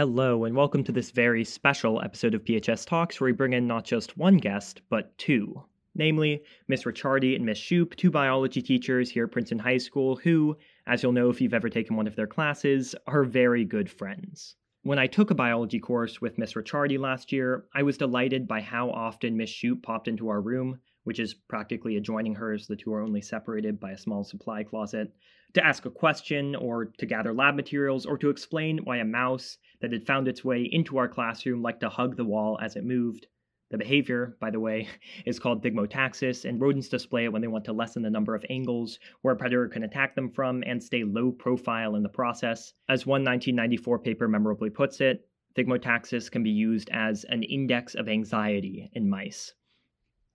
Hello, 0.00 0.44
and 0.44 0.56
welcome 0.56 0.82
to 0.84 0.92
this 0.92 1.10
very 1.10 1.44
special 1.44 2.00
episode 2.00 2.32
of 2.32 2.42
PHS 2.42 2.86
Talks, 2.86 3.20
where 3.20 3.26
we 3.26 3.36
bring 3.36 3.52
in 3.52 3.66
not 3.66 3.84
just 3.84 4.16
one 4.16 4.38
guest, 4.38 4.80
but 4.88 5.18
two. 5.18 5.62
Namely, 5.94 6.42
Miss 6.68 6.84
Ricciardi 6.84 7.36
and 7.36 7.44
Miss 7.44 7.58
Shoop, 7.58 7.94
two 7.96 8.10
biology 8.10 8.62
teachers 8.62 9.10
here 9.10 9.24
at 9.24 9.30
Princeton 9.30 9.58
High 9.58 9.76
School, 9.76 10.16
who, 10.16 10.56
as 10.86 11.02
you'll 11.02 11.12
know 11.12 11.28
if 11.28 11.38
you've 11.38 11.52
ever 11.52 11.68
taken 11.68 11.96
one 11.96 12.06
of 12.06 12.16
their 12.16 12.26
classes, 12.26 12.94
are 13.06 13.24
very 13.24 13.62
good 13.66 13.90
friends. 13.90 14.56
When 14.84 14.98
I 14.98 15.06
took 15.06 15.30
a 15.30 15.34
biology 15.34 15.78
course 15.78 16.18
with 16.18 16.38
Miss 16.38 16.54
Ricciardi 16.54 16.98
last 16.98 17.30
year, 17.30 17.66
I 17.74 17.82
was 17.82 17.98
delighted 17.98 18.48
by 18.48 18.62
how 18.62 18.88
often 18.88 19.36
Miss 19.36 19.50
Shoop 19.50 19.82
popped 19.82 20.08
into 20.08 20.30
our 20.30 20.40
room, 20.40 20.80
which 21.04 21.20
is 21.20 21.34
practically 21.34 21.98
adjoining 21.98 22.36
hers, 22.36 22.66
the 22.66 22.74
two 22.74 22.94
are 22.94 23.02
only 23.02 23.20
separated 23.20 23.78
by 23.78 23.90
a 23.90 23.98
small 23.98 24.24
supply 24.24 24.64
closet, 24.64 25.12
to 25.54 25.64
ask 25.64 25.84
a 25.84 25.90
question 25.90 26.54
or 26.54 26.86
to 26.98 27.06
gather 27.06 27.32
lab 27.32 27.54
materials 27.54 28.06
or 28.06 28.16
to 28.18 28.30
explain 28.30 28.78
why 28.84 28.98
a 28.98 29.04
mouse 29.04 29.58
that 29.80 29.92
had 29.92 30.06
found 30.06 30.28
its 30.28 30.44
way 30.44 30.62
into 30.62 30.98
our 30.98 31.08
classroom 31.08 31.62
liked 31.62 31.80
to 31.80 31.88
hug 31.88 32.16
the 32.16 32.24
wall 32.24 32.58
as 32.62 32.76
it 32.76 32.84
moved. 32.84 33.26
The 33.70 33.78
behavior, 33.78 34.36
by 34.40 34.50
the 34.50 34.58
way, 34.58 34.88
is 35.26 35.38
called 35.38 35.62
thigmotaxis, 35.62 36.44
and 36.44 36.60
rodents 36.60 36.88
display 36.88 37.24
it 37.24 37.32
when 37.32 37.40
they 37.40 37.48
want 37.48 37.64
to 37.66 37.72
lessen 37.72 38.02
the 38.02 38.10
number 38.10 38.34
of 38.34 38.44
angles 38.50 38.98
where 39.22 39.34
a 39.34 39.36
predator 39.36 39.68
can 39.68 39.84
attack 39.84 40.16
them 40.16 40.30
from 40.30 40.64
and 40.66 40.82
stay 40.82 41.04
low 41.04 41.30
profile 41.30 41.94
in 41.94 42.02
the 42.02 42.08
process. 42.08 42.72
As 42.88 43.06
one 43.06 43.22
1994 43.22 44.00
paper 44.00 44.26
memorably 44.26 44.70
puts 44.70 45.00
it, 45.00 45.28
thigmotaxis 45.54 46.30
can 46.30 46.42
be 46.42 46.50
used 46.50 46.90
as 46.90 47.24
an 47.24 47.44
index 47.44 47.94
of 47.94 48.08
anxiety 48.08 48.90
in 48.92 49.08
mice. 49.08 49.54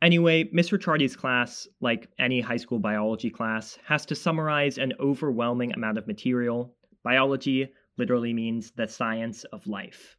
Anyway, 0.06 0.48
Miss 0.52 0.70
Ricciardi's 0.70 1.16
class, 1.16 1.68
like 1.82 2.08
any 2.20 2.40
high 2.40 2.58
school 2.58 2.78
biology 2.78 3.32
class, 3.32 3.80
has 3.86 4.06
to 4.06 4.14
summarize 4.14 4.78
an 4.78 4.94
overwhelming 5.00 5.74
amount 5.74 5.98
of 5.98 6.06
material. 6.06 6.76
Biology 7.02 7.74
literally 7.98 8.32
means 8.32 8.70
the 8.70 8.86
science 8.86 9.46
of 9.46 9.66
life. 9.66 10.16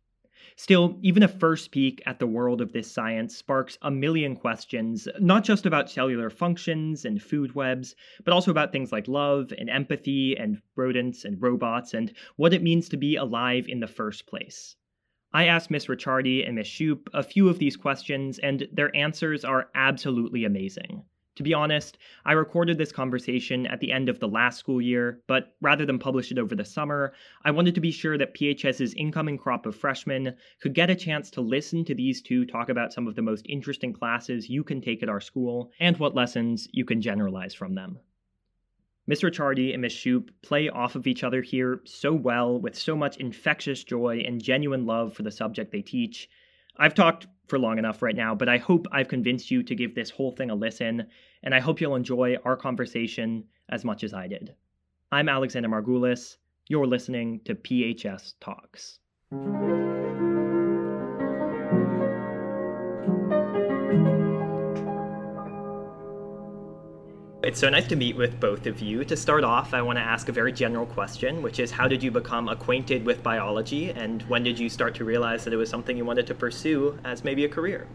Still, 0.57 0.99
even 1.03 1.23
a 1.23 1.29
first 1.29 1.71
peek 1.71 2.03
at 2.05 2.19
the 2.19 2.27
world 2.27 2.61
of 2.61 2.73
this 2.73 2.91
science 2.91 3.37
sparks 3.37 3.79
a 3.81 3.93
million 3.93 4.35
questions, 4.35 5.07
not 5.21 5.45
just 5.45 5.67
about 5.67 5.89
cellular 5.89 6.31
functions 6.31 7.05
and 7.05 7.23
food 7.23 7.55
webs, 7.55 7.95
but 8.25 8.35
also 8.35 8.51
about 8.51 8.73
things 8.73 8.91
like 8.91 9.07
love 9.07 9.53
and 9.57 9.71
empathy 9.71 10.37
and 10.37 10.61
rodents 10.75 11.25
and 11.25 11.41
robots 11.41 11.95
and 11.95 12.13
what 12.35 12.53
it 12.53 12.61
means 12.61 12.89
to 12.89 12.97
be 12.97 13.15
alive 13.15 13.69
in 13.69 13.79
the 13.79 13.87
first 13.87 14.27
place. 14.27 14.75
I 15.37 15.49
asked 15.49 15.71
Miss 15.71 15.85
Ricciardi 15.85 16.47
and 16.47 16.55
Miss 16.55 16.67
Shoop 16.67 17.11
a 17.13 17.23
few 17.23 17.51
of 17.51 17.59
these 17.59 17.77
questions, 17.77 18.39
and 18.39 18.67
their 18.73 18.97
answers 18.97 19.45
are 19.45 19.69
absolutely 19.75 20.47
amazing. 20.47 21.03
To 21.35 21.43
be 21.43 21.53
honest, 21.53 21.99
I 22.25 22.33
recorded 22.33 22.79
this 22.79 22.91
conversation 22.91 23.67
at 23.67 23.81
the 23.81 23.93
end 23.93 24.09
of 24.09 24.19
the 24.19 24.29
last 24.29 24.59
school 24.59 24.81
year, 24.81 25.21
but 25.27 25.55
rather 25.61 25.85
than 25.85 25.99
publish 25.99 26.33
it 26.33 26.39
over 26.39 26.55
the 26.55 26.65
summer, 26.65 27.13
I 27.45 27.51
wanted 27.51 27.75
to 27.75 27.83
be 27.83 27.91
sure 27.91 28.17
that 28.17 28.33
PHS's 28.33 28.95
incoming 28.95 29.37
crop 29.37 29.67
of 29.67 29.77
freshmen 29.77 30.35
could 30.63 30.73
get 30.73 30.89
a 30.89 30.95
chance 30.95 31.29
to 31.33 31.43
listen 31.43 31.85
to 31.85 31.95
these 31.95 32.23
two 32.23 32.47
talk 32.47 32.71
about 32.71 32.95
some 32.95 33.07
of 33.07 33.15
the 33.15 33.21
most 33.21 33.45
interesting 33.47 33.93
classes 33.93 34.49
you 34.49 34.65
can 34.65 34.81
take 34.81 35.03
at 35.03 35.11
our 35.11 35.21
school 35.21 35.71
and 35.81 35.99
what 35.99 36.15
lessons 36.15 36.67
you 36.73 36.87
can 36.87 37.03
generalize 37.03 37.53
from 37.53 37.75
them. 37.75 37.99
Miss 39.07 39.23
Ricciardi 39.23 39.73
and 39.73 39.83
Miss 39.83 39.93
Shoop 39.93 40.31
play 40.43 40.69
off 40.69 40.97
of 40.97 41.07
each 41.07 41.23
other 41.23 41.43
here 41.43 41.81
so 41.85 42.13
well 42.13 42.61
with 42.61 42.77
so 42.77 42.97
much 42.97 43.17
infectious 43.19 43.85
joy 43.85 44.23
and 44.27 44.43
genuine 44.43 44.87
love 44.87 45.15
for 45.15 45.23
the 45.23 45.31
subject 45.31 45.71
they 45.71 45.83
teach 45.83 46.29
I've 46.79 46.95
talked 46.95 47.27
for 47.49 47.59
long 47.59 47.79
enough 47.79 48.03
right 48.03 48.17
now, 48.17 48.35
but 48.35 48.49
I 48.49 48.59
hope 48.59 48.87
I've 48.93 49.09
convinced 49.09 49.51
you 49.51 49.63
to 49.63 49.75
give 49.75 49.95
this 49.95 50.11
whole 50.11 50.33
thing 50.33 50.51
a 50.51 50.55
listen, 50.55 51.07
and 51.43 51.55
I 51.55 51.61
hope 51.61 51.81
you'll 51.81 51.95
enjoy 51.95 52.37
our 52.45 52.57
conversation 52.57 53.45
as 53.69 53.85
much 53.85 54.05
as 54.05 54.13
I 54.13 54.27
did. 54.27 54.55
I'm 55.11 55.29
Alexander 55.29 55.69
Margulis. 55.69 56.37
You're 56.69 56.87
listening 56.87 57.41
to 57.45 57.55
PHS 57.55 58.35
Talks. 58.41 58.99
It's 67.47 67.61
so 67.61 67.69
nice 67.69 67.87
to 67.87 67.95
meet 67.95 68.17
with 68.17 68.41
both 68.41 68.67
of 68.67 68.81
you. 68.81 69.05
To 69.05 69.17
start 69.17 69.45
off, 69.45 69.73
I 69.73 69.81
want 69.81 69.99
to 69.99 70.03
ask 70.03 70.29
a 70.29 70.33
very 70.33 70.53
general 70.53 70.85
question, 70.85 71.43
which 71.43 71.61
is 71.61 71.71
how 71.71 71.87
did 71.87 72.03
you 72.03 72.11
become 72.11 72.49
acquainted 72.49 73.07
with 73.07 73.23
biology 73.23 73.91
and 73.91 74.23
when 74.23 74.43
did 74.43 74.59
you 74.59 74.69
start 74.69 74.97
to 74.97 75.05
realize 75.05 75.45
that 75.45 75.53
it 75.53 75.57
was 75.57 75.71
something 75.71 75.97
you 75.97 76.05
wanted 76.05 76.27
to 76.27 76.35
pursue 76.35 76.99
as 77.05 77.23
maybe 77.23 77.45
a 77.45 77.49
career? 77.49 77.87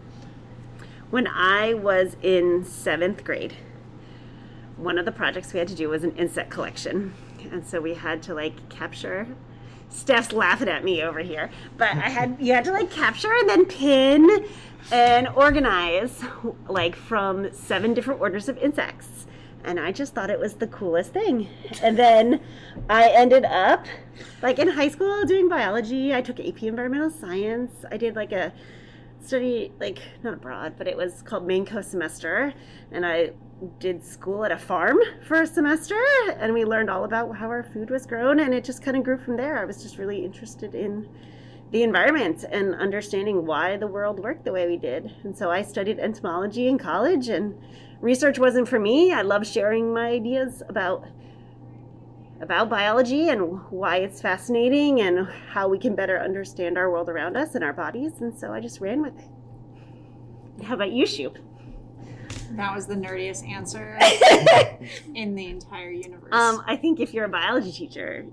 When 1.09 1.27
I 1.27 1.73
was 1.73 2.15
in 2.21 2.63
seventh 2.63 3.25
grade, 3.25 3.55
one 4.77 4.97
of 4.97 5.03
the 5.03 5.11
projects 5.11 5.51
we 5.51 5.59
had 5.59 5.67
to 5.67 5.75
do 5.75 5.89
was 5.89 6.05
an 6.05 6.15
insect 6.15 6.49
collection. 6.49 7.13
And 7.51 7.67
so 7.67 7.81
we 7.81 7.95
had 7.95 8.23
to 8.23 8.33
like 8.33 8.69
capture 8.69 9.27
Steph's 9.89 10.31
laughing 10.31 10.69
at 10.69 10.85
me 10.85 11.03
over 11.03 11.19
here. 11.19 11.49
But 11.77 11.89
I 11.89 12.07
had 12.07 12.37
you 12.39 12.53
had 12.53 12.63
to 12.63 12.71
like 12.71 12.89
capture 12.89 13.33
and 13.33 13.49
then 13.49 13.65
pin 13.65 14.45
and 14.93 15.27
organize 15.27 16.23
like 16.69 16.95
from 16.95 17.51
seven 17.51 17.93
different 17.93 18.21
orders 18.21 18.47
of 18.47 18.57
insects 18.57 19.27
and 19.63 19.79
I 19.79 19.91
just 19.91 20.13
thought 20.13 20.29
it 20.29 20.39
was 20.39 20.55
the 20.55 20.67
coolest 20.67 21.13
thing. 21.13 21.47
And 21.81 21.97
then 21.97 22.41
I 22.89 23.09
ended 23.09 23.45
up 23.45 23.85
like 24.41 24.59
in 24.59 24.67
high 24.67 24.89
school 24.89 25.23
doing 25.25 25.49
biology. 25.49 26.13
I 26.13 26.21
took 26.21 26.39
AP 26.39 26.63
environmental 26.63 27.09
science. 27.09 27.85
I 27.91 27.97
did 27.97 28.15
like 28.15 28.31
a 28.31 28.53
study 29.23 29.71
like 29.79 29.99
not 30.23 30.33
abroad, 30.33 30.73
but 30.77 30.87
it 30.87 30.97
was 30.97 31.21
called 31.21 31.45
Maine 31.45 31.65
Coast 31.65 31.91
semester, 31.91 32.53
and 32.91 33.05
I 33.05 33.31
did 33.79 34.03
school 34.03 34.43
at 34.43 34.51
a 34.51 34.57
farm 34.57 34.97
for 35.27 35.41
a 35.41 35.47
semester 35.47 35.99
and 36.39 36.51
we 36.51 36.65
learned 36.65 36.89
all 36.89 37.03
about 37.03 37.35
how 37.35 37.47
our 37.47 37.61
food 37.61 37.91
was 37.91 38.07
grown 38.07 38.39
and 38.39 38.55
it 38.55 38.63
just 38.63 38.81
kind 38.81 38.97
of 38.97 39.03
grew 39.03 39.19
from 39.19 39.37
there. 39.37 39.59
I 39.59 39.65
was 39.65 39.83
just 39.83 39.99
really 39.99 40.25
interested 40.25 40.73
in 40.73 41.07
the 41.71 41.83
environment 41.83 42.43
and 42.51 42.73
understanding 42.75 43.45
why 43.45 43.77
the 43.77 43.87
world 43.87 44.19
worked 44.19 44.45
the 44.45 44.51
way 44.51 44.67
we 44.67 44.77
did. 44.77 45.13
And 45.23 45.37
so 45.37 45.51
I 45.51 45.61
studied 45.61 45.99
entomology 45.99 46.67
in 46.67 46.77
college 46.77 47.29
and 47.29 47.55
research 48.01 48.39
wasn't 48.39 48.67
for 48.67 48.79
me. 48.79 49.13
I 49.13 49.21
love 49.21 49.47
sharing 49.47 49.93
my 49.93 50.07
ideas 50.07 50.61
about 50.67 51.05
about 52.41 52.69
biology 52.69 53.29
and 53.29 53.61
why 53.69 53.97
it's 53.97 54.19
fascinating 54.19 54.99
and 55.01 55.27
how 55.51 55.67
we 55.67 55.77
can 55.77 55.93
better 55.93 56.19
understand 56.19 56.75
our 56.75 56.89
world 56.89 57.07
around 57.07 57.37
us 57.37 57.53
and 57.53 57.63
our 57.63 57.71
bodies. 57.71 58.13
And 58.19 58.37
so 58.37 58.51
I 58.51 58.59
just 58.59 58.81
ran 58.81 58.99
with 59.03 59.13
it. 59.19 60.63
How 60.63 60.73
about 60.73 60.91
you, 60.91 61.05
Shoop? 61.05 61.37
That 62.53 62.75
was 62.75 62.87
the 62.87 62.95
nerdiest 62.95 63.47
answer 63.47 63.97
in 65.15 65.35
the 65.35 65.45
entire 65.47 65.91
universe. 65.91 66.33
Um, 66.33 66.63
I 66.65 66.75
think 66.77 66.99
if 66.99 67.13
you're 67.13 67.25
a 67.25 67.29
biology 67.29 67.71
teacher, 67.71 68.25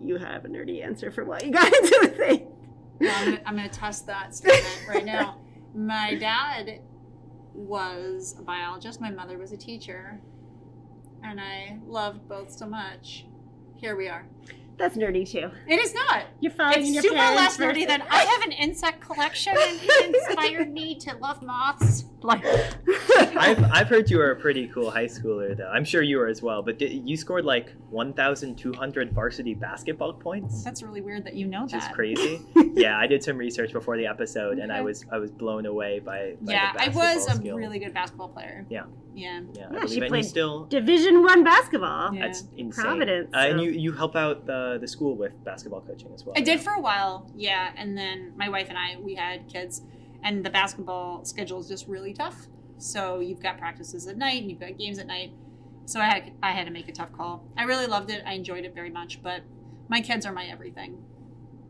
you 0.00 0.18
have 0.18 0.44
a 0.44 0.48
nerdy 0.48 0.84
answer 0.84 1.10
for 1.10 1.24
why 1.24 1.40
you 1.44 1.50
got 1.50 1.66
into 1.66 1.98
the 2.02 2.08
thing. 2.08 2.46
Well, 3.00 3.38
I'm 3.44 3.56
going 3.56 3.68
to 3.68 3.74
test 3.76 4.06
that 4.06 4.34
statement 4.36 4.86
right 4.88 5.04
now. 5.04 5.38
My 5.74 6.14
dad 6.14 6.80
was 7.54 8.34
a 8.38 8.42
biologist, 8.42 9.00
my 9.00 9.10
mother 9.10 9.38
was 9.38 9.52
a 9.52 9.56
teacher, 9.56 10.20
and 11.22 11.40
I 11.40 11.78
loved 11.86 12.28
both 12.28 12.50
so 12.52 12.66
much. 12.66 13.26
Here 13.76 13.96
we 13.96 14.08
are. 14.08 14.26
That's 14.82 14.96
nerdy 14.96 15.30
too. 15.30 15.48
It 15.68 15.78
is 15.78 15.94
not. 15.94 16.24
You're 16.40 16.50
following 16.50 16.80
It's 16.80 16.90
your 16.90 17.02
super 17.04 17.14
less 17.14 17.56
nerdy 17.56 17.74
versus- 17.74 17.86
than 17.86 18.02
I 18.10 18.18
have 18.24 18.42
an 18.42 18.50
insect 18.50 19.00
collection 19.00 19.54
and 19.56 19.78
it 19.80 20.14
inspired 20.16 20.72
me 20.72 20.96
to 20.96 21.16
love 21.18 21.40
moths. 21.40 22.04
Like, 22.24 22.44
I've, 23.36 23.62
I've 23.72 23.88
heard 23.88 24.08
you 24.10 24.18
were 24.18 24.30
a 24.32 24.36
pretty 24.36 24.68
cool 24.68 24.90
high 24.92 25.06
schooler, 25.06 25.56
though. 25.56 25.68
I'm 25.68 25.84
sure 25.84 26.02
you 26.02 26.18
were 26.18 26.28
as 26.28 26.40
well, 26.40 26.62
but 26.62 26.78
did, 26.78 27.08
you 27.08 27.16
scored 27.16 27.44
like 27.44 27.72
1,200 27.90 29.12
varsity 29.12 29.54
basketball 29.54 30.12
points? 30.12 30.62
that's 30.64 30.82
really 30.82 31.00
weird 31.00 31.24
that 31.24 31.34
you 31.34 31.46
know 31.46 31.64
Which 31.64 31.74
is 31.74 31.80
that. 31.84 31.94
crazy. 31.94 32.40
yeah, 32.74 32.98
I 32.98 33.06
did 33.06 33.22
some 33.24 33.36
research 33.36 33.72
before 33.72 33.96
the 33.96 34.06
episode, 34.06 34.58
and 34.58 34.72
I 34.72 34.82
was 34.82 35.04
I 35.10 35.18
was 35.18 35.30
blown 35.32 35.66
away 35.66 35.98
by, 35.98 36.34
by 36.40 36.52
Yeah, 36.52 36.72
the 36.74 36.82
I 36.84 36.88
was 36.88 37.26
a 37.26 37.32
skills. 37.36 37.58
really 37.58 37.78
good 37.80 37.92
basketball 37.94 38.28
player. 38.28 38.66
Yeah. 38.70 38.84
Yeah. 39.14 39.40
yeah. 39.54 39.66
Yeah, 39.72 39.80
she 39.86 39.96
believe 39.96 40.08
played 40.08 40.24
still 40.24 40.64
Division 40.66 41.22
One 41.22 41.42
basketball. 41.44 42.14
Yeah. 42.14 42.26
that's 42.26 42.44
insane. 42.56 42.84
Providence, 42.84 43.30
Uh, 43.34 43.38
and 43.38 43.60
you 43.60 43.70
you 43.70 43.92
help 43.92 44.14
out 44.16 44.46
the 44.46 44.71
Uh, 44.72 44.78
the 44.78 44.88
school 44.88 45.14
with 45.16 45.32
basketball 45.44 45.80
coaching 45.82 46.10
as 46.14 46.24
well. 46.24 46.34
I 46.36 46.40
did 46.40 46.60
for 46.60 46.72
a 46.72 46.80
while, 46.80 47.30
yeah. 47.36 47.72
And 47.76 47.96
then 47.96 48.32
my 48.36 48.48
wife 48.48 48.68
and 48.68 48.78
I, 48.78 48.96
we 48.98 49.14
had 49.14 49.48
kids, 49.48 49.82
and 50.22 50.44
the 50.44 50.50
basketball 50.50 51.24
schedule 51.24 51.60
is 51.60 51.68
just 51.68 51.86
really 51.88 52.14
tough. 52.14 52.46
So 52.78 53.20
you've 53.20 53.42
got 53.42 53.58
practices 53.58 54.06
at 54.06 54.16
night, 54.16 54.40
and 54.40 54.50
you've 54.50 54.60
got 54.60 54.78
games 54.78 54.98
at 54.98 55.06
night. 55.06 55.32
So 55.84 56.00
I 56.00 56.04
had 56.06 56.32
I 56.42 56.52
had 56.52 56.66
to 56.66 56.72
make 56.72 56.88
a 56.88 56.92
tough 56.92 57.12
call. 57.12 57.44
I 57.56 57.64
really 57.64 57.86
loved 57.86 58.10
it. 58.10 58.22
I 58.26 58.32
enjoyed 58.32 58.64
it 58.64 58.74
very 58.74 58.90
much, 58.90 59.22
but 59.22 59.42
my 59.88 60.00
kids 60.00 60.24
are 60.24 60.32
my 60.32 60.46
everything. 60.46 61.04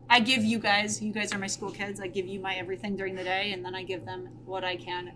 I 0.09 0.19
give 0.19 0.43
you 0.43 0.59
guys, 0.59 1.01
you 1.01 1.11
guys 1.11 1.33
are 1.33 1.39
my 1.39 1.47
school 1.47 1.71
kids. 1.71 1.99
I 1.99 2.07
give 2.07 2.27
you 2.27 2.39
my 2.39 2.55
everything 2.55 2.95
during 2.95 3.15
the 3.15 3.23
day, 3.23 3.51
and 3.53 3.65
then 3.65 3.75
I 3.75 3.83
give 3.83 4.05
them 4.05 4.29
what 4.45 4.63
I 4.63 4.75
can, 4.77 5.11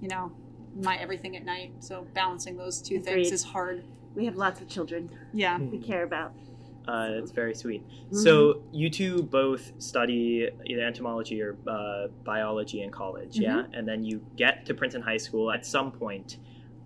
you 0.00 0.08
know, 0.08 0.32
my 0.74 0.96
everything 0.96 1.36
at 1.36 1.44
night. 1.44 1.72
So 1.80 2.06
balancing 2.14 2.56
those 2.56 2.80
two 2.80 2.98
things 3.00 3.30
is 3.30 3.44
hard. 3.44 3.84
We 4.14 4.24
have 4.24 4.36
lots 4.36 4.60
of 4.60 4.68
children 4.68 5.10
Yeah. 5.32 5.58
we 5.58 5.78
care 5.78 6.02
about. 6.02 6.32
Uh, 6.88 7.10
that's 7.12 7.30
very 7.32 7.54
sweet. 7.54 7.86
Mm-hmm. 7.86 8.16
So 8.16 8.62
you 8.72 8.88
two 8.88 9.22
both 9.22 9.72
study 9.78 10.48
either 10.66 10.82
entomology 10.82 11.42
or 11.42 11.56
uh, 11.68 12.06
biology 12.24 12.80
in 12.82 12.90
college, 12.90 13.36
yeah, 13.38 13.58
Mm-hmm. 13.58 13.74
and 13.74 13.86
then 13.86 14.02
you 14.04 14.24
get 14.36 14.64
to 14.66 14.74
Princeton 14.74 15.02
High 15.02 15.18
School 15.18 15.52
at 15.52 15.66
some 15.66 15.92
point. 15.92 16.38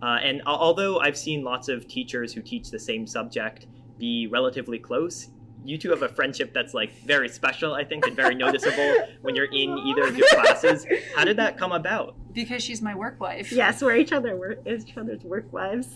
Uh, 0.03 0.19
and 0.23 0.43
although 0.47 0.99
I've 0.99 1.17
seen 1.17 1.45
lots 1.45 1.69
of 1.69 1.87
teachers 1.87 2.33
who 2.33 2.43
teach 2.43 2.71
the 2.71 2.79
same 2.81 3.07
subject 3.07 3.67
be 3.99 4.27
relatively 4.27 4.81
close, 4.81 5.29
you 5.65 5.79
two 5.79 5.91
have 5.91 6.03
a 6.03 6.09
friendship 6.09 6.53
that's 6.53 6.75
like 6.75 6.93
very 7.07 7.29
special, 7.29 7.73
I 7.75 7.85
think, 7.85 8.05
and 8.05 8.17
very 8.17 8.35
noticeable 8.35 9.07
when 9.23 9.37
you're 9.37 9.53
in 9.53 9.79
either 9.79 10.09
of 10.09 10.17
your 10.19 10.27
classes. 10.31 10.85
How 11.15 11.25
did 11.25 11.37
that 11.37 11.57
come 11.57 11.71
about? 11.71 12.17
Because 12.33 12.65
she's 12.65 12.83
my 12.83 12.97
work 12.97 13.21
wife. 13.21 13.53
Yes, 13.53 13.81
we're 13.81 13.95
each 13.95 14.11
other. 14.13 14.35
We're 14.35 14.57
each 14.67 14.97
other's 14.97 15.23
work 15.23 15.53
wives. 15.53 15.87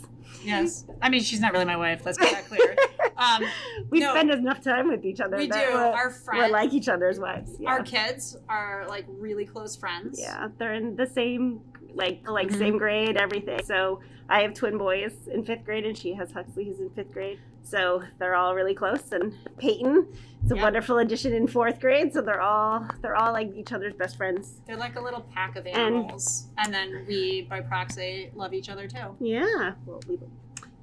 Yes. 0.44 0.84
I 1.02 1.08
mean, 1.08 1.22
she's 1.22 1.40
not 1.40 1.52
really 1.52 1.64
my 1.64 1.76
wife. 1.76 2.02
Let's 2.04 2.20
make 2.20 2.30
that 2.30 2.46
clear. 2.46 2.76
Um, 3.18 3.42
We 3.90 4.00
No. 4.00 4.10
spend 4.10 4.30
enough 4.30 4.60
time 4.62 4.88
with 4.88 5.04
each 5.04 5.20
other. 5.20 5.36
we 5.36 5.48
do. 5.48 5.54
We're, 5.58 5.72
Our 5.80 6.06
we're 6.08 6.10
friends, 6.10 6.52
like 6.52 6.72
each 6.72 6.88
other's 6.88 7.18
wives. 7.18 7.56
Yeah. 7.58 7.70
our 7.70 7.82
kids 7.82 8.36
are 8.48 8.84
like 8.88 9.06
really 9.08 9.44
close 9.46 9.76
friends. 9.76 10.18
yeah, 10.20 10.48
they're 10.58 10.74
in 10.74 10.96
the 10.96 11.06
same 11.06 11.60
like 11.94 12.28
like 12.28 12.48
Mhm. 12.48 12.58
same 12.58 12.78
grade, 12.78 13.16
everything. 13.16 13.62
So 13.64 14.00
I 14.28 14.42
have 14.42 14.52
twin 14.54 14.76
boys 14.76 15.14
in 15.32 15.44
fifth 15.44 15.64
grade, 15.64 15.86
and 15.86 15.96
she 15.96 16.12
has 16.14 16.32
Huxley, 16.32 16.64
who's 16.64 16.80
in 16.80 16.90
fifth 16.90 17.12
grade. 17.12 17.38
So 17.62 18.02
they're 18.18 18.34
all 18.34 18.54
really 18.54 18.74
close. 18.74 19.10
And 19.12 19.34
Peyton 19.56 20.06
it's 20.42 20.52
a 20.52 20.56
Yeah. 20.56 20.62
wonderful 20.62 20.98
addition 20.98 21.32
in 21.32 21.46
fourth 21.48 21.80
grade. 21.80 22.12
So 22.12 22.20
they're 22.20 22.40
all 22.42 22.86
they're 23.02 23.16
all 23.16 23.32
like 23.32 23.50
each 23.56 23.72
other's 23.72 23.94
best 23.94 24.16
friends. 24.16 24.60
They're 24.66 24.76
like 24.76 24.96
a 24.96 25.00
little 25.00 25.22
pack 25.34 25.56
of 25.56 25.66
animals. 25.66 26.48
And, 26.58 26.72
then 26.74 27.04
we, 27.08 27.42
by 27.48 27.60
proxy, 27.62 28.30
love 28.34 28.52
each 28.52 28.68
other 28.68 28.86
too. 28.86 29.16
Yeah. 29.20 29.72
Well, 29.86 30.00
we 30.08 30.18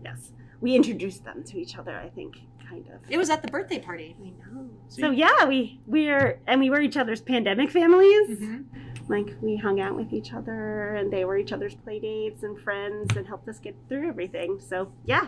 yes, 0.04 0.32
we 0.64 0.76
introduced 0.76 1.26
them 1.26 1.44
to 1.44 1.60
each 1.60 1.78
other. 1.78 1.96
I 2.00 2.08
think 2.10 2.38
kind 2.68 2.88
of. 2.88 3.02
It 3.10 3.18
was 3.18 3.30
at 3.30 3.42
the 3.42 3.50
birthday 3.50 3.80
party. 3.80 4.16
I 4.20 4.30
know. 4.30 4.70
So 4.88 5.02
So 5.02 5.12
yeah, 5.12 5.46
we 5.46 5.82
we're 5.86 6.40
and 6.48 6.62
we 6.62 6.70
were 6.70 6.80
each 6.80 6.96
other's 6.96 7.20
pandemic 7.20 7.70
families. 7.70 8.40
Mhm. 8.40 8.64
Like 9.10 9.36
we 9.42 9.58
hung 9.58 9.82
out 9.82 9.96
with 9.98 10.14
each 10.14 10.32
other, 10.32 10.96
and 10.96 11.12
they 11.12 11.26
were 11.26 11.38
each 11.38 11.52
other's 11.52 11.76
playdates 11.76 12.44
and 12.44 12.58
friends, 12.58 13.18
and 13.18 13.28
helped 13.28 13.50
us 13.50 13.60
get 13.60 13.76
through 13.90 14.08
everything. 14.08 14.62
So 14.62 14.94
yeah, 15.06 15.28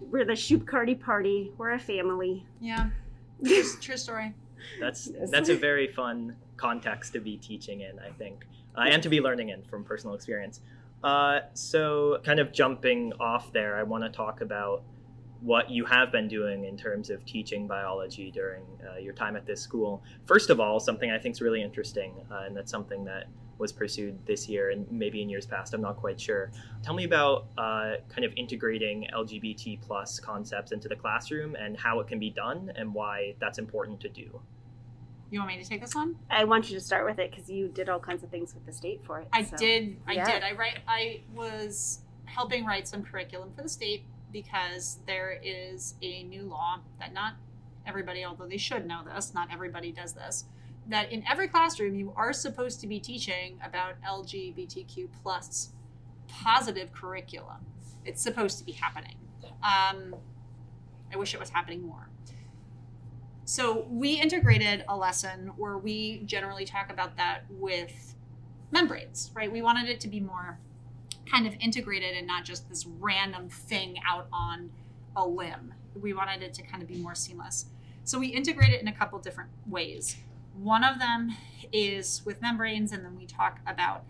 we're 0.00 0.24
the 0.24 0.34
Shoop 0.34 0.66
Cardi 0.66 0.96
party. 0.96 1.52
We're 1.56 1.70
a 1.70 1.78
family. 1.78 2.44
Yeah. 2.60 2.90
True, 3.44 3.62
true 3.80 3.96
story. 3.96 4.34
That's 4.80 5.10
that's 5.30 5.50
a 5.50 5.56
very 5.56 5.86
fun 5.86 6.34
context 6.56 7.12
to 7.12 7.20
be 7.20 7.36
teaching 7.36 7.82
in, 7.82 7.98
I 8.00 8.10
think, 8.10 8.44
uh, 8.76 8.86
and 8.92 9.02
to 9.02 9.08
be 9.08 9.20
learning 9.20 9.50
in 9.50 9.62
from 9.62 9.84
personal 9.84 10.14
experience. 10.16 10.60
Uh, 11.04 11.40
so, 11.52 12.18
kind 12.24 12.40
of 12.40 12.50
jumping 12.50 13.12
off 13.20 13.52
there, 13.52 13.76
I 13.76 13.82
want 13.82 14.04
to 14.04 14.10
talk 14.10 14.40
about 14.40 14.82
what 15.42 15.68
you 15.68 15.84
have 15.84 16.10
been 16.10 16.26
doing 16.26 16.64
in 16.64 16.78
terms 16.78 17.10
of 17.10 17.22
teaching 17.26 17.66
biology 17.66 18.30
during 18.30 18.62
uh, 18.90 18.96
your 18.96 19.12
time 19.12 19.36
at 19.36 19.44
this 19.44 19.60
school. 19.60 20.02
First 20.24 20.48
of 20.48 20.60
all, 20.60 20.80
something 20.80 21.10
I 21.10 21.18
think 21.18 21.34
is 21.34 21.42
really 21.42 21.62
interesting, 21.62 22.14
uh, 22.30 22.44
and 22.46 22.56
that's 22.56 22.70
something 22.70 23.04
that 23.04 23.26
was 23.58 23.70
pursued 23.70 24.18
this 24.26 24.48
year 24.48 24.70
and 24.70 24.90
maybe 24.90 25.20
in 25.20 25.28
years 25.28 25.46
past. 25.46 25.74
I'm 25.74 25.82
not 25.82 25.98
quite 25.98 26.18
sure. 26.18 26.50
Tell 26.82 26.94
me 26.94 27.04
about 27.04 27.48
uh, 27.58 27.96
kind 28.08 28.24
of 28.24 28.32
integrating 28.36 29.06
LGBT 29.14 29.82
plus 29.82 30.18
concepts 30.18 30.72
into 30.72 30.88
the 30.88 30.96
classroom 30.96 31.54
and 31.54 31.76
how 31.76 32.00
it 32.00 32.08
can 32.08 32.18
be 32.18 32.30
done 32.30 32.72
and 32.76 32.94
why 32.94 33.34
that's 33.40 33.58
important 33.58 34.00
to 34.00 34.08
do. 34.08 34.40
You 35.34 35.40
want 35.40 35.48
me 35.48 35.60
to 35.60 35.68
take 35.68 35.80
this 35.80 35.96
one? 35.96 36.14
I 36.30 36.44
want 36.44 36.70
you 36.70 36.78
to 36.78 36.80
start 36.80 37.04
with 37.04 37.18
it 37.18 37.32
because 37.32 37.50
you 37.50 37.66
did 37.66 37.88
all 37.88 37.98
kinds 37.98 38.22
of 38.22 38.30
things 38.30 38.54
with 38.54 38.64
the 38.66 38.72
state 38.72 39.00
for 39.04 39.18
it. 39.18 39.26
I 39.32 39.42
so. 39.42 39.56
did. 39.56 39.96
I 40.06 40.12
yeah. 40.12 40.30
did. 40.30 40.44
I 40.44 40.52
write. 40.52 40.78
I 40.86 41.22
was 41.34 42.02
helping 42.26 42.64
write 42.64 42.86
some 42.86 43.02
curriculum 43.02 43.50
for 43.56 43.62
the 43.62 43.68
state 43.68 44.04
because 44.32 45.00
there 45.08 45.40
is 45.42 45.94
a 46.02 46.22
new 46.22 46.42
law 46.42 46.78
that 47.00 47.12
not 47.12 47.32
everybody, 47.84 48.24
although 48.24 48.46
they 48.46 48.58
should 48.58 48.86
know 48.86 49.00
this, 49.12 49.34
not 49.34 49.48
everybody 49.52 49.90
does 49.90 50.12
this. 50.12 50.44
That 50.86 51.10
in 51.10 51.24
every 51.28 51.48
classroom 51.48 51.96
you 51.96 52.12
are 52.14 52.32
supposed 52.32 52.80
to 52.82 52.86
be 52.86 53.00
teaching 53.00 53.58
about 53.60 54.00
LGBTQ 54.02 55.08
plus 55.20 55.70
positive 56.28 56.92
curriculum. 56.92 57.66
It's 58.04 58.22
supposed 58.22 58.60
to 58.60 58.64
be 58.64 58.70
happening. 58.70 59.16
Um, 59.64 60.14
I 61.12 61.16
wish 61.16 61.34
it 61.34 61.40
was 61.40 61.50
happening 61.50 61.82
more. 61.82 62.08
So 63.44 63.86
we 63.90 64.14
integrated 64.14 64.84
a 64.88 64.96
lesson 64.96 65.52
where 65.56 65.76
we 65.76 66.22
generally 66.24 66.64
talk 66.64 66.90
about 66.90 67.16
that 67.16 67.42
with 67.50 68.14
membranes, 68.70 69.30
right? 69.34 69.52
We 69.52 69.60
wanted 69.60 69.88
it 69.88 70.00
to 70.00 70.08
be 70.08 70.20
more 70.20 70.58
kind 71.30 71.46
of 71.46 71.54
integrated 71.60 72.16
and 72.16 72.26
not 72.26 72.44
just 72.44 72.68
this 72.68 72.86
random 72.86 73.48
thing 73.48 73.96
out 74.08 74.28
on 74.32 74.70
a 75.16 75.26
limb. 75.26 75.74
We 75.94 76.12
wanted 76.12 76.42
it 76.42 76.54
to 76.54 76.62
kind 76.62 76.82
of 76.82 76.88
be 76.88 76.96
more 76.96 77.14
seamless. 77.14 77.66
So 78.04 78.18
we 78.18 78.28
integrate 78.28 78.72
it 78.72 78.80
in 78.80 78.88
a 78.88 78.92
couple 78.92 79.18
different 79.18 79.50
ways. 79.66 80.16
One 80.54 80.84
of 80.84 80.98
them 80.98 81.36
is 81.72 82.22
with 82.24 82.40
membranes, 82.42 82.92
and 82.92 83.04
then 83.04 83.16
we 83.16 83.26
talk 83.26 83.60
about 83.66 84.04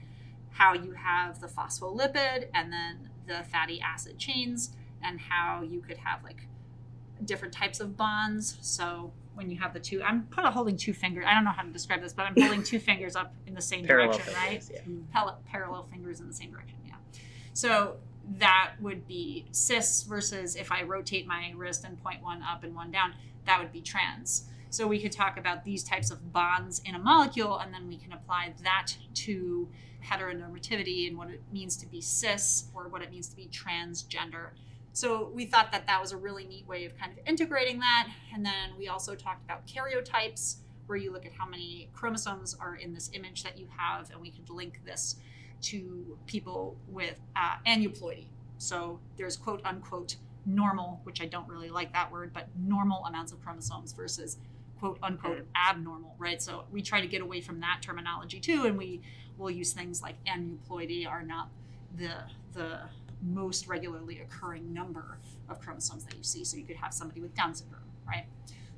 how 0.50 0.74
you 0.74 0.92
have 0.92 1.40
the 1.40 1.46
phospholipid 1.46 2.48
and 2.52 2.72
then 2.72 3.10
the 3.26 3.44
fatty 3.44 3.80
acid 3.80 4.18
chains, 4.18 4.70
and 5.02 5.20
how 5.20 5.62
you 5.62 5.80
could 5.80 5.98
have 5.98 6.22
like 6.22 6.46
different 7.24 7.54
types 7.54 7.80
of 7.80 7.96
bonds. 7.96 8.58
So 8.60 9.12
when 9.34 9.50
you 9.50 9.58
have 9.58 9.72
the 9.72 9.80
two, 9.80 10.02
I'm 10.02 10.22
put 10.24 10.44
holding 10.46 10.76
two 10.76 10.92
fingers. 10.92 11.24
I 11.26 11.34
don't 11.34 11.44
know 11.44 11.50
how 11.50 11.62
to 11.62 11.70
describe 11.70 12.00
this, 12.02 12.12
but 12.12 12.26
I'm 12.26 12.40
holding 12.40 12.62
two 12.62 12.78
fingers 12.90 13.16
up 13.16 13.34
in 13.46 13.54
the 13.54 13.62
same 13.62 13.84
Parallel 13.84 14.12
direction, 14.12 14.34
right? 14.34 14.64
yeah. 14.72 14.80
Mm-hmm. 14.80 15.00
Parallel, 15.12 15.40
parallel 15.46 15.82
fingers 15.90 16.20
in 16.20 16.28
the 16.28 16.34
same 16.34 16.50
direction. 16.50 16.78
Yeah. 16.86 16.94
So 17.52 17.96
that 18.38 18.74
would 18.80 19.06
be 19.06 19.46
cis 19.50 20.02
versus 20.02 20.56
if 20.56 20.72
I 20.72 20.82
rotate 20.82 21.26
my 21.26 21.52
wrist 21.56 21.84
and 21.84 22.02
point 22.02 22.22
one 22.22 22.42
up 22.42 22.64
and 22.64 22.74
one 22.74 22.90
down, 22.90 23.14
that 23.46 23.60
would 23.60 23.72
be 23.72 23.80
trans. 23.80 24.48
So 24.70 24.88
we 24.88 25.00
could 25.00 25.12
talk 25.12 25.36
about 25.38 25.64
these 25.64 25.84
types 25.84 26.10
of 26.10 26.32
bonds 26.32 26.80
in 26.84 26.94
a 26.94 26.98
molecule, 26.98 27.58
and 27.58 27.72
then 27.72 27.86
we 27.86 27.96
can 27.96 28.12
apply 28.12 28.54
that 28.64 28.92
to 29.14 29.68
heteronormativity 30.04 31.06
and 31.06 31.16
what 31.16 31.30
it 31.30 31.40
means 31.52 31.76
to 31.76 31.86
be 31.86 32.00
cis 32.00 32.64
or 32.74 32.88
what 32.88 33.00
it 33.02 33.10
means 33.10 33.28
to 33.28 33.36
be 33.36 33.48
transgender. 33.48 34.48
So 34.94 35.30
we 35.34 35.44
thought 35.44 35.72
that 35.72 35.86
that 35.88 36.00
was 36.00 36.12
a 36.12 36.16
really 36.16 36.46
neat 36.46 36.66
way 36.68 36.84
of 36.84 36.96
kind 36.96 37.12
of 37.12 37.18
integrating 37.26 37.80
that. 37.80 38.08
And 38.32 38.46
then 38.46 38.70
we 38.78 38.88
also 38.88 39.16
talked 39.16 39.44
about 39.44 39.66
karyotypes, 39.66 40.56
where 40.86 40.96
you 40.96 41.12
look 41.12 41.26
at 41.26 41.32
how 41.32 41.46
many 41.46 41.90
chromosomes 41.92 42.56
are 42.60 42.76
in 42.76 42.94
this 42.94 43.10
image 43.12 43.42
that 43.42 43.58
you 43.58 43.66
have, 43.76 44.10
and 44.10 44.20
we 44.20 44.30
could 44.30 44.48
link 44.48 44.80
this 44.84 45.16
to 45.62 46.16
people 46.26 46.76
with 46.88 47.18
uh, 47.34 47.56
aneuploidy. 47.66 48.28
So 48.58 49.00
there's 49.16 49.36
quote 49.36 49.60
unquote 49.64 50.16
normal, 50.46 51.00
which 51.02 51.20
I 51.20 51.26
don't 51.26 51.48
really 51.48 51.70
like 51.70 51.92
that 51.92 52.12
word, 52.12 52.32
but 52.32 52.48
normal 52.56 53.04
amounts 53.06 53.32
of 53.32 53.42
chromosomes 53.42 53.92
versus 53.92 54.36
quote 54.78 54.98
unquote 55.02 55.46
abnormal, 55.56 56.14
right? 56.18 56.40
So 56.40 56.66
we 56.70 56.82
try 56.82 57.00
to 57.00 57.08
get 57.08 57.20
away 57.20 57.40
from 57.40 57.58
that 57.60 57.80
terminology 57.82 58.38
too, 58.38 58.64
and 58.66 58.78
we 58.78 59.00
will 59.38 59.50
use 59.50 59.72
things 59.72 60.02
like 60.02 60.16
aneuploidy 60.24 61.08
are 61.08 61.22
not 61.22 61.48
the 61.96 62.12
the 62.52 62.80
most 63.24 63.66
regularly 63.66 64.20
occurring 64.20 64.72
number 64.72 65.18
of 65.48 65.60
chromosomes 65.60 66.04
that 66.04 66.16
you 66.16 66.22
see. 66.22 66.44
So 66.44 66.56
you 66.56 66.64
could 66.64 66.76
have 66.76 66.92
somebody 66.92 67.20
with 67.20 67.34
Down 67.34 67.54
syndrome, 67.54 67.80
right? 68.06 68.26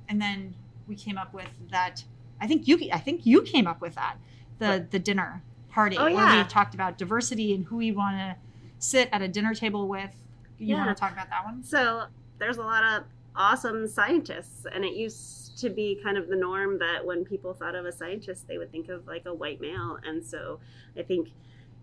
And 0.09 0.21
then 0.21 0.55
we 0.87 0.95
came 0.95 1.19
up 1.19 1.35
with 1.35 1.49
that. 1.71 2.05
I 2.41 2.47
think 2.47 2.69
you 2.69 2.79
I 2.93 2.99
think 2.99 3.27
you 3.27 3.43
came 3.43 3.67
up 3.67 3.81
with 3.81 3.95
that 3.97 4.17
the 4.59 4.87
the 4.91 4.99
dinner 4.99 5.43
party 5.71 5.97
Oh, 5.99 6.05
where 6.05 6.13
yeah. 6.13 6.43
we 6.43 6.49
talked 6.49 6.75
about 6.75 6.97
diversity 6.99 7.55
and 7.55 7.65
who 7.67 7.77
we 7.77 7.93
want 7.93 8.17
to 8.17 8.37
sit 8.79 9.09
at 9.13 9.21
a 9.23 9.29
dinner 9.29 9.55
table 9.55 9.89
with. 9.89 10.11
You 10.59 10.69
Yeah. 10.69 10.85
want 10.85 10.97
to 10.97 11.01
talk 11.01 11.13
about 11.13 11.29
that 11.31 11.45
one? 11.45 11.63
So 11.63 12.05
there's 12.39 12.57
a 12.59 12.63
lot 12.63 12.83
of 12.85 13.05
awesome 13.35 13.87
scientists, 13.87 14.65
and 14.73 14.85
it 14.85 14.95
used 14.95 15.59
to 15.59 15.69
be 15.71 15.99
kind 16.03 16.17
of 16.17 16.29
the 16.29 16.37
norm 16.37 16.79
that 16.79 17.05
when 17.05 17.25
people 17.25 17.53
thought 17.53 17.75
of 17.75 17.85
a 17.85 17.93
scientist, 17.93 18.47
they 18.49 18.57
would 18.59 18.71
think 18.71 18.89
of 18.89 19.07
like 19.07 19.25
a 19.27 19.35
white 19.35 19.61
male. 19.61 19.99
And 20.07 20.25
so 20.25 20.61
I 20.99 21.03
think 21.03 21.31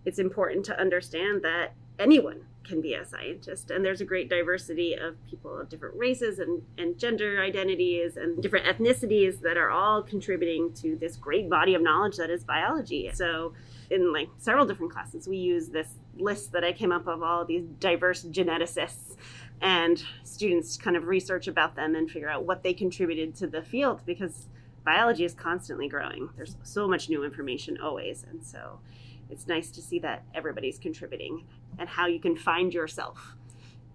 it's 0.05 0.17
important 0.19 0.65
to 0.65 0.79
understand 0.79 1.41
that 1.43 1.73
anyone 1.99 2.45
can 2.63 2.81
be 2.81 2.93
a 2.93 3.05
scientist, 3.05 3.71
and 3.71 3.83
there's 3.83 4.01
a 4.01 4.05
great 4.05 4.29
diversity 4.29 4.93
of 4.93 5.15
people 5.29 5.59
of 5.59 5.69
different 5.69 5.95
races 5.97 6.39
and, 6.39 6.61
and 6.77 6.97
gender 6.97 7.41
identities 7.41 8.15
and 8.15 8.41
different 8.41 8.65
ethnicities 8.65 9.41
that 9.41 9.57
are 9.57 9.69
all 9.69 10.01
contributing 10.01 10.73
to 10.73 10.95
this 10.95 11.17
great 11.17 11.49
body 11.49 11.73
of 11.73 11.81
knowledge 11.81 12.17
that 12.17 12.29
is 12.29 12.43
biology. 12.43 13.09
So 13.13 13.53
in 13.89 14.13
like 14.13 14.29
several 14.37 14.65
different 14.65 14.93
classes, 14.93 15.27
we 15.27 15.37
use 15.37 15.69
this 15.69 15.95
list 16.17 16.51
that 16.53 16.63
I 16.63 16.71
came 16.71 16.91
up 16.91 17.07
of 17.07 17.21
all 17.21 17.43
these 17.43 17.65
diverse 17.79 18.23
geneticists 18.23 19.17
and 19.61 20.03
students 20.23 20.77
kind 20.77 20.95
of 20.95 21.07
research 21.07 21.47
about 21.47 21.75
them 21.75 21.95
and 21.95 22.09
figure 22.09 22.29
out 22.29 22.45
what 22.45 22.63
they 22.63 22.73
contributed 22.73 23.35
to 23.35 23.47
the 23.47 23.61
field 23.61 24.01
because 24.05 24.47
biology 24.83 25.25
is 25.25 25.33
constantly 25.33 25.87
growing. 25.87 26.29
There's 26.35 26.55
so 26.63 26.87
much 26.87 27.09
new 27.09 27.23
information 27.23 27.77
always, 27.81 28.25
and 28.29 28.45
so 28.45 28.79
it's 29.29 29.47
nice 29.47 29.71
to 29.71 29.81
see 29.81 29.99
that 29.99 30.23
everybody's 30.35 30.77
contributing 30.77 31.45
and 31.79 31.89
how 31.89 32.07
you 32.07 32.19
can 32.19 32.35
find 32.35 32.73
yourself 32.73 33.35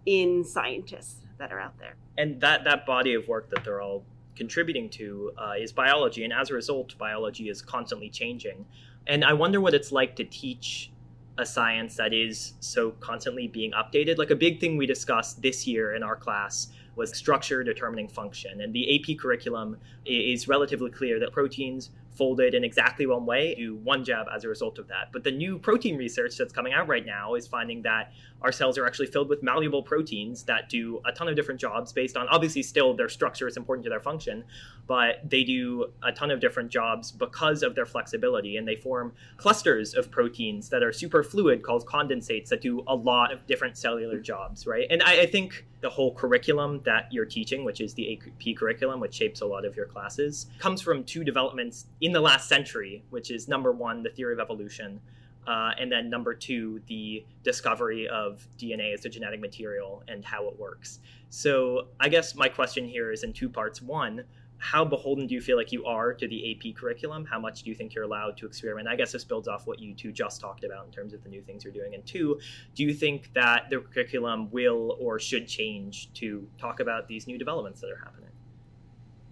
in 0.07 0.45
scientists 0.45 1.21
that 1.39 1.53
are 1.53 1.61
out 1.61 1.79
there. 1.79 1.95
and 2.17 2.41
that 2.41 2.65
that 2.65 2.85
body 2.85 3.15
of 3.15 3.29
work 3.29 3.49
that 3.51 3.65
they're 3.65 3.81
all 3.81 4.05
contributing 4.35 4.89
to 4.89 5.33
uh, 5.37 5.53
is 5.59 5.73
biology 5.73 6.25
and 6.25 6.33
as 6.33 6.51
a 6.51 6.55
result 6.55 6.97
biology 6.99 7.49
is 7.49 7.61
constantly 7.61 8.09
changing 8.09 8.65
and 9.07 9.25
i 9.25 9.33
wonder 9.33 9.61
what 9.61 9.75
it's 9.75 9.93
like 9.93 10.15
to 10.17 10.25
teach 10.25 10.91
a 11.39 11.47
science 11.47 11.97
that 11.97 12.13
is 12.13 12.55
so 12.61 12.91
constantly 13.01 13.47
being 13.47 13.73
updated 13.73 14.19
like 14.19 14.31
a 14.31 14.37
big 14.37 14.59
thing 14.61 14.77
we 14.77 14.87
discussed 14.87 15.43
this 15.43 15.67
year 15.67 15.95
in 15.95 16.03
our 16.03 16.17
class 16.17 16.69
was 16.97 17.17
structure 17.17 17.63
determining 17.63 18.09
function 18.09 18.61
and 18.61 18.73
the 18.73 18.85
ap 18.95 19.19
curriculum 19.19 19.77
is 20.05 20.49
relatively 20.49 20.91
clear 20.91 21.21
that 21.21 21.33
proteins 21.33 21.91
folded 22.19 22.53
in 22.53 22.65
exactly 22.65 23.07
one 23.07 23.25
way, 23.25 23.55
do 23.55 23.77
one 23.77 24.05
job 24.05 24.27
as 24.35 24.45
a 24.45 24.49
result 24.49 24.79
of 24.79 24.89
that. 24.89 25.11
But 25.13 25.23
the 25.23 25.31
new 25.31 25.59
protein 25.59 25.97
research 25.97 26.37
that's 26.37 26.53
coming 26.53 26.73
out 26.73 26.89
right 26.89 27.07
now 27.07 27.35
is 27.35 27.47
finding 27.47 27.81
that 27.83 28.13
our 28.43 28.53
cells 28.53 28.77
are 28.77 28.87
actually 28.87 29.07
filled 29.07 29.29
with 29.29 29.43
malleable 29.43 29.83
proteins 29.83 30.43
that 30.45 30.69
do 30.69 31.01
a 31.07 31.13
ton 31.13 31.29
of 31.29 31.37
different 31.37 31.61
jobs 31.61 31.93
based 31.93 32.17
on 32.17 32.29
obviously 32.29 32.63
still 32.63 32.95
their 32.95 33.09
structure 33.09 33.47
is 33.47 33.57
important 33.57 33.85
to 33.85 33.91
their 33.91 34.01
function, 34.01 34.45
but 34.87 35.21
they 35.29 35.45
do 35.45 35.87
a 36.03 36.13
ton 36.13 36.31
of 36.31 36.41
different 36.41 36.71
jobs 36.71 37.13
because 37.13 37.63
of 37.63 37.75
their 37.75 37.87
flexibility 37.87 38.57
and 38.57 38.67
they 38.67 38.77
form 38.77 39.13
clusters 39.37 39.95
of 39.95 40.11
proteins 40.11 40.69
that 40.69 40.83
are 40.83 40.93
super 40.93 41.23
fluid 41.23 41.63
called 41.63 41.87
condensates 41.87 42.49
that 42.49 42.61
do 42.61 42.83
a 42.89 42.95
lot 42.95 43.33
of 43.33 43.47
different 43.47 43.77
cellular 43.77 44.19
jobs, 44.19 44.67
right? 44.67 44.87
And 44.91 45.03
I, 45.03 45.23
I 45.23 45.27
think 45.27 45.65
the 45.81 45.89
whole 45.89 46.13
curriculum 46.15 46.81
that 46.85 47.09
you're 47.13 47.25
teaching, 47.25 47.65
which 47.65 47.81
is 47.81 47.95
the 47.95 48.19
AP 48.19 48.57
curriculum, 48.57 49.01
which 49.01 49.15
shapes 49.15 49.41
a 49.41 49.47
lot 49.47 49.65
of 49.65 49.77
your 49.77 49.87
classes, 49.87 50.47
comes 50.59 50.81
from 50.81 51.05
two 51.05 51.23
developments 51.23 51.87
in 52.01 52.13
the 52.13 52.21
last 52.21 52.49
century, 52.49 53.05
which 53.11 53.31
is 53.31 53.49
number 53.49 53.73
one, 53.73 54.03
the 54.03 54.11
theory 54.11 54.33
of 54.33 54.41
evolution, 54.41 55.01
uh, 55.47 55.71
and 55.79 55.91
then 55.91 56.11
number 56.11 56.35
two, 56.35 56.83
the 56.89 57.25
discovery 57.43 58.07
of 58.09 58.47
DNA 58.59 58.93
as 58.93 59.05
a 59.05 59.09
genetic 59.09 59.41
material 59.41 60.03
and 60.09 60.25
how 60.25 60.47
it 60.49 60.59
works. 60.59 60.99
So 61.31 61.89
I 61.99 62.09
guess 62.09 62.35
my 62.35 62.49
question 62.49 62.87
here 62.87 63.13
is 63.13 63.23
in 63.23 63.33
two 63.33 63.49
parts. 63.49 63.81
One, 63.81 64.25
how 64.59 64.85
beholden 64.85 65.27
do 65.27 65.35
you 65.35 65.41
feel 65.41 65.57
like 65.57 65.73
you 65.73 65.85
are 65.85 66.13
to 66.13 66.27
the 66.27 66.51
AP 66.51 66.75
curriculum? 66.75 67.25
How 67.25 67.39
much 67.39 67.63
do 67.63 67.71
you 67.71 67.77
think 67.77 67.95
you're 67.95 68.05
allowed 68.05 68.37
to 68.39 68.47
experiment? 68.47 68.89
I 68.89 68.97
guess 68.97 69.13
this 69.13 69.25
builds 69.25 69.47
off 69.47 69.67
what 69.67 69.79
you 69.79 69.95
two 69.95 70.13
just 70.13 70.41
talked 70.41 70.65
about 70.65 70.85
in 70.85 70.91
terms 70.91 71.15
of 71.15 71.23
the 71.23 71.29
new 71.29 71.41
things 71.41 71.63
you're 71.65 71.73
doing. 71.73 71.95
And 71.95 72.05
two, 72.05 72.41
do 72.75 72.83
you 72.83 72.93
think 72.93 73.33
that 73.35 73.71
the 73.71 73.79
curriculum 73.79 74.51
will 74.51 74.97
or 75.01 75.21
should 75.21 75.47
change 75.47 76.13
to 76.15 76.47
talk 76.59 76.81
about 76.81 77.07
these 77.07 77.27
new 77.27 77.39
developments 77.39 77.81
that 77.81 77.91
are 77.91 77.99
happening? 77.99 78.31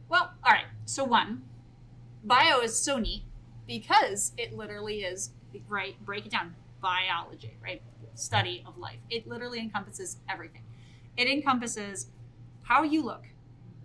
Well, 0.09 0.33
all 0.45 0.53
right. 0.53 0.67
So 0.85 1.05
one, 1.05 1.43
bio 2.23 2.61
is 2.61 2.79
so 2.79 2.99
neat 2.99 3.25
because 3.67 4.33
it 4.39 4.57
literally 4.57 5.01
is 5.03 5.31
right, 5.69 5.97
break 6.05 6.27
it 6.27 6.33
down. 6.33 6.55
Biology, 6.81 7.57
right? 7.63 7.83
Study 8.15 8.63
of 8.67 8.79
life. 8.79 8.99
It 9.11 9.27
literally 9.27 9.59
encompasses 9.59 10.19
everything. 10.29 10.63
It 11.17 11.27
encompasses 11.27 12.07
how 12.63 12.85
you 12.85 13.03
look, 13.03 13.27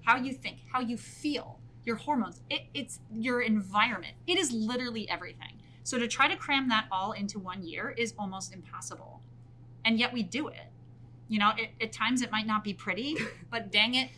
how 0.03 0.17
you 0.17 0.33
think, 0.33 0.59
how 0.71 0.79
you 0.79 0.97
feel, 0.97 1.59
your 1.83 1.95
hormones. 1.95 2.41
It, 2.49 2.63
it's 2.73 2.99
your 3.13 3.41
environment. 3.41 4.13
It 4.27 4.37
is 4.37 4.51
literally 4.51 5.09
everything. 5.09 5.59
So 5.83 5.97
to 5.97 6.07
try 6.07 6.27
to 6.27 6.35
cram 6.35 6.69
that 6.69 6.85
all 6.91 7.11
into 7.11 7.39
one 7.39 7.63
year 7.63 7.93
is 7.97 8.13
almost 8.17 8.53
impossible. 8.53 9.21
And 9.83 9.99
yet 9.99 10.13
we 10.13 10.23
do 10.23 10.47
it. 10.47 10.67
You 11.27 11.39
know, 11.39 11.51
it, 11.57 11.71
at 11.81 11.91
times 11.91 12.21
it 12.21 12.31
might 12.31 12.45
not 12.45 12.63
be 12.63 12.73
pretty, 12.73 13.17
but 13.51 13.71
dang 13.71 13.95
it, 13.95 14.09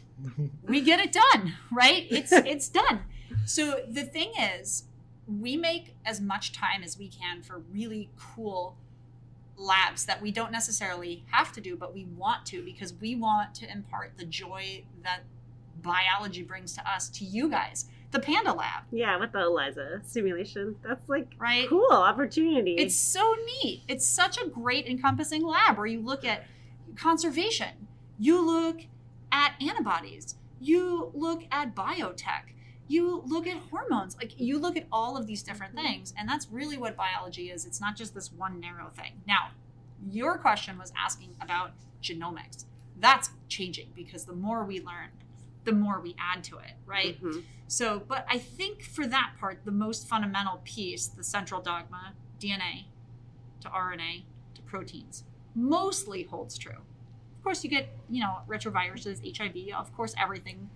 we 0.64 0.82
get 0.82 1.00
it 1.00 1.12
done, 1.12 1.54
right? 1.72 2.08
It's 2.10 2.32
it's 2.32 2.68
done. 2.68 3.02
So 3.46 3.82
the 3.88 4.04
thing 4.04 4.34
is, 4.40 4.86
we 5.28 5.56
make 5.56 5.96
as 6.06 6.20
much 6.20 6.52
time 6.54 6.84
as 6.84 6.98
we 6.98 7.08
can 7.08 7.42
for 7.42 7.60
really 7.72 8.10
cool 8.18 8.76
labs 9.56 10.06
that 10.06 10.22
we 10.22 10.32
don't 10.32 10.52
necessarily 10.52 11.24
have 11.32 11.52
to 11.54 11.62
do, 11.62 11.76
but 11.76 11.94
we 11.94 12.06
want 12.06 12.46
to 12.48 12.64
because 12.64 12.94
we 12.94 13.16
want 13.16 13.54
to 13.56 13.72
impart 13.72 14.14
the 14.18 14.26
joy 14.26 14.84
that 15.04 15.22
biology 15.82 16.44
brings 16.44 16.74
to 16.74 16.90
us 16.90 17.10
to 17.10 17.26
you 17.26 17.50
guys. 17.50 17.86
The 18.12 18.20
Panda 18.20 18.54
Lab. 18.54 18.84
Yeah, 18.92 19.18
with 19.18 19.32
the 19.32 19.40
ELISA 19.40 20.02
simulation. 20.06 20.76
That's 20.84 21.10
like 21.10 21.30
right? 21.40 21.68
cool 21.68 21.92
opportunity. 21.92 22.76
It's 22.76 22.96
so 22.96 23.36
neat. 23.64 23.82
It's 23.88 24.06
such 24.06 24.38
a 24.38 24.48
great 24.48 24.88
encompassing 24.88 25.44
lab 25.44 25.78
where 25.78 25.88
you 25.88 26.00
look 26.00 26.24
at 26.24 26.46
conservation, 26.96 27.88
you 28.20 28.46
look 28.46 28.82
at 29.32 29.56
antibodies, 29.60 30.36
you 30.62 31.12
look 31.16 31.44
at 31.52 31.74
biotech, 31.74 32.54
you 32.88 33.24
look 33.26 33.48
at 33.48 33.58
hormones 33.72 34.16
like 34.18 34.40
you 34.40 34.60
look 34.60 34.76
at 34.78 34.86
all 34.92 35.18
of 35.18 35.26
these 35.26 35.42
different 35.42 35.74
things 35.74 36.14
and 36.18 36.28
that's 36.28 36.48
really 36.52 36.78
what 36.78 36.96
biology 36.96 37.50
is 37.50 37.66
it's 37.66 37.80
not 37.80 37.96
just 37.96 38.14
this 38.14 38.32
one 38.32 38.60
narrow 38.60 38.90
thing 38.90 39.14
now 39.28 39.50
your 40.12 40.38
question 40.38 40.78
was 40.78 40.92
asking 40.98 41.30
about 41.42 41.72
genomics 42.02 42.66
that's 43.00 43.32
changing 43.48 43.88
because 43.96 44.26
the 44.26 44.34
more 44.34 44.66
we 44.66 44.80
learn 44.80 45.10
the 45.66 45.72
more 45.72 46.00
we 46.00 46.16
add 46.20 46.44
to 46.44 46.58
it 46.58 46.72
right? 46.86 47.22
Mhm. 47.22 47.44
so 47.68 48.02
but 48.08 48.26
i 48.30 48.38
think 48.38 48.84
for 48.84 49.06
that 49.08 49.34
part 49.40 49.64
the 49.66 49.72
most 49.72 50.08
fundamental 50.08 50.62
piece 50.64 51.08
the 51.08 51.24
central 51.24 51.62
dogma 51.62 52.14
dna 52.40 52.86
to 53.62 53.68
rna 53.70 54.24
to 54.56 54.62
proteins 54.64 55.24
mostly 55.56 56.24
holds 56.24 56.58
true. 56.58 56.82
Of 57.38 57.44
course 57.44 57.64
you 57.64 57.70
get 57.70 57.90
you 58.10 58.22
know 58.22 58.38
retroviruses 58.48 59.18
hiv 59.38 59.74
of 59.80 59.94
course 59.96 60.14
everything 60.18 60.70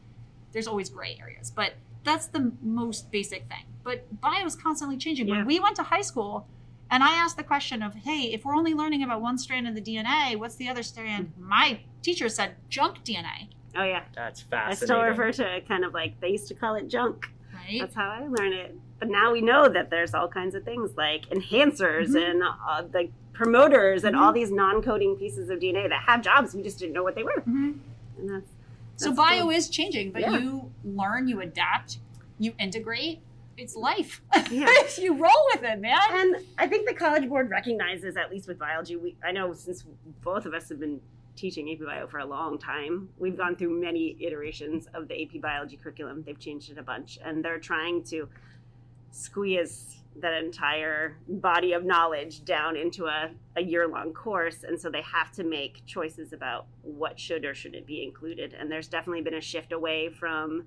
there's 0.52 0.68
always 0.68 0.90
gray 0.90 1.18
areas 1.20 1.52
but 1.52 1.74
that's 2.04 2.28
the 2.28 2.54
most 2.62 3.12
basic 3.12 3.48
thing. 3.50 3.66
But 3.84 4.22
bio 4.22 4.46
is 4.46 4.56
constantly 4.56 4.96
changing. 4.98 5.28
Yeah. 5.28 5.38
when 5.38 5.46
we 5.46 5.60
went 5.60 5.76
to 5.78 5.84
high 5.84 6.02
school 6.02 6.48
and 6.90 7.04
i 7.04 7.12
asked 7.16 7.36
the 7.38 7.44
question 7.44 7.82
of 7.82 7.96
hey 7.96 8.32
if 8.34 8.46
we're 8.46 8.56
only 8.56 8.74
learning 8.74 9.02
about 9.04 9.22
one 9.22 9.38
strand 9.38 9.68
of 9.68 9.76
the 9.76 9.82
dna 9.82 10.38
what's 10.38 10.56
the 10.56 10.70
other 10.70 10.84
strand? 10.84 11.34
My 11.40 11.82
teacher 12.02 12.30
said 12.30 12.56
junk 12.70 13.04
dna 13.04 13.50
Oh 13.76 13.84
yeah. 13.84 14.04
That's 14.16 14.42
fascinating. 14.42 14.84
I 14.84 14.86
still 14.86 15.02
refer 15.04 15.32
to 15.44 15.56
it 15.58 15.68
kind 15.68 15.84
of 15.86 15.94
like 15.94 16.20
they 16.20 16.30
used 16.30 16.48
to 16.50 16.54
call 16.56 16.76
it 16.76 16.88
junk. 16.88 17.28
right 17.54 17.80
That's 17.80 17.96
how 17.96 18.10
I 18.10 18.28
learned 18.28 18.54
it. 18.54 18.76
But 19.00 19.10
now 19.10 19.32
we 19.32 19.42
know 19.42 19.68
that 19.70 19.90
there's 19.90 20.14
all 20.14 20.28
kinds 20.28 20.56
of 20.56 20.64
things 20.64 20.96
like 20.98 21.26
enhancers 21.30 22.10
Mhm. 22.10 22.32
and 22.32 22.44
uh, 22.44 22.82
the 22.84 23.10
promoters 23.34 24.04
and 24.04 24.16
Mhm. 24.16 24.20
all 24.20 24.32
these 24.34 24.52
non-coding 24.52 25.16
pieces 25.18 25.50
of 25.50 25.60
DNA 25.60 25.88
that 25.88 26.02
have 26.08 26.22
jobs. 26.22 26.56
We 26.56 26.64
just 26.64 26.80
didn't 26.80 26.94
know 26.94 27.04
what 27.04 27.14
they 27.16 27.24
were. 27.24 27.44
Mhm. 27.48 27.78
And 28.18 28.30
that's 28.30 28.52
So 28.96 29.14
bio 29.14 29.42
cool. 29.44 29.52
is 29.52 29.70
changing, 29.70 30.12
but 30.12 30.22
Yeah. 30.22 30.38
you 30.38 30.72
learn, 30.84 31.28
you 31.28 31.42
adapt, 31.42 32.00
you 32.40 32.54
integrate. 32.58 33.20
It's 33.58 33.76
life. 33.76 34.22
Yeah. 34.52 34.68
you 34.98 35.14
roll 35.14 35.46
with 35.54 35.64
it, 35.64 35.80
man. 35.80 35.98
And 36.12 36.36
I 36.58 36.68
think 36.68 36.88
the 36.88 36.94
College 36.96 37.28
Board 37.30 37.50
recognizes, 37.50 38.16
at 38.18 38.32
least 38.32 38.48
with 38.48 38.58
biology, 38.60 38.96
we 38.96 39.16
I 39.24 39.32
know 39.32 39.54
since 39.54 39.84
both 40.24 40.46
of 40.46 40.54
us 40.54 40.70
have 40.70 40.80
been 40.80 41.02
teaching 41.38 41.72
AP 41.72 41.86
Bio 41.86 42.08
for 42.08 42.20
a 42.20 42.26
long 42.26 42.58
time, 42.58 43.10
we've 43.18 43.38
gone 43.38 43.56
through 43.56 43.80
many 43.80 44.18
iterations 44.20 44.88
of 44.94 45.08
the 45.08 45.24
AP 45.24 45.42
Biology 45.42 45.78
curriculum. 45.78 46.24
They've 46.26 46.40
changed 46.40 46.72
it 46.72 46.78
a 46.78 46.84
bunch, 46.84 47.18
and 47.24 47.46
they're 47.46 47.60
trying 47.60 48.04
to 48.06 48.28
squeeze 49.12 49.98
that 50.20 50.34
entire 50.34 51.16
body 51.28 51.74
of 51.74 51.86
knowledge 51.86 52.44
down 52.44 52.76
into 52.76 53.06
a, 53.06 53.30
a 53.56 53.62
year 53.62 53.88
long 53.88 54.14
course. 54.14 54.64
And 54.64 54.80
so 54.80 54.90
they 54.90 55.04
have 55.04 55.32
to 55.34 55.44
make 55.44 55.86
choices 55.86 56.34
about 56.34 56.66
what 56.82 57.20
should 57.20 57.46
or 57.46 57.54
shouldn't 57.54 57.86
be 57.86 58.04
included. 58.04 58.56
And 58.60 58.72
there's 58.72 58.88
definitely 58.88 59.22
been 59.22 59.36
a 59.36 59.42
shift 59.42 59.72
away 59.72 60.10
from 60.10 60.66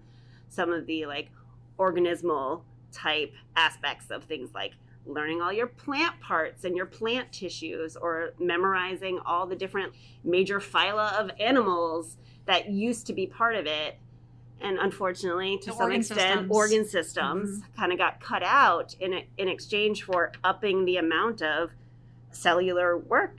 some 0.48 0.72
of 0.72 0.86
the 0.86 1.06
like 1.06 1.30
organismal 1.78 2.62
type 2.92 3.32
aspects 3.56 4.10
of 4.10 4.24
things 4.24 4.50
like 4.54 4.72
learning 5.06 5.40
all 5.40 5.52
your 5.52 5.66
plant 5.66 6.20
parts 6.20 6.64
and 6.64 6.76
your 6.76 6.86
plant 6.86 7.32
tissues 7.32 7.96
or 7.96 8.32
memorizing 8.38 9.18
all 9.24 9.46
the 9.46 9.56
different 9.56 9.92
major 10.24 10.60
phyla 10.60 11.12
of 11.14 11.30
animals 11.40 12.16
that 12.46 12.70
used 12.70 13.06
to 13.06 13.12
be 13.12 13.26
part 13.26 13.56
of 13.56 13.66
it. 13.66 13.98
And 14.60 14.78
unfortunately 14.78 15.58
to 15.58 15.66
The 15.66 15.72
some 15.72 15.82
organ 15.82 16.00
extent 16.00 16.18
systems. 16.18 16.50
organ 16.50 16.84
systems 16.84 17.50
mm-hmm. 17.50 17.80
kind 17.80 17.92
of 17.92 17.98
got 17.98 18.20
cut 18.20 18.42
out 18.42 18.94
in 19.00 19.22
in 19.38 19.48
exchange 19.48 20.02
for 20.02 20.32
upping 20.44 20.84
the 20.84 20.98
amount 20.98 21.40
of 21.40 21.70
cellular 22.30 22.98
work 22.98 23.36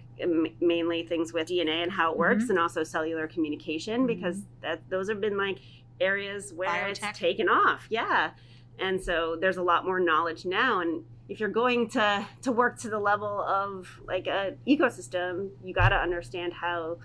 mainly 0.59 1.03
things 1.03 1.31
with 1.31 1.47
DNA 1.47 1.83
and 1.83 1.91
how 1.91 2.11
it 2.11 2.17
works 2.17 2.43
mm-hmm. 2.43 2.51
and 2.51 2.59
also 2.59 2.83
cellular 2.83 3.27
communication 3.27 3.99
mm-hmm. 3.99 4.07
because 4.07 4.41
that 4.61 4.81
those 4.89 5.09
have 5.09 5.21
been 5.21 5.37
like 5.37 5.59
areas 5.99 6.51
where 6.53 6.87
it's 6.87 6.99
taken 7.13 7.47
off. 7.47 7.85
Yeah. 7.89 8.31
And 8.79 9.01
so 9.01 9.37
there's 9.39 9.57
a 9.57 9.63
lot 9.63 9.85
more 9.85 9.99
knowledge 9.99 10.45
now 10.45 10.79
and 10.79 11.03
if 11.29 11.39
you're 11.39 11.49
going 11.49 11.89
to 11.89 12.25
to 12.41 12.51
work 12.51 12.79
to 12.79 12.89
the 12.89 12.99
level 12.99 13.41
of 13.41 13.87
like 14.05 14.27
a 14.27 14.53
ecosystem 14.67 15.49
you 15.63 15.73
got 15.73 15.89
to 15.89 15.95
understand 15.95 16.53
how 16.53 16.97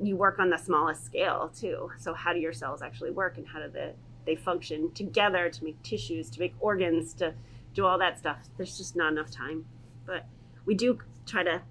you 0.00 0.16
work 0.16 0.38
on 0.38 0.50
the 0.50 0.56
smallest 0.56 1.04
scale 1.04 1.52
too. 1.54 1.90
So 1.98 2.14
how 2.14 2.32
do 2.32 2.38
your 2.38 2.52
cells 2.52 2.82
actually 2.82 3.10
work 3.10 3.38
and 3.38 3.46
how 3.46 3.60
do 3.60 3.68
the, 3.68 3.94
they 4.26 4.36
function 4.36 4.92
together 4.92 5.50
to 5.50 5.64
make 5.64 5.82
tissues 5.82 6.30
to 6.30 6.40
make 6.40 6.54
organs 6.60 7.14
to 7.14 7.34
do 7.74 7.84
all 7.84 7.98
that 7.98 8.18
stuff? 8.18 8.38
There's 8.56 8.76
just 8.76 8.96
not 8.96 9.12
enough 9.12 9.30
time. 9.30 9.66
But 10.06 10.26
we 10.64 10.74
do 10.74 10.98
try 11.26 11.42
to 11.42 11.62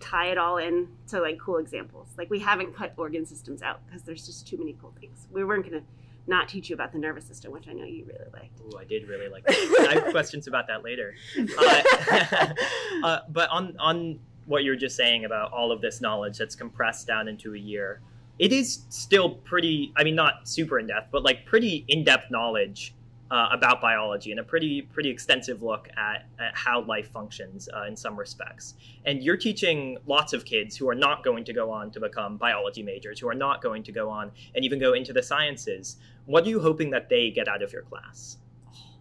tie 0.00 0.26
it 0.26 0.38
all 0.38 0.58
in 0.58 0.88
to 1.08 1.20
like 1.20 1.38
cool 1.38 1.56
examples. 1.56 2.08
Like 2.18 2.30
we 2.30 2.40
haven't 2.40 2.76
cut 2.76 2.92
organ 2.96 3.24
systems 3.24 3.62
out 3.62 3.80
because 3.86 4.02
there's 4.02 4.26
just 4.26 4.46
too 4.46 4.58
many 4.58 4.76
cool 4.80 4.94
things. 5.00 5.26
We 5.30 5.44
weren't 5.44 5.64
to 5.70 5.82
not 6.26 6.48
teach 6.48 6.70
you 6.70 6.74
about 6.74 6.92
the 6.92 6.98
nervous 6.98 7.24
system 7.24 7.52
which 7.52 7.68
i 7.68 7.72
know 7.72 7.84
you 7.84 8.04
really 8.06 8.30
liked 8.32 8.54
Oh, 8.72 8.78
I 8.78 8.84
did 8.84 9.08
really 9.08 9.28
like 9.28 9.44
that. 9.44 9.86
I 9.90 9.94
have 9.94 10.10
questions 10.10 10.46
about 10.46 10.66
that 10.68 10.82
later. 10.82 11.14
Uh, 11.58 12.54
uh, 13.04 13.18
but 13.28 13.50
on 13.50 13.76
on 13.78 14.18
what 14.46 14.64
you're 14.64 14.76
just 14.76 14.96
saying 14.96 15.24
about 15.24 15.52
all 15.52 15.72
of 15.72 15.80
this 15.80 16.00
knowledge 16.00 16.38
that's 16.38 16.54
compressed 16.54 17.06
down 17.06 17.28
into 17.28 17.54
a 17.54 17.58
year, 17.58 18.00
it 18.38 18.52
is 18.52 18.84
still 18.88 19.30
pretty. 19.30 19.92
I 19.96 20.04
mean, 20.04 20.14
not 20.14 20.48
super 20.48 20.78
in 20.78 20.86
depth, 20.86 21.08
but 21.10 21.22
like 21.24 21.44
pretty 21.46 21.84
in 21.88 22.04
depth 22.04 22.30
knowledge 22.30 22.94
uh, 23.30 23.48
about 23.52 23.80
biology 23.80 24.30
and 24.30 24.40
a 24.40 24.44
pretty 24.44 24.82
pretty 24.82 25.08
extensive 25.08 25.62
look 25.62 25.88
at, 25.96 26.26
at 26.38 26.54
how 26.54 26.82
life 26.82 27.10
functions 27.10 27.68
uh, 27.74 27.84
in 27.84 27.96
some 27.96 28.16
respects. 28.16 28.74
And 29.04 29.22
you're 29.22 29.36
teaching 29.36 29.98
lots 30.06 30.32
of 30.32 30.44
kids 30.44 30.76
who 30.76 30.88
are 30.88 30.94
not 30.94 31.24
going 31.24 31.44
to 31.44 31.52
go 31.52 31.70
on 31.70 31.90
to 31.92 32.00
become 32.00 32.36
biology 32.36 32.82
majors, 32.82 33.18
who 33.18 33.28
are 33.28 33.34
not 33.34 33.62
going 33.62 33.82
to 33.84 33.92
go 33.92 34.10
on 34.10 34.30
and 34.54 34.64
even 34.64 34.78
go 34.78 34.92
into 34.92 35.12
the 35.12 35.22
sciences. 35.22 35.96
What 36.26 36.44
are 36.44 36.48
you 36.48 36.60
hoping 36.60 36.90
that 36.90 37.08
they 37.08 37.30
get 37.30 37.48
out 37.48 37.62
of 37.62 37.72
your 37.72 37.82
class? 37.82 38.38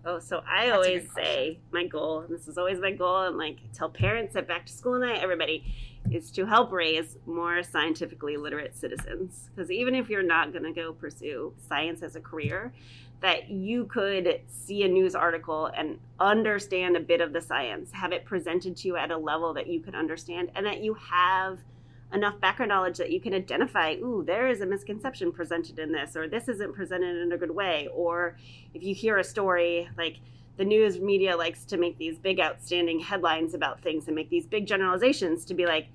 Oh, 0.06 0.20
so 0.20 0.44
I 0.46 0.66
That's 0.66 0.76
always 0.76 1.08
say 1.16 1.60
my 1.72 1.86
goal, 1.86 2.22
and 2.22 2.30
this 2.30 2.48
is 2.50 2.58
always 2.58 2.80
my 2.80 2.92
goal, 2.92 3.24
and 3.24 3.38
like 3.38 3.60
tell 3.74 3.90
parents 3.90 4.36
at 4.36 4.48
back 4.48 4.66
to 4.66 4.74
school 4.74 5.00
night, 5.00 5.20
everybody, 5.22 5.64
is 6.12 6.32
to 6.32 6.46
help 6.46 6.72
raise 6.72 7.18
more 7.26 7.64
scientifically 7.64 8.38
literate 8.38 8.76
citizens. 8.76 9.50
Because 9.56 9.72
even 9.72 9.96
if 9.96 10.10
you're 10.10 10.24
not 10.24 10.52
going 10.52 10.64
to 10.64 10.72
go 10.72 10.94
pursue 10.94 11.54
science 11.68 12.04
as 12.04 12.16
a 12.16 12.22
career, 12.22 12.74
that 13.22 13.50
you 13.50 13.86
could 13.86 14.42
see 14.48 14.84
a 14.84 14.88
news 14.88 15.16
article 15.16 15.68
and 15.78 15.98
understand 16.20 16.98
a 16.98 17.00
bit 17.00 17.22
of 17.22 17.32
the 17.32 17.42
science, 17.42 17.92
have 17.94 18.12
it 18.12 18.26
presented 18.26 18.76
to 18.76 18.88
you 18.90 18.98
at 18.98 19.12
a 19.12 19.18
level 19.18 19.54
that 19.54 19.68
you 19.68 19.80
can 19.80 19.96
understand, 19.96 20.52
and 20.56 20.66
that 20.66 20.84
you 20.84 20.94
have 20.96 21.60
enough 22.14 22.40
background 22.40 22.70
knowledge 22.70 22.98
that 22.98 23.12
you 23.12 23.20
can 23.20 23.34
identify, 23.34 23.94
ooh, 23.94 24.24
there 24.28 24.48
is 24.48 24.62
a 24.62 24.66
misconception 24.66 25.32
presented 25.32 25.80
in 25.80 25.92
this, 25.92 26.16
or 26.16 26.28
this 26.28 26.48
isn't 26.48 26.74
presented 26.76 27.16
in 27.16 27.32
a 27.32 27.38
good 27.38 27.50
way. 27.50 27.88
Or 27.94 28.38
if 28.74 28.84
you 28.84 28.94
hear 28.94 29.18
a 29.18 29.24
story, 29.24 29.90
like 29.98 30.18
the 30.58 30.66
news 30.66 31.00
media 31.00 31.36
likes 31.36 31.66
to 31.66 31.78
make 31.78 31.98
these 31.98 32.18
big 32.18 32.40
outstanding 32.40 33.00
headlines 33.00 33.54
about 33.54 33.82
things 33.82 34.08
and 34.08 34.16
make 34.16 34.30
these 34.30 34.46
big 34.46 34.68
generalizations 34.68 35.46
to 35.46 35.54
be 35.54 35.66
like, 35.66 35.88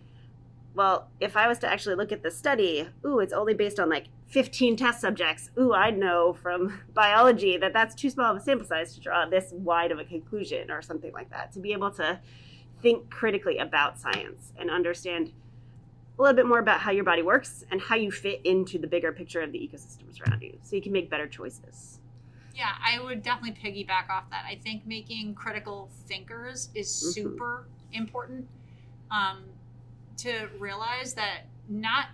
well, 0.75 1.09
if 1.21 1.37
I 1.37 1.49
was 1.49 1.59
to 1.61 1.71
actually 1.71 1.97
look 1.97 2.13
at 2.13 2.23
the 2.23 2.31
study, 2.31 2.89
ooh, 3.05 3.19
it's 3.21 3.33
only 3.33 3.55
based 3.55 3.81
on 3.81 3.89
like 3.89 4.07
15 4.29 4.77
test 4.77 5.01
subjects. 5.01 5.51
Ooh, 5.59 5.73
I'd 5.73 5.99
know 5.99 6.33
from 6.33 6.81
biology 6.95 7.57
that 7.57 7.73
that's 7.73 7.95
too 7.95 8.11
small 8.11 8.31
of 8.31 8.37
a 8.37 8.41
sample 8.41 8.67
size 8.67 8.95
to 8.95 9.01
draw 9.01 9.27
this 9.27 9.53
wide 9.53 9.93
of 9.93 9.99
a 9.99 10.05
conclusion 10.05 10.71
or 10.71 10.83
something 10.83 11.13
like 11.13 11.31
that. 11.31 11.53
To 11.53 11.61
be 11.61 11.73
able 11.73 11.91
to 11.93 12.21
think 12.83 13.11
critically 13.11 13.59
about 13.59 13.99
science 13.99 14.53
and 14.57 14.71
understand 14.71 15.33
a 16.19 16.23
little 16.23 16.37
bit 16.37 16.47
more 16.47 16.59
about 16.59 16.81
how 16.81 16.91
your 16.91 17.05
body 17.05 17.23
works 17.23 17.65
and 17.71 17.81
how 17.81 17.97
you 17.97 18.11
fit 18.11 18.41
into 18.45 18.79
the 18.79 18.87
bigger 18.87 19.13
picture 19.13 19.41
of 19.41 19.53
the 19.53 19.59
ecosystems 19.59 20.21
around 20.21 20.43
you 20.43 20.59
so 20.63 20.77
you 20.77 20.83
can 20.83 20.93
make 20.93 21.09
better 21.11 21.27
choices. 21.27 21.98
Yeah, 22.59 22.75
I 22.85 22.99
would 23.01 23.23
definitely 23.23 23.53
piggyback 23.53 24.11
off 24.11 24.29
that. 24.31 24.45
I 24.45 24.57
think 24.57 24.85
making 24.85 25.37
critical 25.37 25.91
thinkers 26.07 26.71
is 26.75 26.89
Mhm. 26.89 27.15
super 27.15 27.69
important. 27.93 28.49
Um, 29.13 29.45
to 30.17 30.49
realize 30.59 31.15
that 31.15 31.47
not 31.69 32.09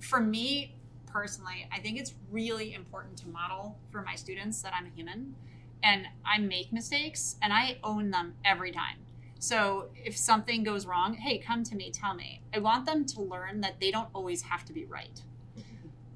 for 0.00 0.20
me 0.20 0.74
personally, 1.06 1.66
I 1.72 1.80
think 1.80 1.98
it's 1.98 2.12
really 2.30 2.74
important 2.74 3.16
to 3.20 3.28
model 3.28 3.78
for 3.90 4.02
my 4.02 4.14
students 4.16 4.60
that 4.60 4.74
I'm 4.74 4.84
a 4.84 4.90
human 4.90 5.34
and 5.82 6.06
I 6.26 6.38
make 6.38 6.72
mistakes 6.74 7.36
and 7.40 7.50
I 7.50 7.78
own 7.82 8.10
them 8.10 8.36
every 8.44 8.72
time. 8.72 8.98
So 9.38 9.88
if 9.94 10.14
something 10.14 10.62
goes 10.62 10.84
wrong, 10.84 11.14
hey, 11.14 11.38
come 11.38 11.64
to 11.64 11.74
me, 11.74 11.90
tell 11.90 12.12
me. 12.12 12.42
I 12.52 12.58
want 12.58 12.84
them 12.84 13.06
to 13.06 13.22
learn 13.22 13.62
that 13.62 13.80
they 13.80 13.90
don't 13.90 14.10
always 14.12 14.42
have 14.42 14.66
to 14.66 14.74
be 14.74 14.84
right. 14.84 15.22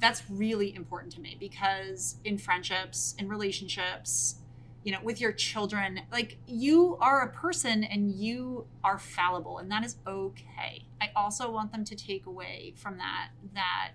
That's 0.01 0.23
really 0.31 0.75
important 0.75 1.13
to 1.15 1.21
me 1.21 1.37
because 1.39 2.17
in 2.25 2.39
friendships, 2.39 3.15
in 3.19 3.29
relationships, 3.29 4.37
you 4.83 4.93
know, 4.93 4.99
with 5.03 5.21
your 5.21 5.33
children, 5.33 6.01
like 6.11 6.39
you 6.47 6.97
are 7.01 7.21
a 7.21 7.31
person 7.31 7.85
and 7.85 8.11
you 8.11 8.67
are 8.83 8.99
fallible 8.99 9.59
and 9.59 9.71
that 9.71 9.85
is 9.85 9.97
okay. 10.07 10.87
I 11.01 11.11
also 11.15 11.51
want 11.51 11.71
them 11.71 11.85
to 11.85 11.95
take 11.95 12.25
away 12.25 12.73
from 12.77 12.97
that 12.97 13.29
that 13.55 13.93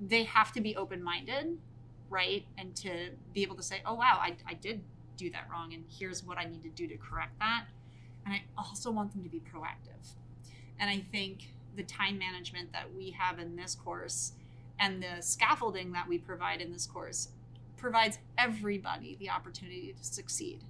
they 0.00 0.24
have 0.24 0.52
to 0.52 0.60
be 0.60 0.74
open-minded, 0.76 1.58
right? 2.10 2.44
And 2.56 2.74
to 2.76 3.10
be 3.32 3.42
able 3.42 3.56
to 3.56 3.62
say, 3.62 3.80
"Oh 3.86 3.94
wow, 3.94 4.18
I 4.20 4.36
I 4.46 4.54
did 4.54 4.82
do 5.16 5.30
that 5.30 5.48
wrong 5.50 5.72
and 5.72 5.84
here's 5.88 6.24
what 6.24 6.38
I 6.38 6.44
need 6.44 6.62
to 6.62 6.68
do 6.68 6.88
to 6.88 6.96
correct 6.96 7.38
that." 7.38 7.66
And 8.24 8.34
I 8.34 8.42
also 8.56 8.90
want 8.90 9.12
them 9.12 9.22
to 9.22 9.28
be 9.30 9.40
proactive. 9.40 10.14
And 10.80 10.90
I 10.90 11.00
think 11.12 11.52
the 11.76 11.84
time 11.84 12.18
management 12.18 12.72
that 12.72 12.92
we 12.92 13.10
have 13.12 13.38
in 13.38 13.56
this 13.56 13.74
course 13.74 14.32
and 14.80 15.02
the 15.02 15.20
scaffolding 15.20 15.92
that 15.92 16.08
we 16.08 16.18
provide 16.18 16.60
in 16.60 16.72
this 16.72 16.86
course 16.86 17.28
provides 17.76 18.18
everybody 18.36 19.16
the 19.20 19.30
opportunity 19.30 19.94
to 19.96 20.04
succeed. 20.04 20.64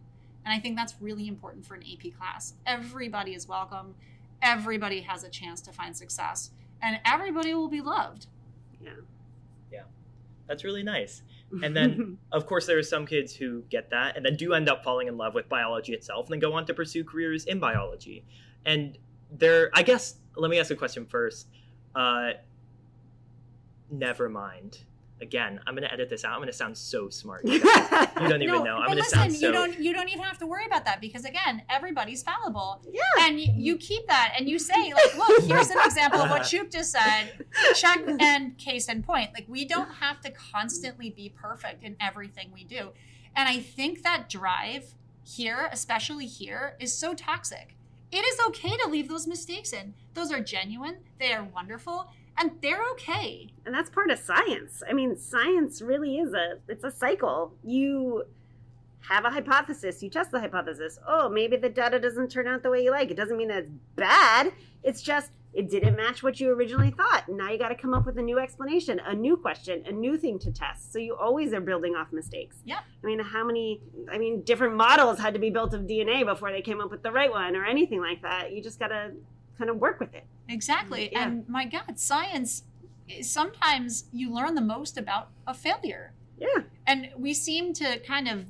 And 0.44 0.54
I 0.54 0.60
think 0.60 0.76
that's 0.76 0.94
really 1.00 1.28
important 1.28 1.66
for 1.66 1.74
an 1.74 1.82
AP 1.82 2.16
class. 2.16 2.54
Everybody 2.66 3.34
is 3.34 3.48
welcome, 3.48 3.94
everybody 4.42 5.00
has 5.00 5.24
a 5.24 5.28
chance 5.28 5.60
to 5.62 5.72
find 5.72 5.96
success, 5.96 6.50
and 6.82 6.98
everybody 7.04 7.54
will 7.54 7.68
be 7.68 7.80
loved. 7.80 8.26
Yeah. 8.80 8.92
Yeah. 9.72 9.82
That's 10.46 10.64
really 10.64 10.82
nice. 10.82 11.22
And 11.62 11.74
then, 11.74 12.18
of 12.30 12.44
course, 12.44 12.66
there 12.66 12.76
are 12.76 12.82
some 12.82 13.06
kids 13.06 13.34
who 13.34 13.62
get 13.70 13.88
that 13.88 14.18
and 14.18 14.26
then 14.26 14.36
do 14.36 14.52
end 14.52 14.68
up 14.68 14.84
falling 14.84 15.08
in 15.08 15.16
love 15.16 15.34
with 15.34 15.48
biology 15.48 15.94
itself 15.94 16.26
and 16.26 16.34
then 16.34 16.40
go 16.40 16.52
on 16.52 16.66
to 16.66 16.74
pursue 16.74 17.04
careers 17.04 17.46
in 17.46 17.58
biology. 17.58 18.22
And 18.66 18.98
there, 19.30 19.70
I 19.72 19.82
guess, 19.82 20.16
let 20.36 20.50
me 20.50 20.60
ask 20.60 20.70
a 20.70 20.76
question 20.76 21.06
first. 21.06 21.48
Uh, 21.94 22.32
never 23.90 24.28
mind. 24.28 24.78
Again, 25.20 25.58
I'm 25.66 25.74
going 25.74 25.82
to 25.82 25.92
edit 25.92 26.08
this 26.08 26.24
out. 26.24 26.32
I'm 26.32 26.38
going 26.38 26.46
to 26.46 26.52
sound 26.52 26.76
so 26.78 27.08
smart. 27.08 27.44
You 27.48 27.60
don't 28.28 28.42
even 28.42 28.62
know. 28.62 28.76
I'm 28.76 28.86
but 28.86 28.86
going 28.86 28.96
to 28.98 29.02
listen, 29.02 29.18
sound 29.18 29.32
so. 29.34 29.46
you 29.46 29.52
don't 29.52 29.78
you 29.78 29.92
don't 29.92 30.08
even 30.08 30.22
have 30.22 30.38
to 30.38 30.46
worry 30.46 30.64
about 30.66 30.84
that 30.84 31.00
because 31.00 31.24
again, 31.24 31.62
everybody's 31.68 32.22
fallible. 32.22 32.80
yeah. 32.92 33.02
And 33.20 33.40
you, 33.40 33.52
you 33.54 33.76
keep 33.78 34.06
that 34.06 34.34
and 34.38 34.48
you 34.48 34.58
say, 34.58 34.92
like, 34.92 35.16
look, 35.16 35.42
here's 35.42 35.70
an 35.70 35.78
example 35.84 36.20
of 36.20 36.30
what 36.30 36.46
Shoop 36.50 36.70
just 36.70 36.92
said. 36.92 37.46
Check 37.74 38.00
and 38.20 38.56
case 38.58 38.88
in 38.88 39.02
point. 39.02 39.30
Like 39.34 39.46
we 39.48 39.64
don't 39.64 39.90
have 39.94 40.20
to 40.20 40.30
constantly 40.30 41.10
be 41.10 41.30
perfect 41.30 41.82
in 41.82 41.96
everything 42.00 42.50
we 42.54 42.64
do. 42.64 42.90
And 43.34 43.48
I 43.48 43.58
think 43.60 44.02
that 44.02 44.28
drive 44.28 44.94
here, 45.24 45.68
especially 45.72 46.26
here, 46.26 46.76
is 46.80 46.92
so 46.92 47.14
toxic. 47.14 47.76
It 48.10 48.24
is 48.24 48.40
okay 48.48 48.76
to 48.76 48.88
leave 48.88 49.08
those 49.08 49.26
mistakes 49.26 49.72
in. 49.72 49.94
Those 50.14 50.32
are 50.32 50.40
genuine, 50.40 50.98
they 51.20 51.32
are 51.32 51.44
wonderful, 51.44 52.10
and 52.40 52.52
they're 52.62 52.82
okay. 52.92 53.52
and 53.66 53.74
that's 53.74 53.90
part 53.90 54.10
of 54.10 54.18
science. 54.18 54.82
I 54.88 54.92
mean 54.92 55.16
science 55.16 55.82
really 55.82 56.18
is 56.18 56.32
a 56.32 56.58
it's 56.68 56.84
a 56.84 56.90
cycle. 56.90 57.54
You 57.64 58.24
have 59.00 59.24
a 59.24 59.30
hypothesis 59.30 60.02
you 60.02 60.10
test 60.10 60.30
the 60.30 60.40
hypothesis. 60.40 60.98
Oh 61.06 61.28
maybe 61.28 61.56
the 61.56 61.68
data 61.68 61.98
doesn't 61.98 62.30
turn 62.30 62.46
out 62.46 62.62
the 62.62 62.70
way 62.70 62.82
you 62.82 62.90
like. 62.90 63.10
It 63.10 63.16
doesn't 63.16 63.36
mean 63.36 63.48
that 63.48 63.58
it's 63.58 63.70
bad. 63.96 64.52
It's 64.82 65.02
just 65.02 65.30
it 65.54 65.70
didn't 65.70 65.96
match 65.96 66.22
what 66.22 66.38
you 66.38 66.50
originally 66.52 66.90
thought. 66.90 67.24
Now 67.28 67.50
you 67.50 67.58
got 67.58 67.70
to 67.70 67.74
come 67.74 67.94
up 67.94 68.04
with 68.06 68.18
a 68.18 68.22
new 68.22 68.38
explanation 68.38 69.00
a 69.04 69.14
new 69.14 69.36
question 69.36 69.82
a 69.86 69.92
new 69.92 70.16
thing 70.16 70.38
to 70.40 70.52
test. 70.52 70.92
So 70.92 70.98
you 70.98 71.16
always 71.16 71.52
are 71.52 71.60
building 71.60 71.94
off 71.96 72.12
mistakes. 72.12 72.56
Yeah. 72.64 72.80
i 73.02 73.06
mean 73.06 73.18
how 73.18 73.44
many 73.44 73.80
i 74.12 74.18
mean 74.18 74.42
different 74.42 74.74
models 74.76 75.18
had 75.18 75.34
to 75.34 75.40
be 75.40 75.50
built 75.50 75.74
of 75.74 75.82
dna 75.82 76.24
before 76.24 76.52
they 76.52 76.62
came 76.62 76.80
up 76.80 76.90
with 76.90 77.02
the 77.02 77.10
right 77.10 77.30
one 77.30 77.56
or 77.56 77.64
anything 77.64 78.00
like 78.00 78.22
that. 78.22 78.52
You 78.52 78.62
just 78.62 78.78
got 78.78 78.88
to 78.88 79.12
kind 79.56 79.70
of 79.70 79.78
work 79.78 79.98
with 79.98 80.14
it 80.14 80.24
Exactly. 80.48 81.10
Yeah. 81.12 81.26
And 81.28 81.48
my 81.48 81.64
God, 81.66 81.98
science, 81.98 82.64
sometimes 83.22 84.04
you 84.12 84.32
learn 84.32 84.54
the 84.54 84.60
most 84.60 84.96
about 84.98 85.28
a 85.46 85.54
failure. 85.54 86.12
yeah 86.38 86.62
and 86.86 87.08
we 87.16 87.32
seem 87.34 87.72
to 87.74 87.98
kind 88.00 88.28
of 88.28 88.44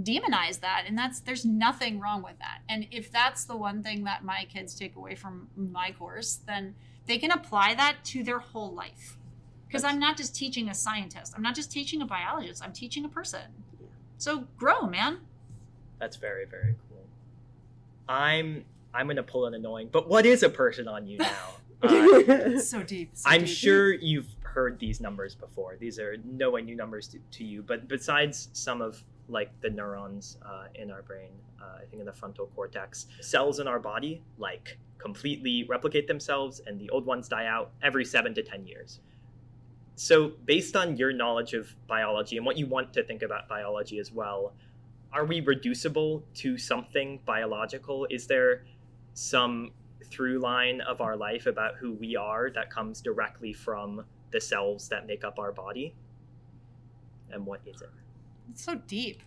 demonize 0.00 0.60
that 0.60 0.84
and 0.86 0.96
that's 0.96 1.20
there's 1.20 1.44
nothing 1.44 1.98
wrong 2.00 2.22
with 2.22 2.38
that 2.38 2.60
and 2.68 2.86
if 2.90 3.10
that's 3.10 3.44
the 3.44 3.56
one 3.56 3.82
thing 3.82 4.04
that 4.04 4.22
my 4.24 4.46
kids 4.52 4.74
take 4.74 4.94
away 4.96 5.14
from 5.14 5.48
my 5.56 5.90
course 5.92 6.40
then 6.46 6.74
they 7.06 7.18
can 7.18 7.30
apply 7.30 7.74
that 7.74 7.96
to 8.04 8.22
their 8.22 8.38
whole 8.38 8.72
life 8.74 9.16
because 9.66 9.84
i'm 9.84 9.98
not 9.98 10.16
just 10.16 10.34
teaching 10.36 10.68
a 10.68 10.74
scientist 10.74 11.32
i'm 11.36 11.42
not 11.42 11.54
just 11.54 11.70
teaching 11.70 12.00
a 12.02 12.06
biologist 12.06 12.62
i'm 12.64 12.72
teaching 12.72 13.04
a 13.04 13.08
person 13.08 13.42
so 14.18 14.44
grow 14.56 14.82
man 14.86 15.18
That's 15.98 16.16
very, 16.16 16.44
very 16.44 16.74
cool. 16.88 17.04
I'm 18.08 18.64
I'm 18.94 19.06
going 19.06 19.16
to 19.16 19.22
pull 19.22 19.46
an 19.46 19.54
annoying, 19.54 19.88
but 19.92 20.08
what 20.08 20.26
is 20.26 20.42
a 20.42 20.48
person 20.48 20.88
on 20.88 21.06
you 21.06 21.18
now? 21.18 21.28
Uh, 21.80 22.58
so 22.58 22.82
deep 22.82 23.10
so 23.12 23.30
I'm 23.30 23.44
deep. 23.44 23.56
sure 23.56 23.94
you've 23.94 24.34
heard 24.42 24.80
these 24.80 25.00
numbers 25.00 25.36
before. 25.36 25.76
These 25.78 26.00
are 26.00 26.16
no 26.24 26.50
way 26.50 26.62
new 26.62 26.74
numbers 26.74 27.06
to, 27.06 27.20
to 27.30 27.44
you, 27.44 27.62
but 27.62 27.86
besides 27.86 28.48
some 28.52 28.82
of 28.82 29.04
like 29.28 29.52
the 29.60 29.70
neurons 29.70 30.38
uh, 30.44 30.64
in 30.74 30.90
our 30.90 31.02
brain, 31.02 31.30
uh, 31.62 31.76
I 31.82 31.84
think 31.88 32.00
in 32.00 32.06
the 32.06 32.12
frontal 32.12 32.50
cortex, 32.56 33.06
cells 33.20 33.60
in 33.60 33.68
our 33.68 33.78
body 33.78 34.22
like 34.38 34.76
completely 34.98 35.64
replicate 35.68 36.08
themselves, 36.08 36.60
and 36.66 36.80
the 36.80 36.90
old 36.90 37.06
ones 37.06 37.28
die 37.28 37.46
out 37.46 37.70
every 37.80 38.04
seven 38.04 38.34
to 38.34 38.42
ten 38.42 38.66
years. 38.66 38.98
So, 39.94 40.32
based 40.44 40.76
on 40.76 40.96
your 40.96 41.12
knowledge 41.12 41.54
of 41.54 41.74
biology 41.86 42.36
and 42.36 42.46
what 42.46 42.56
you 42.56 42.66
want 42.66 42.92
to 42.94 43.02
think 43.02 43.22
about 43.22 43.48
biology 43.48 43.98
as 43.98 44.12
well, 44.12 44.52
are 45.12 45.24
we 45.24 45.40
reducible 45.40 46.24
to 46.34 46.58
something 46.58 47.20
biological? 47.24 48.06
Is 48.10 48.26
there 48.26 48.64
some 49.18 49.72
through 50.04 50.38
line 50.38 50.80
of 50.82 51.00
our 51.00 51.16
life 51.16 51.46
about 51.46 51.74
who 51.76 51.92
we 51.94 52.16
are 52.16 52.50
that 52.50 52.70
comes 52.70 53.00
directly 53.00 53.52
from 53.52 54.04
the 54.30 54.40
cells 54.40 54.88
that 54.88 55.06
make 55.06 55.24
up 55.24 55.38
our 55.38 55.52
body? 55.52 55.94
And 57.30 57.44
what 57.44 57.60
is 57.66 57.82
it? 57.82 57.90
it's 58.50 58.64
so 58.64 58.74
deep 58.86 59.22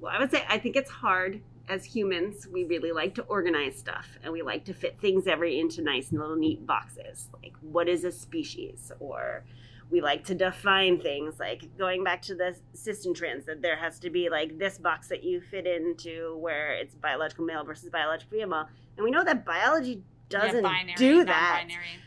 Well, 0.00 0.12
I 0.14 0.18
would 0.18 0.30
say 0.30 0.44
I 0.48 0.58
think 0.58 0.76
it's 0.76 0.90
hard 0.90 1.40
as 1.68 1.84
humans. 1.84 2.46
We 2.50 2.64
really 2.64 2.92
like 2.92 3.14
to 3.16 3.22
organize 3.22 3.76
stuff 3.76 4.18
and 4.22 4.32
we 4.32 4.42
like 4.42 4.64
to 4.66 4.74
fit 4.74 4.98
things 5.00 5.26
every 5.26 5.58
into 5.60 5.82
nice 5.82 6.12
little 6.12 6.36
neat 6.36 6.66
boxes. 6.66 7.28
Like, 7.42 7.54
what 7.60 7.88
is 7.88 8.04
a 8.04 8.12
species? 8.12 8.92
Or 9.00 9.44
we 9.90 10.00
like 10.00 10.24
to 10.24 10.34
define 10.34 11.00
things 11.00 11.38
like 11.38 11.76
going 11.78 12.04
back 12.04 12.20
to 12.22 12.34
the 12.34 12.54
system 12.74 13.14
trends 13.14 13.46
that 13.46 13.62
there 13.62 13.76
has 13.76 13.98
to 14.00 14.10
be 14.10 14.28
like 14.28 14.58
this 14.58 14.78
box 14.78 15.08
that 15.08 15.24
you 15.24 15.40
fit 15.40 15.66
into 15.66 16.36
where 16.38 16.72
it's 16.72 16.94
biological 16.94 17.44
male 17.44 17.64
versus 17.64 17.88
biological 17.88 18.38
female. 18.38 18.68
And 18.96 19.04
we 19.04 19.10
know 19.10 19.24
that 19.24 19.46
biology 19.46 20.02
doesn't 20.28 20.56
Yeah, 20.56 20.62
binary, 20.62 20.94
do 20.96 21.24
that. 21.24 21.64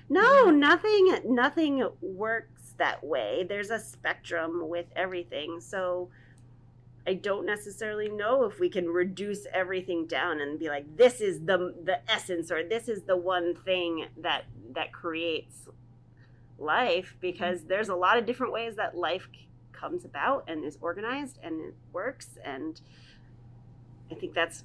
No, 0.09 0.47
mm-hmm. 0.47 0.59
nothing 0.59 1.19
nothing 1.25 1.89
works 2.01 2.73
that 2.77 3.03
way. 3.03 3.45
There's 3.47 3.71
a 3.71 3.79
spectrum 3.79 4.69
with 4.69 4.85
everything. 4.95 5.59
So 5.59 6.09
I 7.07 7.15
don't 7.15 7.47
necessarily 7.47 8.09
know 8.09 8.43
if 8.43 8.59
we 8.59 8.69
can 8.69 8.87
reduce 8.87 9.47
everything 9.51 10.05
down 10.05 10.39
and 10.39 10.59
be 10.59 10.69
like 10.69 10.97
this 10.97 11.19
is 11.19 11.39
the 11.39 11.73
the 11.83 11.99
essence 12.11 12.51
or 12.51 12.63
this 12.63 12.87
is 12.87 13.03
the 13.03 13.17
one 13.17 13.55
thing 13.55 14.05
that 14.17 14.43
that 14.73 14.91
creates 14.91 15.67
life 16.61 17.15
because 17.19 17.63
there's 17.63 17.89
a 17.89 17.95
lot 17.95 18.17
of 18.17 18.25
different 18.25 18.53
ways 18.53 18.75
that 18.75 18.95
life 18.95 19.27
comes 19.73 20.05
about 20.05 20.43
and 20.47 20.63
is 20.63 20.77
organized 20.81 21.39
and 21.43 21.59
it 21.61 21.73
works 21.91 22.29
and 22.45 22.79
I 24.11 24.15
think 24.15 24.33
that's 24.33 24.63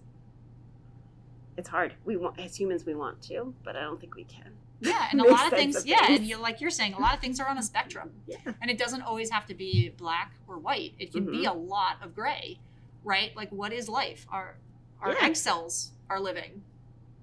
it's 1.56 1.68
hard. 1.68 1.94
We 2.04 2.16
want 2.16 2.38
as 2.38 2.54
humans 2.56 2.84
we 2.84 2.94
want 2.94 3.22
to, 3.22 3.54
but 3.64 3.76
I 3.76 3.80
don't 3.80 3.98
think 3.98 4.14
we 4.14 4.24
can. 4.24 4.52
Yeah, 4.80 5.08
and 5.10 5.20
a 5.22 5.24
lot 5.24 5.46
of 5.46 5.52
things, 5.58 5.76
of 5.76 5.86
yeah, 5.86 6.06
things. 6.06 6.18
and 6.20 6.28
you 6.28 6.36
like 6.36 6.60
you're 6.60 6.68
saying, 6.70 6.92
a 6.94 7.00
lot 7.00 7.14
of 7.14 7.20
things 7.20 7.40
are 7.40 7.48
on 7.48 7.56
a 7.58 7.62
spectrum. 7.62 8.10
Yeah. 8.26 8.36
And 8.60 8.70
it 8.70 8.76
doesn't 8.76 9.02
always 9.02 9.30
have 9.30 9.46
to 9.46 9.54
be 9.54 9.94
black 9.96 10.32
or 10.48 10.58
white. 10.58 10.92
It 10.98 11.12
can 11.12 11.24
be 11.24 11.44
a 11.46 11.50
Mm-hmm. 11.50 11.68
lot 11.68 11.96
of 12.02 12.14
gray, 12.14 12.58
right? 13.04 13.34
Like 13.36 13.50
what 13.50 13.72
is 13.72 13.88
life? 13.88 14.26
Our 14.30 14.56
our 15.00 15.12
Yeah. 15.12 15.24
egg 15.26 15.36
cells 15.36 15.92
are 16.10 16.20
living. 16.20 16.62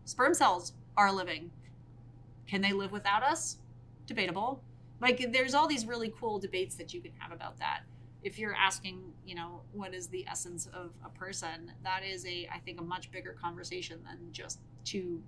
Sperm 0.05 0.33
cells 0.33 0.73
are 0.97 1.12
living. 1.12 1.51
Can 2.47 2.62
they 2.62 2.73
live 2.73 2.91
without 2.91 3.21
us? 3.23 3.57
Debatable. 4.05 4.63
Like 5.01 5.31
there's 5.31 5.53
all 5.53 5.67
these 5.67 5.85
really 5.85 6.13
cool 6.19 6.39
debates 6.39 6.75
that 6.75 6.93
you 6.93 7.01
can 7.01 7.11
have 7.17 7.31
about 7.31 7.57
that. 7.59 7.81
If 8.23 8.39
you're 8.39 8.55
asking, 8.55 9.01
you 9.25 9.35
know, 9.35 9.61
what 9.73 9.93
is 9.93 10.07
the 10.07 10.25
essence 10.27 10.67
of 10.67 10.91
a 11.05 11.09
person, 11.09 11.71
that 11.83 12.03
is 12.03 12.25
a 12.25 12.47
I 12.53 12.59
think 12.59 12.79
a 12.79 12.83
much 12.83 13.11
bigger 13.11 13.35
conversation 13.39 13.99
than 14.03 14.31
just 14.31 14.59
two 14.85 15.21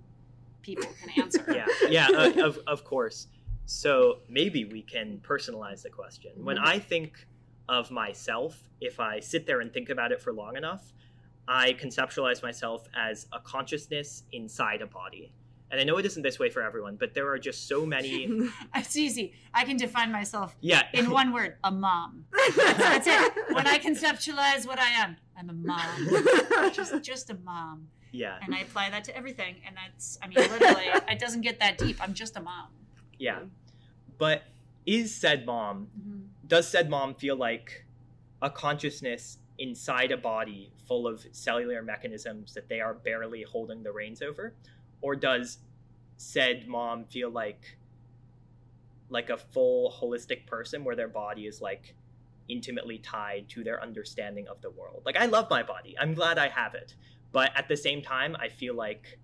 people 0.62 0.88
can 1.00 1.10
answer. 1.22 1.44
yeah, 1.48 1.66
yeah, 1.88 2.08
uh, 2.08 2.46
of, 2.46 2.58
of 2.66 2.84
course. 2.84 3.28
So 3.66 4.20
maybe 4.28 4.64
we 4.64 4.82
can 4.82 5.20
personalize 5.22 5.82
the 5.82 5.90
question. 5.90 6.32
When 6.36 6.58
I 6.58 6.78
think 6.78 7.26
of 7.68 7.90
myself, 7.90 8.68
if 8.80 9.00
I 9.00 9.20
sit 9.20 9.46
there 9.46 9.60
and 9.60 9.72
think 9.72 9.90
about 9.90 10.12
it 10.12 10.22
for 10.22 10.32
long 10.32 10.56
enough, 10.56 10.92
I 11.48 11.72
conceptualize 11.74 12.42
myself 12.42 12.88
as 12.96 13.26
a 13.32 13.40
consciousness 13.40 14.24
inside 14.32 14.82
a 14.82 14.86
body. 14.86 15.32
And 15.70 15.80
I 15.80 15.84
know 15.84 15.98
it 15.98 16.06
isn't 16.06 16.22
this 16.22 16.38
way 16.38 16.48
for 16.48 16.62
everyone, 16.62 16.96
but 16.96 17.12
there 17.14 17.28
are 17.28 17.38
just 17.38 17.66
so 17.66 17.84
many. 17.84 18.50
It's 18.74 18.96
easy. 18.96 19.34
I 19.52 19.64
can 19.64 19.76
define 19.76 20.12
myself 20.12 20.54
Yeah. 20.60 20.82
in 20.92 21.10
one 21.10 21.32
word: 21.32 21.56
a 21.64 21.70
mom. 21.72 22.26
That's 22.56 23.06
it. 23.06 23.32
When 23.52 23.66
I 23.66 23.78
conceptualize 23.78 24.66
what 24.66 24.78
I 24.78 24.88
am, 24.90 25.16
I'm 25.36 25.50
a 25.50 25.52
mom. 25.52 26.70
Just, 26.72 27.02
just 27.02 27.30
a 27.30 27.34
mom, 27.34 27.88
Yeah. 28.12 28.38
and 28.42 28.54
I 28.54 28.60
apply 28.60 28.90
that 28.90 29.04
to 29.04 29.16
everything. 29.16 29.56
And 29.66 29.76
that's, 29.76 30.18
I 30.22 30.28
mean, 30.28 30.38
literally, 30.38 30.86
it 31.08 31.18
doesn't 31.18 31.40
get 31.40 31.58
that 31.60 31.78
deep. 31.78 31.96
I'm 32.00 32.14
just 32.14 32.36
a 32.36 32.40
mom. 32.40 32.68
Yeah. 33.18 33.40
But 34.18 34.44
is 34.84 35.14
said 35.14 35.46
mom, 35.46 35.88
mm-hmm. 35.98 36.26
does 36.46 36.68
said 36.68 36.88
mom 36.88 37.14
feel 37.14 37.36
like 37.36 37.86
a 38.40 38.50
consciousness 38.50 39.38
inside 39.58 40.12
a 40.12 40.16
body 40.16 40.70
full 40.86 41.06
of 41.08 41.26
cellular 41.32 41.82
mechanisms 41.82 42.54
that 42.54 42.68
they 42.68 42.80
are 42.80 42.94
barely 42.94 43.42
holding 43.42 43.82
the 43.82 43.92
reins 43.92 44.22
over? 44.22 44.54
Or 45.00 45.16
does 45.16 45.58
said 46.16 46.66
mom 46.66 47.04
feel 47.04 47.30
like 47.30 47.78
like 49.08 49.30
a 49.30 49.36
full 49.36 49.92
holistic 49.92 50.46
person 50.46 50.82
where 50.82 50.96
their 50.96 51.08
body 51.08 51.46
is 51.46 51.60
like 51.60 51.94
intimately 52.48 52.98
tied 52.98 53.48
to 53.48 53.62
their 53.62 53.82
understanding 53.82 54.48
of 54.48 54.60
the 54.62 54.70
world? 54.70 55.02
Like 55.04 55.16
I 55.16 55.26
love 55.26 55.48
my 55.50 55.62
body. 55.62 55.94
I'm 56.00 56.14
glad 56.14 56.38
I 56.38 56.48
have 56.48 56.74
it. 56.74 56.94
But 57.32 57.50
at 57.56 57.68
the 57.68 57.76
same 57.76 58.02
time, 58.02 58.36
I 58.40 58.48
feel 58.48 58.74
like 58.74 59.18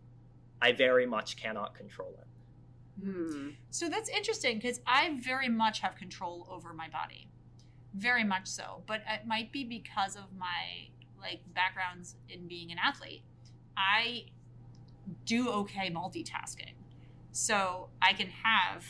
I 0.61 0.73
very 0.73 1.07
much 1.07 1.37
cannot 1.37 1.75
control 1.75 2.15
it. 2.21 2.27
Hmm. 3.05 3.49
So 3.71 3.89
that's 3.89 4.09
interesting 4.09 4.59
because 4.59 4.81
I 4.87 5.19
very 5.21 5.49
much 5.49 5.81
have 5.81 5.97
control 5.97 6.47
over 6.51 6.73
my 6.73 6.89
body, 6.89 7.29
very 7.95 8.23
much 8.23 8.47
so. 8.47 8.83
But 8.87 9.01
it 9.09 9.27
might 9.27 9.51
be 9.51 9.65
because 9.65 10.15
of 10.15 10.25
my 10.39 10.89
like 11.21 11.41
backgrounds 11.55 12.17
in 12.29 12.47
being 12.47 12.71
an 12.71 12.79
athlete. 12.79 13.23
I 13.77 14.27
do 15.25 15.49
okay 15.51 15.91
multitasking, 15.91 16.75
so 17.33 17.89
I 18.01 18.13
can 18.13 18.29
have 18.29 18.85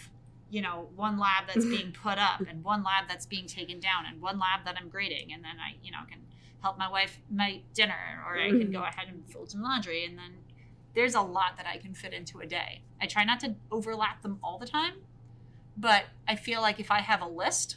you 0.50 0.60
know 0.60 0.88
one 0.96 1.18
lab 1.18 1.44
that's 1.46 1.64
being 1.64 1.92
put 2.02 2.18
up 2.18 2.40
and 2.48 2.62
one 2.62 2.82
lab 2.82 3.08
that's 3.08 3.26
being 3.26 3.46
taken 3.46 3.80
down 3.80 4.04
and 4.06 4.20
one 4.20 4.38
lab 4.38 4.64
that 4.64 4.76
I'm 4.80 4.88
grading, 4.88 5.32
and 5.32 5.42
then 5.42 5.56
I 5.58 5.76
you 5.82 5.90
know 5.90 5.98
can 6.08 6.20
help 6.62 6.78
my 6.78 6.88
wife 6.88 7.18
make 7.28 7.72
dinner 7.74 8.22
or 8.26 8.38
I 8.38 8.48
can 8.50 8.70
go 8.70 8.78
mm-hmm. 8.78 8.86
ahead 8.86 9.08
and 9.08 9.28
fold 9.28 9.50
some 9.50 9.62
laundry 9.62 10.04
and 10.04 10.16
then 10.16 10.30
there's 10.94 11.14
a 11.14 11.20
lot 11.20 11.56
that 11.56 11.66
I 11.66 11.78
can 11.78 11.94
fit 11.94 12.12
into 12.12 12.40
a 12.40 12.46
day. 12.46 12.82
I 13.00 13.06
try 13.06 13.24
not 13.24 13.40
to 13.40 13.54
overlap 13.70 14.22
them 14.22 14.38
all 14.42 14.58
the 14.58 14.66
time, 14.66 14.94
but 15.76 16.04
I 16.28 16.36
feel 16.36 16.60
like 16.60 16.78
if 16.78 16.90
I 16.90 17.00
have 17.00 17.22
a 17.22 17.26
list, 17.26 17.76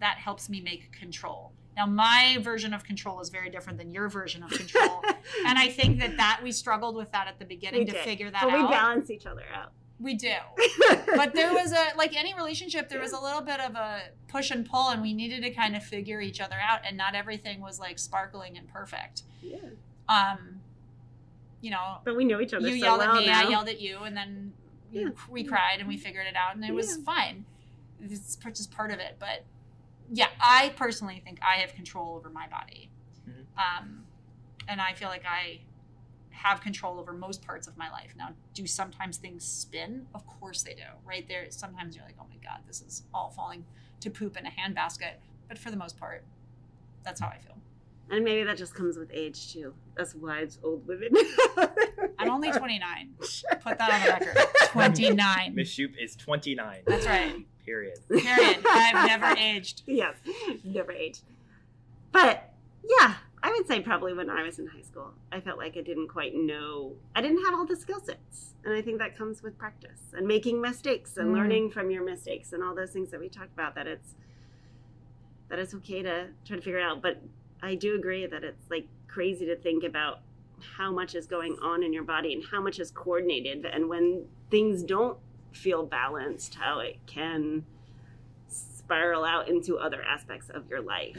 that 0.00 0.18
helps 0.18 0.48
me 0.48 0.60
make 0.60 0.92
control. 0.92 1.52
Now, 1.80 1.86
my 1.86 2.36
version 2.42 2.74
of 2.74 2.84
control 2.84 3.20
is 3.22 3.30
very 3.30 3.48
different 3.48 3.78
than 3.78 3.90
your 3.90 4.10
version 4.10 4.42
of 4.42 4.50
control. 4.50 5.00
and 5.46 5.58
I 5.58 5.68
think 5.68 5.98
that 6.00 6.18
that 6.18 6.40
we 6.42 6.52
struggled 6.52 6.94
with 6.94 7.10
that 7.12 7.26
at 7.26 7.38
the 7.38 7.46
beginning 7.46 7.80
We 7.80 7.86
to 7.86 7.92
did. 7.92 8.02
figure 8.04 8.30
that 8.30 8.42
out. 8.42 8.50
but 8.50 8.58
we 8.58 8.64
out. 8.64 8.70
balance 8.70 9.08
each 9.10 9.24
other 9.24 9.44
out. 9.54 9.72
we 9.98 10.12
do. 10.12 10.34
But 11.16 11.32
there 11.34 11.54
was 11.54 11.72
a, 11.72 11.96
like 11.96 12.14
any 12.14 12.34
relationship, 12.34 12.90
there 12.90 13.00
was 13.00 13.12
a 13.12 13.18
little 13.20 13.40
bit 13.40 13.60
of 13.60 13.74
a 13.76 14.02
push 14.28 14.50
and 14.50 14.68
pull, 14.68 14.90
and 14.90 15.00
we 15.00 15.14
needed 15.14 15.42
to 15.42 15.50
kind 15.50 15.74
of 15.74 15.82
figure 15.82 16.20
each 16.20 16.38
other 16.40 16.56
out, 16.62 16.80
and 16.86 16.98
not 16.98 17.14
everything 17.14 17.62
was 17.62 17.80
like 17.80 17.98
sparkling 17.98 18.58
and 18.58 18.68
perfect. 18.68 19.22
yeah. 19.42 19.56
Um, 20.06 20.60
you 21.62 21.70
know, 21.70 21.98
But 22.04 22.14
we 22.14 22.24
know 22.26 22.40
each 22.42 22.52
other 22.52 22.68
you 22.68 22.78
so 22.78 22.84
yelled 22.84 22.98
well 22.98 23.14
at 23.16 23.20
me, 23.20 23.26
now. 23.26 23.46
I 23.46 23.48
yelled 23.48 23.68
at 23.70 23.80
you, 23.80 24.00
and 24.00 24.14
then 24.14 24.52
we, 24.92 25.00
Yeah. 25.00 25.08
we 25.30 25.44
cried 25.44 25.78
and 25.78 25.88
we 25.88 25.96
figured 25.96 26.26
it 26.26 26.36
out, 26.36 26.54
and 26.56 26.62
it 26.64 26.74
was 26.74 26.96
fine. 26.98 27.46
It's 28.02 28.36
just 28.36 28.70
part 28.70 28.90
of 28.90 28.98
it. 28.98 29.16
But 29.18 29.44
yeah, 30.12 30.28
I 30.40 30.70
personally 30.76 31.20
think 31.24 31.38
I 31.42 31.60
have 31.60 31.74
control 31.74 32.16
over 32.16 32.28
my 32.30 32.46
body, 32.48 32.90
Mhm. 33.28 33.44
um, 33.56 34.04
and 34.68 34.80
I 34.80 34.92
feel 34.94 35.08
like 35.08 35.24
I 35.26 35.60
have 36.30 36.60
control 36.60 36.98
over 36.98 37.12
most 37.12 37.42
parts 37.42 37.66
of 37.66 37.76
my 37.76 37.90
life. 37.90 38.14
Now, 38.16 38.34
do 38.54 38.66
sometimes 38.66 39.18
things 39.18 39.44
spin? 39.44 40.06
Of 40.14 40.26
course 40.26 40.62
they 40.62 40.74
do. 40.74 40.82
Right 41.04 41.26
there, 41.28 41.50
sometimes 41.50 41.94
you're 41.96 42.04
like, 42.04 42.16
oh 42.20 42.26
my 42.30 42.36
god, 42.42 42.60
this 42.66 42.80
is 42.80 43.02
all 43.12 43.30
falling 43.30 43.64
to 44.00 44.10
poop 44.10 44.36
in 44.38 44.46
a 44.46 44.50
handbasket. 44.50 45.14
But 45.48 45.58
for 45.58 45.70
the 45.70 45.76
most 45.76 45.98
part, 45.98 46.24
that's 47.02 47.20
how 47.20 47.28
I 47.28 47.38
feel. 47.38 47.56
And 48.10 48.24
maybe 48.24 48.42
that 48.44 48.56
just 48.56 48.74
comes 48.74 48.96
with 48.96 49.10
age 49.12 49.52
too. 49.52 49.74
Us 49.98 50.14
wives, 50.14 50.58
old 50.64 50.86
women. 50.86 51.10
I'm 52.18 52.30
only 52.30 52.50
29. 52.50 53.14
Put 53.62 53.78
that 53.78 53.90
on 53.92 54.20
the 54.20 54.26
record. 54.26 54.42
29. 54.68 55.54
Miss 55.54 55.68
Shoop 55.70 55.92
is 56.00 56.16
29. 56.16 56.82
That's 56.86 57.06
right. 57.06 57.34
Period. 57.70 57.98
Period. 58.08 58.58
I've 58.68 59.06
never 59.06 59.38
aged. 59.38 59.82
yes, 59.86 60.16
never 60.64 60.90
aged. 60.92 61.22
But 62.10 62.52
yeah, 62.98 63.14
I 63.42 63.50
would 63.52 63.66
say 63.68 63.80
probably 63.80 64.12
when 64.12 64.28
I 64.28 64.42
was 64.42 64.58
in 64.58 64.66
high 64.66 64.82
school, 64.82 65.12
I 65.30 65.40
felt 65.40 65.56
like 65.58 65.76
I 65.76 65.80
didn't 65.82 66.08
quite 66.08 66.34
know. 66.34 66.94
I 67.14 67.20
didn't 67.22 67.44
have 67.44 67.54
all 67.54 67.64
the 67.66 67.76
skill 67.76 68.00
sets, 68.00 68.54
and 68.64 68.74
I 68.74 68.82
think 68.82 68.98
that 68.98 69.16
comes 69.16 69.40
with 69.42 69.56
practice 69.56 70.00
and 70.12 70.26
making 70.26 70.60
mistakes 70.60 71.16
and 71.16 71.28
Mm. 71.28 71.34
learning 71.36 71.70
from 71.70 71.90
your 71.92 72.04
mistakes 72.04 72.52
and 72.52 72.62
all 72.64 72.74
those 72.74 72.90
things 72.90 73.10
that 73.12 73.20
we 73.20 73.28
talked 73.28 73.52
about. 73.52 73.76
That 73.76 73.86
it's 73.86 74.14
that 75.48 75.58
it's 75.60 75.74
okay 75.74 76.02
to 76.02 76.28
try 76.44 76.56
to 76.56 76.62
figure 76.62 76.80
it 76.80 76.84
out. 76.84 77.02
But 77.02 77.22
I 77.62 77.76
do 77.76 77.94
agree 77.94 78.26
that 78.26 78.42
it's 78.42 78.68
like 78.70 78.86
crazy 79.06 79.46
to 79.46 79.56
think 79.56 79.84
about 79.84 80.20
how 80.76 80.90
much 80.92 81.14
is 81.14 81.26
going 81.26 81.56
on 81.62 81.82
in 81.84 81.92
your 81.92 82.04
body 82.04 82.32
and 82.34 82.42
how 82.50 82.60
much 82.60 82.80
is 82.80 82.90
coordinated, 82.90 83.64
and 83.64 83.88
when 83.88 84.24
things 84.50 84.82
don't 84.82 85.16
feel 85.52 85.84
balanced, 85.84 86.54
how 86.54 86.80
it 86.80 86.98
can 87.06 87.64
spiral 88.48 89.24
out 89.24 89.48
into 89.48 89.78
other 89.78 90.02
aspects 90.02 90.50
of 90.50 90.68
your 90.68 90.80
life. 90.80 91.16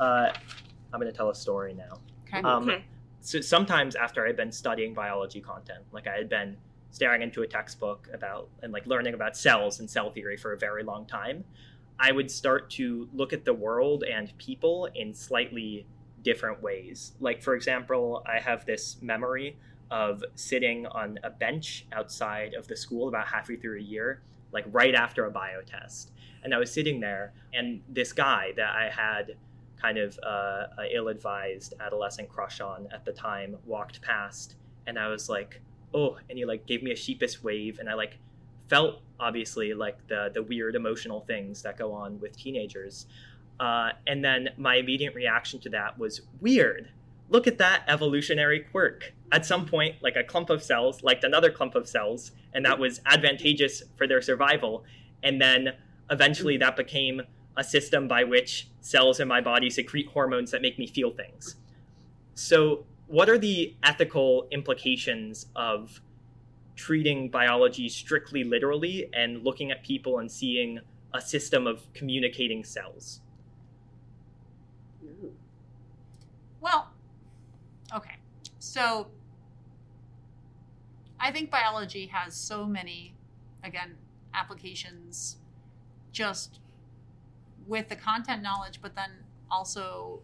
Uh, 0.00 0.32
I'm 0.92 0.98
going 1.00 1.06
to 1.06 1.16
tell 1.16 1.30
a 1.30 1.34
story 1.34 1.74
now. 1.74 2.00
Okay. 2.26 2.42
Um, 2.42 2.68
okay. 2.68 2.84
so 3.20 3.40
sometimes 3.40 3.94
after 3.94 4.26
I'd 4.26 4.36
been 4.36 4.50
studying 4.50 4.94
biology 4.94 5.40
content, 5.40 5.84
like 5.92 6.08
I 6.08 6.16
had 6.16 6.28
been 6.28 6.56
staring 6.90 7.22
into 7.22 7.42
a 7.42 7.46
textbook 7.46 8.08
about 8.12 8.48
and 8.62 8.72
like 8.72 8.84
learning 8.86 9.14
about 9.14 9.36
cells 9.36 9.78
and 9.78 9.88
cell 9.88 10.10
theory 10.10 10.36
for 10.36 10.52
a 10.52 10.58
very 10.58 10.82
long 10.82 11.06
time, 11.06 11.44
I 12.02 12.10
would 12.10 12.32
start 12.32 12.68
to 12.70 13.08
look 13.14 13.32
at 13.32 13.44
the 13.44 13.54
world 13.54 14.02
and 14.02 14.36
people 14.36 14.88
in 14.92 15.14
slightly 15.14 15.86
different 16.24 16.60
ways. 16.60 17.12
Like 17.20 17.40
for 17.40 17.54
example, 17.54 18.24
I 18.26 18.40
have 18.40 18.66
this 18.66 18.96
memory 19.00 19.56
of 19.88 20.24
sitting 20.34 20.84
on 20.86 21.20
a 21.22 21.30
bench 21.30 21.86
outside 21.92 22.54
of 22.54 22.66
the 22.66 22.76
school 22.76 23.06
about 23.06 23.28
halfway 23.28 23.54
through 23.54 23.78
a 23.78 23.82
year, 23.82 24.20
like 24.50 24.64
right 24.72 24.96
after 24.96 25.26
a 25.26 25.30
bio 25.30 25.62
test. 25.62 26.10
And 26.42 26.52
I 26.52 26.58
was 26.58 26.72
sitting 26.72 26.98
there, 26.98 27.34
and 27.54 27.82
this 27.88 28.12
guy 28.12 28.50
that 28.56 28.70
I 28.74 28.90
had 28.90 29.36
kind 29.80 29.96
of 29.96 30.18
uh, 30.24 30.66
a 30.78 30.96
ill-advised 30.96 31.74
adolescent 31.78 32.28
crush 32.28 32.60
on 32.60 32.88
at 32.92 33.04
the 33.04 33.12
time 33.12 33.56
walked 33.66 34.00
past 34.00 34.54
and 34.86 34.96
i 34.96 35.08
was 35.08 35.28
like 35.28 35.60
oh 35.92 36.16
and 36.30 36.38
he 36.38 36.44
like 36.44 36.66
gave 36.66 36.82
me 36.82 36.92
a 36.92 36.96
sheepish 36.96 37.42
wave 37.42 37.80
and 37.80 37.90
i 37.90 37.94
like 37.94 38.18
felt 38.72 39.02
obviously 39.20 39.74
like 39.74 39.98
the 40.08 40.30
the 40.32 40.42
weird 40.42 40.74
emotional 40.74 41.20
things 41.20 41.60
that 41.62 41.76
go 41.76 41.92
on 41.92 42.18
with 42.22 42.32
teenagers 42.44 43.06
Uh, 43.60 43.90
and 44.06 44.24
then 44.24 44.48
my 44.56 44.76
immediate 44.76 45.14
reaction 45.14 45.60
to 45.60 45.68
that 45.68 45.98
was 45.98 46.22
weird. 46.40 46.88
Look 47.28 47.46
at 47.46 47.58
that 47.58 47.84
evolutionary 47.86 48.60
quirk. 48.72 49.12
At 49.30 49.46
some 49.46 49.66
point, 49.66 49.96
like 50.06 50.16
a 50.16 50.24
clump 50.24 50.50
of 50.50 50.62
cells 50.62 51.02
liked 51.02 51.22
another 51.22 51.50
clump 51.58 51.74
of 51.74 51.86
cells, 51.86 52.32
and 52.54 52.64
that 52.64 52.78
was 52.78 53.00
advantageous 53.06 53.84
for 53.96 54.06
their 54.08 54.22
survival. 54.22 54.84
And 55.22 55.40
then 55.40 55.74
eventually 56.10 56.56
that 56.58 56.74
became 56.76 57.22
a 57.56 57.62
system 57.62 58.08
by 58.08 58.24
which 58.24 58.68
cells 58.80 59.20
in 59.20 59.28
my 59.28 59.40
body 59.40 59.68
secrete 59.70 60.08
hormones 60.08 60.50
that 60.52 60.62
make 60.62 60.76
me 60.78 60.86
feel 60.86 61.10
things. 61.12 61.56
So, 62.34 62.84
what 63.06 63.28
are 63.28 63.38
the 63.38 63.58
ethical 63.82 64.48
implications 64.50 65.46
of 65.54 66.00
treating 66.76 67.28
biology 67.28 67.88
strictly 67.88 68.44
literally 68.44 69.08
and 69.14 69.42
looking 69.44 69.70
at 69.70 69.82
people 69.82 70.18
and 70.18 70.30
seeing 70.30 70.80
a 71.14 71.20
system 71.20 71.66
of 71.66 71.92
communicating 71.92 72.64
cells? 72.64 73.20
Well, 76.60 76.90
okay. 77.94 78.16
So 78.58 79.08
I 81.18 81.30
think 81.30 81.50
biology 81.50 82.06
has 82.06 82.34
so 82.34 82.66
many, 82.66 83.14
again, 83.62 83.96
applications 84.34 85.36
just 86.12 86.60
with 87.66 87.88
the 87.88 87.96
content 87.96 88.42
knowledge, 88.42 88.80
but 88.82 88.94
then 88.94 89.10
also 89.50 90.20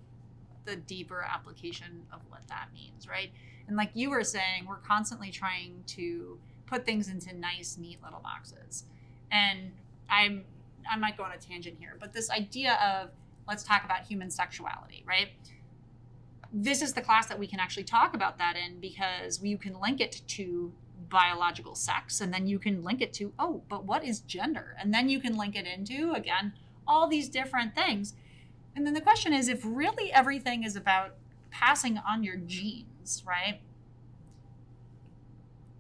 the 0.65 0.77
deeper 0.77 1.23
application 1.23 2.03
of 2.13 2.21
what 2.29 2.47
that 2.49 2.69
means, 2.73 3.09
right? 3.09 3.31
And 3.69 3.77
like 3.77 3.91
you 3.95 4.11
were 4.11 4.25
saying, 4.25 4.67
we're 4.67 4.77
constantly 4.77 5.31
trying 5.31 5.85
to 5.89 6.39
put 6.67 6.85
things 6.85 7.09
into 7.09 7.35
nice, 7.37 7.77
neat 7.79 8.03
little 8.03 8.21
boxes. 8.21 8.85
And 9.31 9.73
I'm 10.11 10.45
I 10.91 10.97
might 10.97 11.19
go 11.19 11.23
on 11.23 11.33
a 11.33 11.37
tangent 11.37 11.77
here, 11.79 11.97
but 12.01 12.15
this 12.15 12.31
idea 12.31 12.75
of 12.75 13.11
let's 13.47 13.63
talk 13.63 13.85
about 13.85 14.01
human 14.03 14.31
sexuality, 14.31 15.05
right? 15.07 15.29
This 16.51 16.81
is 16.81 16.95
the 16.95 17.03
class 17.03 17.27
that 17.27 17.39
we 17.39 17.47
can 17.47 17.61
actually 17.61 17.85
talk 17.85 18.15
about 18.15 18.39
that 18.39 18.57
in 18.57 18.81
because 18.81 19.43
you 19.43 19.59
can 19.59 19.79
link 19.81 20.01
it 20.01 20.23
to 20.29 20.73
biological 21.11 21.75
sex 21.75 22.21
and 22.21 22.33
then 22.33 22.47
you 22.47 22.59
can 22.59 22.83
link 22.83 23.01
it 23.01 23.13
to 23.15 23.33
oh, 23.39 23.63
but 23.69 23.85
what 23.85 24.03
is 24.03 24.21
gender? 24.21 24.77
And 24.81 24.93
then 24.93 25.09
you 25.09 25.21
can 25.21 25.37
link 25.37 25.57
it 25.57 25.67
into 25.67 26.13
again 26.13 26.55
all 26.87 27.07
these 27.07 27.29
different 27.29 27.75
things. 27.75 28.15
And 28.75 28.87
then 28.87 28.95
the 28.95 29.01
question 29.01 29.35
is 29.35 29.49
if 29.49 29.61
really 29.65 30.11
everything 30.11 30.65
is 30.65 30.75
about 30.75 31.17
passing 31.51 31.99
on 31.99 32.23
your 32.23 32.37
right? 33.27 33.61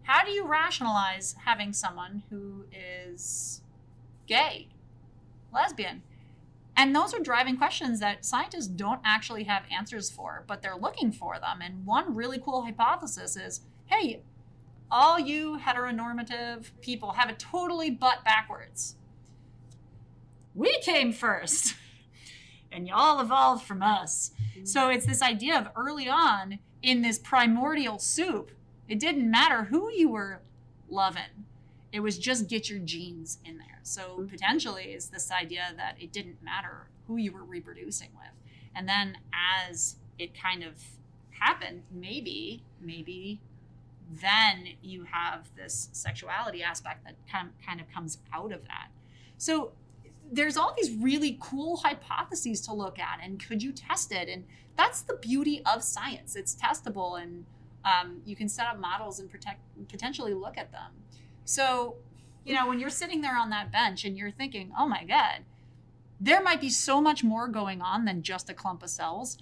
How 0.02 0.24
do 0.24 0.30
you 0.30 0.46
rationalize 0.46 1.36
having 1.44 1.72
someone 1.72 2.22
who 2.30 2.64
is 2.72 3.60
gay, 4.26 4.68
lesbian? 5.52 6.02
And 6.76 6.94
those 6.94 7.12
are 7.12 7.18
driving 7.18 7.56
questions 7.56 8.00
that 8.00 8.24
scientists 8.24 8.68
don't 8.68 9.00
actually 9.04 9.44
have 9.44 9.64
answers 9.70 10.08
for, 10.08 10.44
but 10.46 10.62
they're 10.62 10.76
looking 10.76 11.12
for 11.12 11.38
them. 11.38 11.60
And 11.60 11.84
one 11.84 12.14
really 12.14 12.38
cool 12.38 12.62
hypothesis 12.62 13.36
is 13.36 13.60
hey, 13.86 14.22
all 14.90 15.18
you 15.18 15.58
heteronormative 15.58 16.70
people 16.80 17.12
have 17.12 17.28
it 17.28 17.38
totally 17.38 17.90
butt 17.90 18.24
backwards. 18.24 18.96
We 20.54 20.78
came 20.80 21.12
first, 21.12 21.74
and 22.72 22.86
y'all 22.86 23.20
evolved 23.20 23.64
from 23.66 23.82
us. 23.82 24.30
So 24.64 24.88
it's 24.88 25.06
this 25.06 25.22
idea 25.22 25.58
of 25.58 25.68
early 25.76 26.08
on 26.08 26.58
in 26.82 27.02
this 27.02 27.18
primordial 27.18 27.98
soup, 27.98 28.52
it 28.88 28.98
didn't 28.98 29.30
matter 29.30 29.64
who 29.64 29.90
you 29.92 30.08
were 30.10 30.40
loving, 30.88 31.44
it 31.92 32.00
was 32.00 32.18
just 32.18 32.48
get 32.48 32.68
your 32.68 32.78
genes 32.78 33.38
in 33.44 33.58
there. 33.58 33.80
So 33.82 34.26
potentially 34.30 34.92
is 34.92 35.08
this 35.08 35.30
idea 35.30 35.72
that 35.76 35.96
it 36.00 36.12
didn't 36.12 36.42
matter 36.42 36.88
who 37.06 37.16
you 37.16 37.32
were 37.32 37.44
reproducing 37.44 38.10
with. 38.14 38.32
And 38.74 38.88
then 38.88 39.16
as 39.70 39.96
it 40.18 40.38
kind 40.40 40.62
of 40.62 40.74
happened, 41.30 41.82
maybe, 41.90 42.62
maybe 42.80 43.40
then 44.10 44.68
you 44.82 45.04
have 45.04 45.48
this 45.56 45.88
sexuality 45.92 46.62
aspect 46.62 47.04
that 47.04 47.14
kind 47.30 47.80
of 47.80 47.90
comes 47.92 48.18
out 48.32 48.52
of 48.52 48.64
that. 48.64 48.88
So 49.36 49.72
there's 50.30 50.56
all 50.56 50.74
these 50.76 50.90
really 50.92 51.38
cool 51.40 51.78
hypotheses 51.78 52.60
to 52.62 52.74
look 52.74 52.98
at, 52.98 53.20
and 53.22 53.42
could 53.42 53.62
you 53.62 53.72
test 53.72 54.12
it? 54.12 54.28
And 54.28 54.44
that's 54.78 55.02
the 55.02 55.14
beauty 55.14 55.60
of 55.66 55.82
science. 55.82 56.36
It's 56.36 56.54
testable, 56.54 57.20
and 57.20 57.44
um, 57.84 58.22
you 58.24 58.34
can 58.34 58.48
set 58.48 58.66
up 58.66 58.78
models 58.78 59.18
and 59.18 59.28
protect, 59.30 59.60
potentially 59.88 60.32
look 60.32 60.56
at 60.56 60.72
them. 60.72 60.92
So, 61.44 61.96
you 62.46 62.54
know, 62.54 62.66
when 62.66 62.78
you're 62.78 62.88
sitting 62.88 63.20
there 63.20 63.36
on 63.36 63.50
that 63.50 63.70
bench 63.70 64.04
and 64.06 64.16
you're 64.16 64.30
thinking, 64.30 64.72
oh 64.78 64.86
my 64.86 65.04
God, 65.04 65.40
there 66.20 66.42
might 66.42 66.60
be 66.60 66.70
so 66.70 67.00
much 67.00 67.22
more 67.22 67.48
going 67.48 67.82
on 67.82 68.06
than 68.06 68.22
just 68.22 68.48
a 68.48 68.54
clump 68.54 68.82
of 68.82 68.88
cells. 68.88 69.36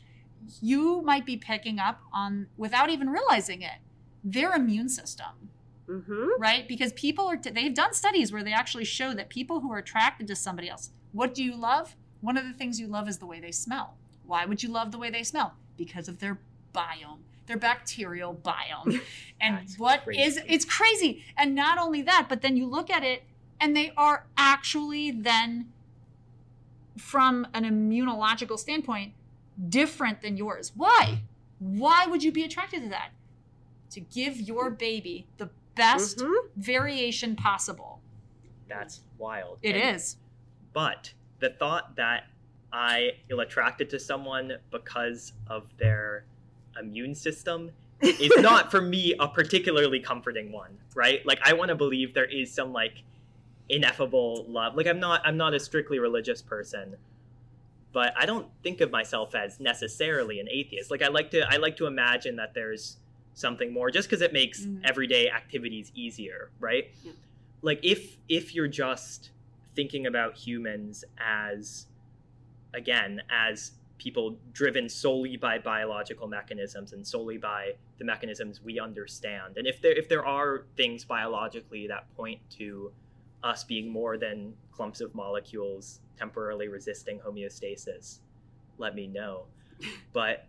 You 0.60 1.02
might 1.02 1.24
be 1.24 1.36
picking 1.36 1.78
up 1.78 2.00
on, 2.12 2.48
without 2.56 2.90
even 2.90 3.10
realizing 3.10 3.62
it, 3.62 3.78
their 4.24 4.52
immune 4.52 4.88
system 4.88 5.50
Mm-hmm. 5.88 6.40
right? 6.40 6.66
Because 6.66 6.92
people 6.94 7.26
are, 7.28 7.36
they've 7.36 7.72
done 7.72 7.94
studies 7.94 8.32
where 8.32 8.42
they 8.42 8.52
actually 8.52 8.84
show 8.84 9.14
that 9.14 9.28
people 9.28 9.60
who 9.60 9.70
are 9.72 9.78
attracted 9.78 10.26
to 10.26 10.34
somebody 10.34 10.68
else, 10.68 10.90
what 11.12 11.32
do 11.32 11.44
you 11.44 11.54
love? 11.54 11.94
One 12.20 12.36
of 12.36 12.44
the 12.44 12.52
things 12.52 12.80
you 12.80 12.88
love 12.88 13.08
is 13.08 13.18
the 13.18 13.26
way 13.26 13.38
they 13.38 13.52
smell. 13.52 13.96
Why 14.26 14.44
would 14.44 14.62
you 14.62 14.68
love 14.70 14.92
the 14.92 14.98
way 14.98 15.10
they 15.10 15.22
smell? 15.22 15.54
Because 15.76 16.08
of 16.08 16.18
their 16.18 16.38
biome, 16.74 17.18
their 17.46 17.56
bacterial 17.56 18.34
biome. 18.34 19.00
And 19.40 19.68
what 19.76 19.98
is 19.98 20.04
crazy. 20.38 20.40
it's 20.48 20.64
crazy. 20.64 21.22
And 21.36 21.54
not 21.54 21.76
only 21.78 22.00
that, 22.02 22.26
but 22.28 22.40
then 22.40 22.56
you 22.56 22.66
look 22.66 22.88
at 22.90 23.04
it 23.04 23.22
and 23.60 23.76
they 23.76 23.92
are 23.96 24.24
actually 24.38 25.10
then, 25.10 25.70
from 26.96 27.46
an 27.52 27.64
immunological 27.64 28.58
standpoint, 28.58 29.12
different 29.68 30.22
than 30.22 30.36
yours. 30.38 30.72
Why? 30.74 31.20
Why 31.58 32.06
would 32.06 32.22
you 32.22 32.32
be 32.32 32.44
attracted 32.44 32.82
to 32.84 32.88
that? 32.88 33.10
To 33.90 34.00
give 34.00 34.40
your 34.40 34.70
baby 34.70 35.26
the 35.36 35.50
best 35.74 36.18
Mhm. 36.18 36.48
variation 36.56 37.36
possible. 37.36 38.00
That's 38.68 39.02
wild. 39.18 39.58
It 39.62 39.76
And- 39.76 39.96
is. 39.96 40.16
But 40.72 41.12
the 41.40 41.50
thought 41.50 41.96
that 41.96 42.28
I 42.78 43.12
feel 43.26 43.40
attracted 43.40 43.88
to 43.90 43.98
someone 43.98 44.52
because 44.70 45.32
of 45.48 45.74
their 45.78 46.24
immune 46.78 47.14
system 47.14 47.70
is 48.02 48.30
not 48.36 48.70
for 48.70 48.82
me 48.82 49.14
a 49.18 49.26
particularly 49.28 49.98
comforting 49.98 50.52
one, 50.52 50.76
right? 50.94 51.24
Like 51.24 51.38
I 51.42 51.54
want 51.54 51.70
to 51.70 51.74
believe 51.74 52.12
there 52.12 52.26
is 52.26 52.52
some 52.52 52.74
like 52.74 53.02
ineffable 53.70 54.44
love. 54.46 54.74
Like 54.76 54.86
I'm 54.86 55.00
not 55.00 55.22
I'm 55.24 55.38
not 55.38 55.54
a 55.54 55.58
strictly 55.60 55.98
religious 55.98 56.42
person, 56.42 56.96
but 57.92 58.12
I 58.14 58.26
don't 58.26 58.46
think 58.62 58.82
of 58.82 58.90
myself 58.90 59.34
as 59.34 59.58
necessarily 59.58 60.38
an 60.38 60.48
atheist. 60.50 60.90
Like 60.90 61.00
I 61.02 61.08
like 61.08 61.30
to 61.30 61.50
I 61.50 61.56
like 61.56 61.78
to 61.78 61.86
imagine 61.86 62.36
that 62.36 62.52
there's 62.52 62.98
something 63.32 63.72
more 63.72 63.90
just 63.90 64.06
because 64.08 64.20
it 64.20 64.34
makes 64.34 64.60
Mhm. 64.66 64.82
everyday 64.84 65.30
activities 65.30 65.92
easier, 65.94 66.50
right? 66.60 66.90
Yeah. 67.02 67.12
Like 67.62 67.80
if 67.82 68.18
if 68.28 68.54
you're 68.54 68.68
just 68.68 69.30
thinking 69.74 70.06
about 70.06 70.36
humans 70.36 71.04
as 71.18 71.86
again 72.74 73.22
as 73.30 73.72
people 73.98 74.36
driven 74.52 74.88
solely 74.88 75.36
by 75.36 75.58
biological 75.58 76.28
mechanisms 76.28 76.92
and 76.92 77.06
solely 77.06 77.38
by 77.38 77.72
the 77.98 78.04
mechanisms 78.04 78.60
we 78.62 78.78
understand. 78.78 79.56
And 79.56 79.66
if 79.66 79.80
there 79.80 79.92
if 79.92 80.08
there 80.08 80.24
are 80.26 80.64
things 80.76 81.04
biologically 81.04 81.86
that 81.88 82.14
point 82.16 82.40
to 82.58 82.92
us 83.42 83.64
being 83.64 83.90
more 83.90 84.18
than 84.18 84.54
clumps 84.72 85.00
of 85.00 85.14
molecules 85.14 86.00
temporarily 86.18 86.68
resisting 86.68 87.18
homeostasis 87.20 88.18
let 88.78 88.94
me 88.94 89.06
know. 89.06 89.46
But 90.12 90.46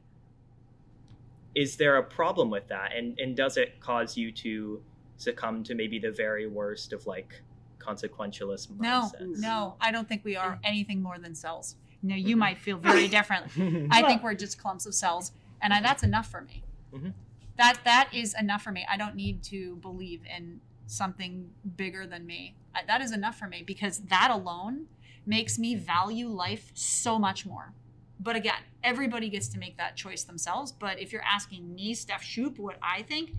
is 1.53 1.75
there 1.75 1.97
a 1.97 2.03
problem 2.03 2.49
with 2.49 2.67
that? 2.69 2.95
And 2.95 3.19
and 3.19 3.35
does 3.35 3.57
it 3.57 3.79
cause 3.79 4.15
you 4.15 4.31
to 4.33 4.81
succumb 5.17 5.63
to 5.63 5.75
maybe 5.75 5.99
the 5.99 6.11
very 6.11 6.47
worst 6.47 6.93
of 6.93 7.05
like 7.07 7.41
consequentialist 7.79 8.69
No, 8.79 9.11
mindsets? 9.13 9.39
no, 9.39 9.75
I 9.81 9.91
don't 9.91 10.07
think 10.07 10.23
we 10.23 10.35
are 10.35 10.55
mm. 10.55 10.59
anything 10.63 11.01
more 11.01 11.17
than 11.17 11.35
cells. 11.35 11.75
No, 12.03 12.15
you 12.15 12.35
Mhm. 12.35 12.39
might 12.39 12.57
feel 12.59 12.77
very 12.77 13.07
different. 13.07 13.45
I 13.91 14.03
think 14.03 14.23
we're 14.23 14.35
just 14.35 14.57
clumps 14.59 14.85
of 14.85 14.93
cells, 14.93 15.31
and 15.61 15.73
I, 15.73 15.81
that's 15.81 16.03
enough 16.03 16.29
for 16.29 16.41
me. 16.41 16.63
Mhm. 16.93 17.13
That 17.57 17.79
that 17.85 18.13
is 18.13 18.35
enough 18.39 18.61
for 18.61 18.71
me. 18.71 18.85
I 18.89 18.97
don't 18.97 19.15
need 19.15 19.41
to 19.45 19.75
believe 19.77 20.21
in 20.25 20.61
something 20.85 21.49
bigger 21.75 22.05
than 22.07 22.25
me. 22.25 22.55
I, 22.75 22.83
that 22.85 23.01
is 23.01 23.11
enough 23.11 23.37
for 23.37 23.47
me 23.47 23.63
because 23.63 23.99
that 24.07 24.29
alone 24.31 24.87
makes 25.25 25.57
me 25.59 25.75
value 25.75 26.29
life 26.29 26.71
so 26.73 27.17
much 27.19 27.45
more. 27.45 27.73
But 28.19 28.35
again, 28.35 28.61
everybody 28.83 29.27
gets 29.29 29.47
to 29.49 29.59
make 29.59 29.75
that 29.77 29.95
choice 29.95 30.23
themselves. 30.23 30.71
But 30.71 30.99
if 30.99 31.11
you're 31.11 31.23
asking 31.23 31.75
me, 31.75 31.93
Steph 31.93 32.23
Shoop, 32.23 32.57
what 32.57 32.77
I 32.81 33.01
think, 33.01 33.31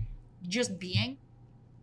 just 0.47 0.79
being 0.79 1.17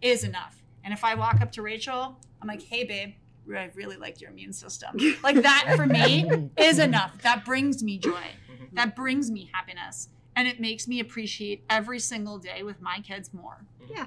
is 0.01 0.23
enough. 0.25 0.63
And 0.85 0.93
if 0.95 1.03
I 1.05 1.15
walk 1.15 1.41
up 1.41 1.51
to 1.53 1.63
Rachel, 1.63 2.17
I'm 2.41 2.47
like, 2.49 2.63
hey, 2.63 2.85
babe, 2.85 3.15
I 3.55 3.71
really 3.75 3.97
liked 3.97 4.21
your 4.21 4.31
immune 4.31 4.53
system. 4.53 4.97
Like 5.23 5.43
that 5.43 5.73
for 5.77 5.87
me 5.87 6.51
is 6.59 6.79
enough. 6.79 7.21
That 7.23 7.45
brings 7.45 7.83
me 7.83 7.99
joy. 7.99 8.11
Mhm. 8.51 8.75
That 8.75 8.97
brings 8.97 9.31
me 9.31 9.51
happiness. 9.53 10.09
And 10.35 10.47
it 10.47 10.61
makes 10.61 10.87
me 10.87 11.01
appreciate 11.01 11.65
every 11.71 11.99
single 11.99 12.39
day 12.39 12.63
with 12.63 12.81
my 12.81 13.01
kids 13.01 13.33
more. 13.33 13.65
Yeah. 13.89 14.07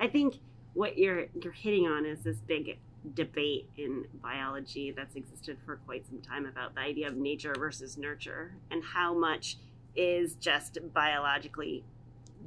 I 0.00 0.08
think 0.08 0.38
what 0.74 0.98
you're 0.98 1.26
you're 1.40 1.52
hitting 1.52 1.86
on 1.86 2.04
is 2.06 2.20
this 2.22 2.38
big 2.38 2.78
debate 3.14 3.68
in 3.76 4.04
biology 4.22 4.92
that's 4.92 5.16
existed 5.16 5.58
for 5.64 5.76
quite 5.76 6.06
some 6.06 6.20
time 6.20 6.46
about 6.46 6.74
the 6.74 6.80
idea 6.80 7.08
of 7.08 7.16
nature 7.16 7.54
versus 7.58 7.96
nurture 7.98 8.54
and 8.70 8.82
how 8.82 9.12
much 9.12 9.56
is 9.96 10.34
just 10.36 10.78
biologically 10.94 11.84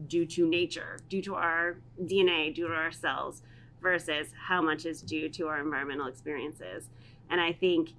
due 0.07 0.25
to 0.25 0.47
nature, 0.47 0.97
due 1.09 1.21
to 1.21 1.35
our 1.35 1.77
DNA, 2.01 2.53
due 2.53 2.67
to 2.67 2.73
our 2.73 2.91
cells, 2.91 3.41
versus 3.85 4.29
how 4.47 4.63
much 4.63 4.83
is 4.87 5.03
due 5.03 5.29
to 5.29 5.47
our 5.47 5.59
environmental 5.59 6.07
experiences. 6.07 6.89
And 7.29 7.39
I 7.39 7.53
think 7.53 7.91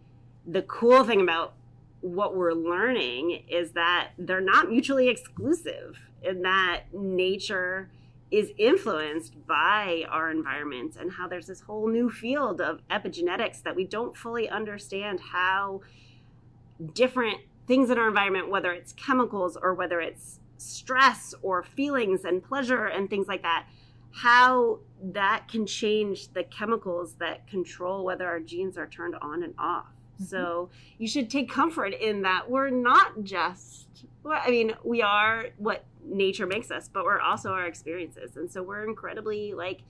the 0.44 0.62
cool 0.62 1.04
thing 1.04 1.20
about 1.20 1.54
what 2.00 2.36
we're 2.36 2.52
learning 2.52 3.44
is 3.48 3.70
that 3.72 4.10
they're 4.18 4.40
not 4.40 4.68
mutually 4.68 5.08
exclusive, 5.08 5.96
in 6.22 6.42
that 6.42 6.82
nature 6.92 7.88
is 8.32 8.50
influenced 8.58 9.46
by 9.46 10.04
our 10.10 10.28
environment 10.28 10.96
and 10.98 11.12
how 11.12 11.28
there's 11.28 11.46
this 11.46 11.60
whole 11.60 11.86
new 11.88 12.10
field 12.10 12.60
of 12.60 12.80
epigenetics 12.88 13.62
that 13.62 13.76
we 13.76 13.84
don't 13.84 14.16
fully 14.16 14.48
understand 14.48 15.20
how 15.20 15.80
different 16.92 17.38
things 17.68 17.90
in 17.90 17.98
our 17.98 18.08
environment, 18.08 18.50
whether 18.50 18.72
it's 18.72 18.92
chemicals 18.94 19.56
or 19.62 19.72
whether 19.72 20.00
it's 20.00 20.40
stress 20.58 21.32
or 21.42 21.62
feelings 21.62 22.24
and 22.24 22.42
pleasure 22.42 22.86
and 22.86 23.08
things 23.08 23.28
like 23.28 23.42
that, 23.42 23.66
how 24.16 24.78
that 25.12 25.46
can 25.46 25.66
change 25.66 26.32
the 26.32 26.42
chemicals 26.44 27.16
that 27.18 27.46
control 27.46 28.02
whether 28.02 28.26
our 28.26 28.40
genes 28.40 28.78
are 28.78 28.86
turned 28.86 29.14
on 29.20 29.42
and 29.42 29.52
off. 29.58 29.88
Mm-hmm. 30.14 30.24
So 30.24 30.70
you 30.96 31.06
should 31.06 31.28
take 31.28 31.50
comfort 31.50 31.92
in 31.92 32.22
that 32.22 32.48
we're 32.48 32.70
not 32.70 33.24
just, 33.24 34.06
well, 34.22 34.40
I 34.42 34.50
mean, 34.50 34.72
we 34.82 35.02
are 35.02 35.48
what 35.58 35.84
nature 36.02 36.46
makes 36.46 36.70
us, 36.70 36.88
but 36.88 37.04
we're 37.04 37.20
also 37.20 37.50
our 37.50 37.66
experiences. 37.66 38.38
And 38.38 38.50
so 38.50 38.62
we're 38.62 38.88
incredibly 38.88 39.52
like 39.52 39.80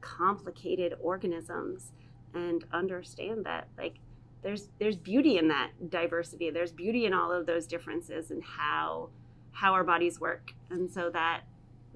complicated 0.00 0.94
organisms 1.00 1.90
and 2.34 2.64
understand 2.72 3.44
that 3.46 3.66
like 3.76 3.96
there's 4.44 4.68
there's 4.78 4.96
beauty 4.96 5.38
in 5.38 5.48
that 5.48 5.90
diversity. 5.90 6.50
There's 6.50 6.72
beauty 6.72 7.04
in 7.04 7.12
all 7.12 7.32
of 7.32 7.46
those 7.46 7.66
differences 7.66 8.30
and 8.30 8.44
how 8.44 9.08
how 9.50 9.72
our 9.72 9.82
bodies 9.82 10.20
work. 10.20 10.52
And 10.70 10.88
so 10.88 11.10
that 11.10 11.42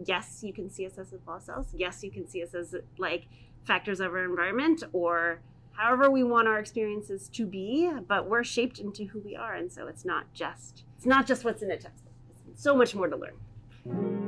yes, 0.04 0.40
you 0.42 0.52
can 0.52 0.70
see 0.70 0.86
us 0.86 0.98
as 0.98 1.12
lost 1.26 1.46
cells. 1.46 1.68
Yes, 1.74 2.02
you 2.02 2.10
can 2.10 2.28
see 2.28 2.42
us 2.42 2.54
as 2.54 2.74
like 2.98 3.26
factors 3.64 4.00
of 4.00 4.12
our 4.12 4.24
environment 4.24 4.82
or 4.92 5.40
however 5.72 6.10
we 6.10 6.22
want 6.22 6.48
our 6.48 6.58
experiences 6.58 7.28
to 7.28 7.46
be, 7.46 7.90
but 8.08 8.28
we're 8.28 8.44
shaped 8.44 8.78
into 8.78 9.06
who 9.06 9.20
we 9.20 9.36
are. 9.36 9.54
And 9.54 9.72
so 9.72 9.86
it's 9.86 10.04
not 10.04 10.32
just 10.32 10.84
it's 10.96 11.06
not 11.06 11.26
just 11.26 11.44
what's 11.44 11.62
in 11.62 11.70
a 11.70 11.76
textbook. 11.76 12.12
So 12.54 12.74
much 12.74 12.94
more 12.94 13.08
to 13.08 13.16
learn. 13.16 14.25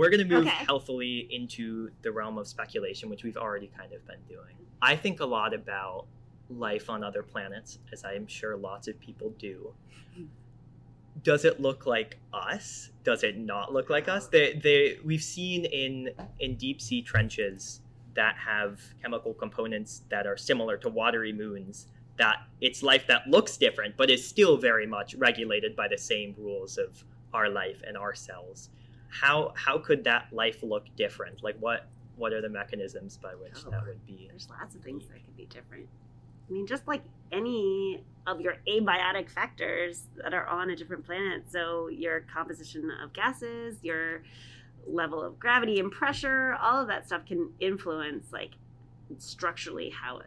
We're 0.00 0.08
going 0.08 0.26
to 0.26 0.34
move 0.34 0.46
Okay. 0.46 0.64
healthily 0.64 1.28
into 1.30 1.90
the 2.00 2.10
realm 2.10 2.38
of 2.38 2.48
speculation, 2.48 3.10
which 3.10 3.22
we've 3.22 3.36
already 3.36 3.70
kind 3.76 3.92
of 3.92 4.06
been 4.06 4.22
doing. 4.26 4.56
I 4.80 4.96
think 4.96 5.20
a 5.20 5.26
lot 5.26 5.52
about 5.52 6.06
life 6.48 6.88
on 6.88 7.04
other 7.04 7.22
planets, 7.22 7.80
as 7.92 8.02
I'm 8.02 8.26
sure 8.26 8.56
lots 8.56 8.88
of 8.88 8.98
people 8.98 9.34
do. 9.38 9.74
Does 11.22 11.44
it 11.44 11.60
look 11.60 11.84
like 11.84 12.16
us? 12.32 12.92
Does 13.04 13.24
it 13.24 13.36
not 13.36 13.74
look 13.74 13.90
like 13.90 14.08
us? 14.08 14.26
They, 14.26 14.54
they, 14.54 14.96
we've 15.04 15.22
seen 15.22 15.66
in 15.66 16.08
in 16.38 16.56
deep 16.56 16.80
sea 16.80 17.02
trenches 17.02 17.82
that 18.14 18.36
have 18.36 18.80
chemical 19.02 19.34
components 19.34 20.04
that 20.08 20.26
are 20.26 20.38
similar 20.38 20.78
to 20.78 20.88
watery 20.88 21.34
moons. 21.34 21.88
That 22.16 22.38
it's 22.62 22.82
life 22.82 23.06
that 23.08 23.26
looks 23.28 23.58
different, 23.58 23.98
but 23.98 24.08
is 24.08 24.26
still 24.26 24.56
very 24.56 24.86
much 24.86 25.14
regulated 25.16 25.76
by 25.76 25.88
the 25.88 25.98
same 25.98 26.34
rules 26.38 26.78
of 26.78 27.04
our 27.34 27.50
life 27.50 27.82
and 27.86 27.98
our 27.98 28.14
cells 28.14 28.70
how 29.10 29.52
how 29.56 29.78
could 29.78 30.04
that 30.04 30.28
life 30.32 30.62
look 30.62 30.84
different 30.96 31.42
like 31.42 31.56
what 31.58 31.88
what 32.16 32.32
are 32.32 32.40
the 32.40 32.48
mechanisms 32.48 33.16
by 33.16 33.34
which 33.34 33.52
Oh. 33.66 33.70
that 33.70 33.86
would 33.86 34.04
be 34.06 34.26
There's 34.28 34.48
lots 34.50 34.74
of 34.74 34.82
things 34.82 35.06
that 35.08 35.24
could 35.24 35.36
be 35.36 35.46
different. 35.46 35.88
I 36.48 36.52
mean, 36.52 36.66
just 36.66 36.86
like 36.86 37.02
any 37.32 38.04
of 38.26 38.40
your 38.40 38.56
abiotic 38.68 39.30
factors 39.30 40.04
that 40.16 40.34
are 40.34 40.46
on 40.46 40.70
a 40.70 40.76
different 40.76 41.06
planet. 41.06 41.44
So, 41.50 41.88
your 41.88 42.20
composition 42.22 42.90
of 43.02 43.12
gases, 43.12 43.76
your 43.82 44.22
level 44.86 45.22
of 45.22 45.38
gravity 45.38 45.78
and 45.78 45.90
pressure, 45.92 46.56
all 46.60 46.82
of 46.82 46.88
that 46.88 47.06
stuff 47.06 47.24
can 47.24 47.52
influence, 47.60 48.32
like, 48.32 48.50
structurally 49.18 49.90
how 49.90 50.18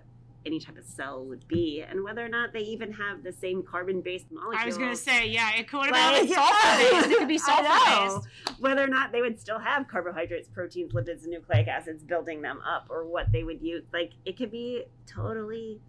any 0.45 0.59
type 0.59 0.77
of 0.77 0.83
cell 0.85 1.23
would 1.25 1.47
be, 1.47 1.81
and 1.87 2.03
whether 2.03 2.23
or 2.23 2.27
not 2.29 2.51
they 2.53 2.59
even 2.61 2.91
have 2.93 3.23
the 3.23 3.31
same 3.31 3.63
carbon 3.63 4.01
based 4.01 4.25
molecules. 4.31 4.61
I 4.61 4.65
was 4.65 4.77
gonna 4.77 4.95
say, 4.95 5.27
yeah, 5.27 5.51
it 5.55 5.67
could 5.67 5.85
have 5.85 5.91
Like, 5.91 6.27
been 6.27 6.33
sulfur 6.33 6.77
based. 6.77 7.07
It 7.11 7.17
could 7.19 7.27
be 7.27 7.37
sulfur 7.37 7.63
based. 7.63 8.27
whether 8.59 8.83
or 8.83 8.87
not 8.87 9.11
they 9.11 9.21
would 9.21 9.39
still 9.39 9.59
have 9.59 9.87
carbohydrates, 9.87 10.47
proteins, 10.49 10.93
lipids, 10.93 11.23
and 11.23 11.31
nucleic 11.31 11.67
acids 11.67 12.03
building 12.03 12.41
them 12.41 12.59
up, 12.67 12.87
or 12.89 13.05
what 13.05 13.31
they 13.31 13.43
would 13.43 13.61
use. 13.61 13.83
Like 13.93 14.11
it 14.25 14.37
could 14.37 14.51
be 14.51 14.83
totally, 15.07 15.79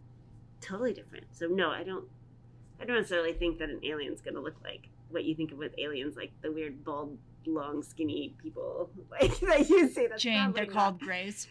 totally 0.60 0.92
different. 0.92 1.26
So 1.32 1.46
no, 1.46 1.70
I 1.70 1.82
don't. 1.82 2.04
I 2.80 2.84
don't 2.84 2.96
necessarily 2.96 3.32
think 3.32 3.58
that 3.58 3.70
an 3.70 3.80
alien's 3.84 4.20
going 4.20 4.34
to 4.34 4.40
look 4.40 4.56
like 4.64 4.88
what 5.08 5.24
you 5.24 5.34
think 5.36 5.52
of 5.52 5.58
with 5.58 5.72
aliens, 5.78 6.16
like 6.16 6.32
the 6.42 6.50
weird, 6.50 6.84
bald, 6.84 7.16
long, 7.46 7.82
skinny 7.82 8.34
people 8.42 8.90
like 9.10 9.38
that 9.40 9.68
you 9.68 9.88
say. 9.88 10.06
That's 10.06 10.22
Jayne, 10.22 10.52
they're 10.52 10.66
probably 10.66 10.74
called 10.74 11.00
grays. 11.00 11.46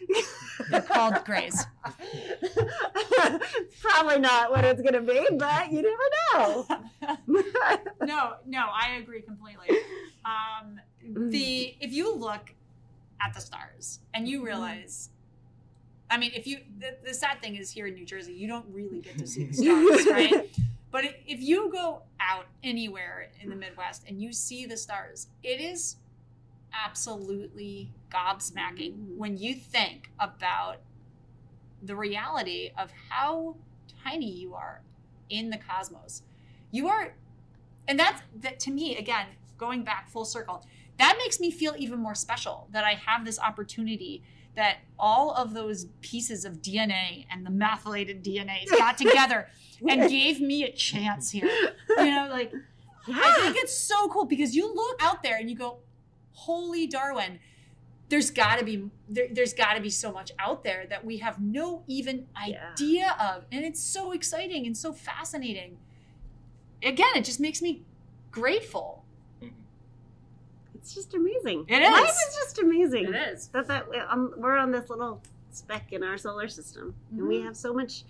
They're 0.69 0.81
called 0.81 1.25
grays. 1.25 1.65
probably 3.81 4.19
not 4.19 4.51
what 4.51 4.63
it's 4.65 4.81
going 4.81 4.93
to 4.93 5.01
be, 5.01 5.25
but 5.37 5.71
you 5.71 5.81
never 5.81 6.03
know. 6.33 6.67
no, 8.05 8.33
no, 8.45 8.65
I 8.73 8.97
agree 8.99 9.21
completely. 9.21 9.69
Um, 10.25 10.79
the 11.29 11.75
if 11.79 11.91
you 11.91 12.13
look 12.15 12.53
at 13.21 13.33
the 13.33 13.41
stars 13.41 13.99
and 14.13 14.27
you 14.27 14.43
realize, 14.45 15.09
I 16.09 16.17
mean, 16.17 16.31
if 16.35 16.47
you 16.47 16.59
the, 16.79 16.97
the 17.05 17.13
sad 17.13 17.41
thing 17.41 17.55
is 17.55 17.71
here 17.71 17.87
in 17.87 17.93
New 17.95 18.05
Jersey, 18.05 18.33
you 18.33 18.47
don't 18.47 18.65
really 18.71 18.99
get 18.99 19.17
to 19.17 19.27
see 19.27 19.45
the 19.45 19.53
stars, 19.53 20.07
right? 20.07 20.49
But 20.93 21.05
if 21.25 21.41
you 21.41 21.71
go 21.71 22.03
out 22.19 22.45
anywhere 22.61 23.31
in 23.41 23.49
the 23.49 23.55
Midwest 23.55 24.03
and 24.07 24.21
you 24.21 24.31
see 24.31 24.67
the 24.67 24.77
stars, 24.77 25.25
it 25.41 25.59
is 25.59 25.95
absolutely 26.71 27.91
gobsmacking 28.11 28.93
mm-hmm. 28.93 29.17
when 29.17 29.35
you 29.35 29.55
think 29.55 30.11
about 30.19 30.81
the 31.81 31.95
reality 31.95 32.69
of 32.77 32.91
how 33.09 33.55
tiny 34.03 34.29
you 34.29 34.53
are 34.53 34.83
in 35.31 35.49
the 35.49 35.57
cosmos. 35.57 36.21
You 36.69 36.89
are, 36.89 37.15
and 37.87 37.99
that's 37.99 38.21
that 38.41 38.59
to 38.59 38.71
me 38.71 38.95
again, 38.95 39.25
going 39.57 39.83
back 39.83 40.11
full 40.11 40.25
circle, 40.25 40.63
that 40.99 41.15
makes 41.17 41.39
me 41.39 41.49
feel 41.49 41.73
even 41.75 41.97
more 41.97 42.13
special 42.13 42.67
that 42.71 42.83
I 42.83 42.93
have 42.93 43.25
this 43.25 43.39
opportunity 43.39 44.21
that 44.55 44.77
all 44.99 45.31
of 45.33 45.53
those 45.53 45.85
pieces 46.01 46.45
of 46.45 46.61
DNA 46.61 47.25
and 47.31 47.45
the 47.45 47.49
methylated 47.49 48.23
DNA 48.23 48.65
got 48.77 48.97
together 48.97 49.47
and 49.89 50.09
gave 50.09 50.39
me 50.39 50.63
a 50.63 50.71
chance 50.71 51.31
here. 51.31 51.49
You 51.89 52.05
know, 52.05 52.27
like 52.29 52.53
I 53.07 53.39
think 53.41 53.57
it's 53.57 53.75
so 53.77 54.07
cool 54.09 54.25
because 54.25 54.55
you 54.55 54.73
look 54.73 55.01
out 55.01 55.23
there 55.23 55.37
and 55.37 55.49
you 55.49 55.55
go, 55.55 55.79
"Holy 56.33 56.87
Darwin!" 56.87 57.39
There's 58.09 58.29
got 58.29 58.59
to 58.59 58.65
be 58.65 58.89
there, 59.09 59.27
there's 59.31 59.53
got 59.53 59.73
to 59.73 59.81
be 59.81 59.89
so 59.89 60.11
much 60.11 60.31
out 60.37 60.63
there 60.63 60.85
that 60.89 61.03
we 61.03 61.17
have 61.17 61.41
no 61.41 61.83
even 61.87 62.27
Yeah. 62.47 62.69
idea 62.73 63.15
of, 63.19 63.45
and 63.51 63.65
it's 63.65 63.81
so 63.81 64.11
exciting 64.11 64.67
and 64.67 64.77
so 64.77 64.93
fascinating. 64.93 65.77
Again, 66.83 67.09
it 67.15 67.23
just 67.25 67.39
makes 67.39 67.61
me 67.61 67.81
grateful. 68.29 69.02
It's 70.83 70.93
just 70.93 71.13
amazing. 71.13 71.63
It 71.69 71.81
Life 71.81 72.09
is. 72.09 72.15
is 72.15 72.35
just 72.35 72.59
amazing. 72.59 73.05
It 73.05 73.15
is. 73.15 73.47
That 73.53 73.67
that 73.67 73.89
we- 73.89 73.97
um, 73.99 74.33
we're 74.35 74.57
on 74.57 74.71
this 74.71 74.89
little 74.89 75.21
speck 75.49 75.93
in 75.93 76.03
our 76.03 76.17
solar 76.17 76.49
system, 76.49 76.93
and 77.09 77.25
we 77.25 77.37
Mhm. 77.39 77.45
have 77.45 77.55
so 77.55 77.73
much 77.73 78.03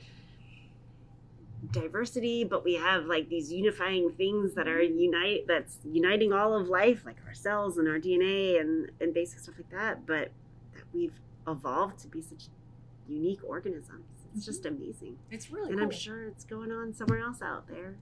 diversity, 1.72 2.44
but 2.44 2.64
we 2.64 2.74
have 2.74 3.06
like 3.06 3.30
these 3.30 3.52
unifying 3.54 4.12
things 4.14 4.54
that 4.56 4.68
are 4.68 4.82
unite 4.82 5.46
that's 5.48 5.78
uniting 5.86 6.34
all 6.34 6.56
of 6.56 6.68
life, 6.68 7.06
like 7.06 7.18
our 7.28 7.34
cells 7.36 7.78
and 7.78 7.88
our 7.88 8.00
DNA 8.00 8.60
and 8.60 8.90
and 9.00 9.14
basic 9.14 9.40
stuff 9.40 9.56
like 9.58 9.70
that. 9.70 10.06
But 10.08 10.32
that 10.74 10.84
we've 10.94 11.20
evolved 11.48 12.00
to 12.00 12.08
be 12.08 12.22
such 12.22 12.48
unique 13.08 13.42
organisms. 13.44 14.06
It's 14.36 14.46
just 14.46 14.66
amazing, 14.66 15.20
It's 15.30 15.52
really 15.52 15.70
and 15.70 15.76
cool. 15.78 15.84
I'm 15.86 15.92
sure 15.92 16.24
it's 16.26 16.44
going 16.44 16.72
on 16.72 16.92
somewhere 16.94 17.20
else 17.20 17.40
out 17.44 17.68
there. 17.68 17.98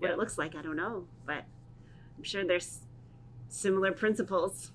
What 0.00 0.08
Yeah. 0.08 0.14
it 0.14 0.18
looks 0.18 0.36
like, 0.36 0.56
I 0.56 0.62
don't 0.62 0.74
know, 0.76 1.06
but 1.24 1.44
I'm 2.16 2.24
sure 2.24 2.44
there's 2.44 2.80
similar 3.48 3.92
principles. 3.92 4.72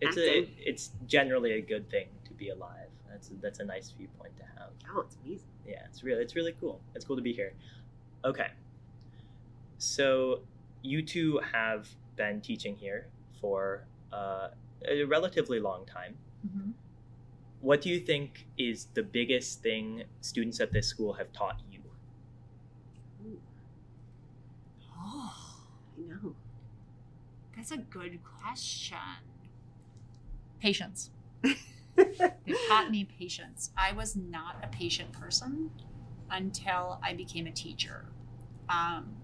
It's 0.00 0.16
a, 0.16 0.48
it's 0.58 0.90
generally 1.06 1.52
a 1.52 1.60
good 1.60 1.88
thing 1.90 2.08
to 2.26 2.34
be 2.34 2.50
alive. 2.50 2.88
That's 3.08 3.30
a, 3.30 3.32
that's 3.40 3.60
a 3.60 3.64
nice 3.64 3.90
viewpoint 3.96 4.36
to 4.36 4.42
have. 4.42 4.70
Oh, 4.94 5.00
it's 5.00 5.16
amazing. 5.24 5.46
Yeah, 5.66 5.82
it's 5.86 6.04
really 6.04 6.22
it's 6.22 6.36
really 6.36 6.54
cool. 6.60 6.80
It's 6.94 7.04
cool 7.04 7.16
to 7.16 7.22
be 7.22 7.32
here. 7.32 7.54
Okay. 8.24 8.48
So 9.78 10.40
you 10.82 11.02
two 11.02 11.40
have 11.52 11.88
been 12.16 12.40
teaching 12.40 12.76
here 12.76 13.06
for 13.40 13.86
uh, 14.12 14.48
a 14.86 15.04
relatively 15.04 15.60
long 15.60 15.86
time. 15.86 16.16
Mm-hmm. 16.46 16.70
What 17.60 17.80
do 17.80 17.88
you 17.88 17.98
think 17.98 18.46
is 18.58 18.86
the 18.94 19.02
biggest 19.02 19.62
thing 19.62 20.04
students 20.20 20.60
at 20.60 20.72
this 20.72 20.86
school 20.86 21.14
have 21.14 21.32
taught 21.32 21.60
you? 21.70 21.80
Ooh. 23.26 23.40
Oh, 24.96 25.34
I 25.98 26.08
know. 26.08 26.35
That's 27.68 27.80
a 27.80 27.84
good 27.84 28.20
question. 28.22 28.96
Patience. 30.60 31.10
They 31.96 32.54
taught 32.68 32.90
me 32.90 33.08
patience. 33.18 33.70
I 33.76 33.90
was 33.92 34.14
not 34.14 34.56
a 34.62 34.68
patient 34.68 35.10
person 35.12 35.70
until 36.30 37.00
I 37.02 37.14
became 37.14 37.46
a 37.46 37.50
teacher. 37.50 38.04
Um, 38.68 39.16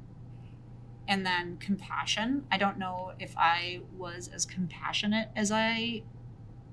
and 1.07 1.25
then 1.25 1.59
compassion. 1.59 2.47
I 2.51 2.57
don't 2.57 2.79
know 2.79 3.13
if 3.21 3.35
I 3.37 3.83
was 3.97 4.29
as 4.35 4.47
compassionate 4.47 5.29
as 5.37 5.53
I 5.53 6.03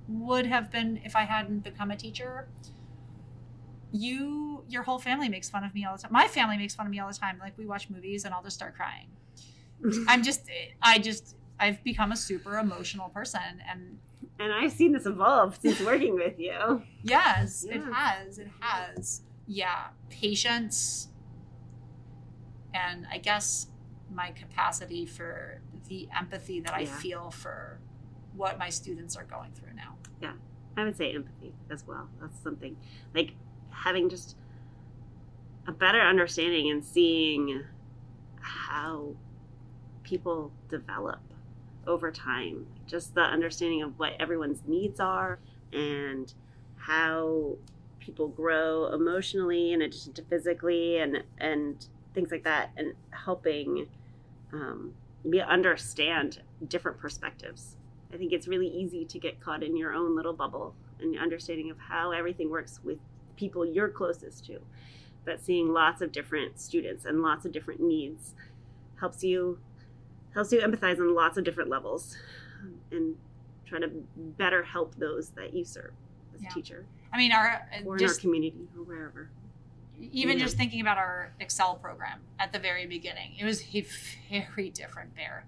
would 0.08 0.48
have 0.48 0.72
been 0.72 1.02
if 1.04 1.16
I 1.16 1.24
hadn't 1.24 1.60
become 1.60 1.92
a 1.92 1.98
teacher. 1.98 2.48
You, 3.92 4.64
your 4.70 4.84
whole 4.84 5.00
family 5.00 5.30
makes 5.30 5.50
fun 5.50 5.64
of 5.66 5.76
me 5.76 5.86
all 5.86 5.98
the 5.98 6.02
time. 6.02 6.14
My 6.14 6.28
family 6.28 6.58
makes 6.58 6.74
fun 6.74 6.88
of 6.88 6.92
me 6.92 7.00
all 7.00 7.10
the 7.10 7.20
time. 7.20 7.38
Like 7.40 7.58
we 7.58 7.68
watch 7.68 7.90
movies 7.90 8.24
and 8.26 8.34
I'll 8.34 8.44
just 8.44 8.56
start 8.56 8.76
crying. 8.76 9.10
I'm 10.08 10.24
just, 10.24 10.50
I 10.82 10.98
just, 10.98 11.36
I've 11.60 11.84
become 11.84 12.12
a 12.12 12.16
super 12.18 12.58
emotional 12.58 13.10
person, 13.10 13.42
and 13.70 13.98
and 14.40 14.54
I've 14.54 14.72
seen 14.72 14.94
this 14.94 15.06
evolve 15.06 15.58
since 15.62 15.80
working 15.82 16.16
with 16.16 16.40
you. 16.40 16.82
Yes, 17.04 17.66
it 17.70 17.82
has. 17.94 18.38
It 18.40 18.50
has. 18.62 19.22
Yeah, 19.48 19.88
patience, 20.10 21.10
and 22.74 23.06
I 23.12 23.18
guess 23.18 23.68
my 24.14 24.32
capacity 24.32 25.06
for 25.06 25.62
the 25.88 26.08
empathy 26.18 26.60
that 26.62 26.74
I 26.74 26.82
Yeah. 26.82 26.96
feel 26.98 27.32
for 27.32 27.80
what 28.36 28.58
my 28.58 28.70
students 28.70 29.16
are 29.16 29.24
going 29.24 29.52
through 29.54 29.74
now. 29.74 29.98
Yeah. 30.22 30.34
I 30.78 30.84
would 30.84 30.96
say 30.96 31.14
empathy 31.14 31.54
as 31.70 31.86
well. 31.86 32.08
That's 32.22 32.40
something 32.40 32.78
like 33.14 33.34
having 33.72 34.08
just 34.10 34.38
a 35.68 35.72
better 35.72 36.00
understanding 36.00 36.70
and 36.72 36.84
seeing 36.84 37.64
how 38.40 39.16
people 40.04 40.52
develop 40.70 41.20
over 41.90 42.12
time. 42.12 42.68
Just 42.88 43.16
the 43.16 43.22
understanding 43.22 43.82
of 43.82 44.00
what 44.00 44.14
everyone's 44.20 44.62
needs 44.66 45.00
are 45.00 45.40
and 45.74 46.34
how 46.78 47.58
people 48.00 48.30
grow 48.30 48.94
emotionally 48.94 49.74
in 49.74 49.82
addition 49.82 50.14
to 50.14 50.24
physically 50.24 50.98
and 50.98 51.24
and 51.38 51.88
things 52.14 52.32
like 52.32 52.44
that 52.44 52.70
and 52.78 52.94
helping 53.12 53.88
um, 54.54 54.94
me 55.24 55.42
understand 55.42 56.42
different 56.68 56.98
perspectives 56.98 57.76
I 58.14 58.18
think 58.18 58.34
it's 58.34 58.48
really 58.48 58.68
easy 58.68 59.06
to 59.06 59.20
get 59.20 59.40
caught 59.40 59.64
in 59.64 59.78
your 59.78 59.94
own 59.94 60.16
little 60.16 60.34
bubble 60.34 60.74
and 61.00 61.18
understanding 61.18 61.70
of 61.70 61.78
how 61.78 62.12
everything 62.12 62.50
works 62.50 62.80
with 62.84 62.98
people 63.36 63.66
you're 63.66 63.90
closest 63.90 64.46
to. 64.48 64.60
But 65.26 65.42
seeing 65.42 65.72
lots 65.72 66.02
of 66.02 66.12
different 66.12 66.60
students 66.60 67.06
and 67.06 67.22
lots 67.22 67.46
of 67.46 67.52
different 67.52 67.82
needs 67.82 68.34
helps 69.00 69.24
you 69.24 69.60
helps 70.34 70.52
you 70.52 70.60
empathize 70.60 71.00
on 71.00 71.14
lots 71.14 71.38
of 71.38 71.44
different 71.44 71.70
levels 71.70 72.16
um, 72.62 72.76
and 72.92 73.16
try 73.66 73.80
to 73.80 73.90
better 74.38 74.64
help 74.64 74.96
those 74.96 75.30
that 75.30 75.54
you 75.54 75.64
serve 75.64 75.92
as 76.36 76.42
yeah. 76.42 76.50
a 76.50 76.54
teacher. 76.54 76.86
I 77.14 77.18
mean, 77.18 77.32
our 77.32 77.68
uh, 77.74 77.84
or 77.86 77.98
just, 77.98 78.24
in 78.24 78.30
our 78.30 78.34
community 78.34 78.68
or 78.78 78.84
wherever. 78.84 79.30
Even 80.00 80.38
yeah. 80.38 80.46
just 80.46 80.56
thinking 80.56 80.80
about 80.82 80.98
our 80.98 81.34
Excel 81.40 81.76
program 81.76 82.20
at 82.40 82.54
the 82.54 82.60
very 82.60 82.86
beginning, 82.86 83.34
it 83.38 83.44
was 83.44 83.64
a 83.76 83.86
very 84.30 84.70
different 84.70 85.14
bear, 85.16 85.46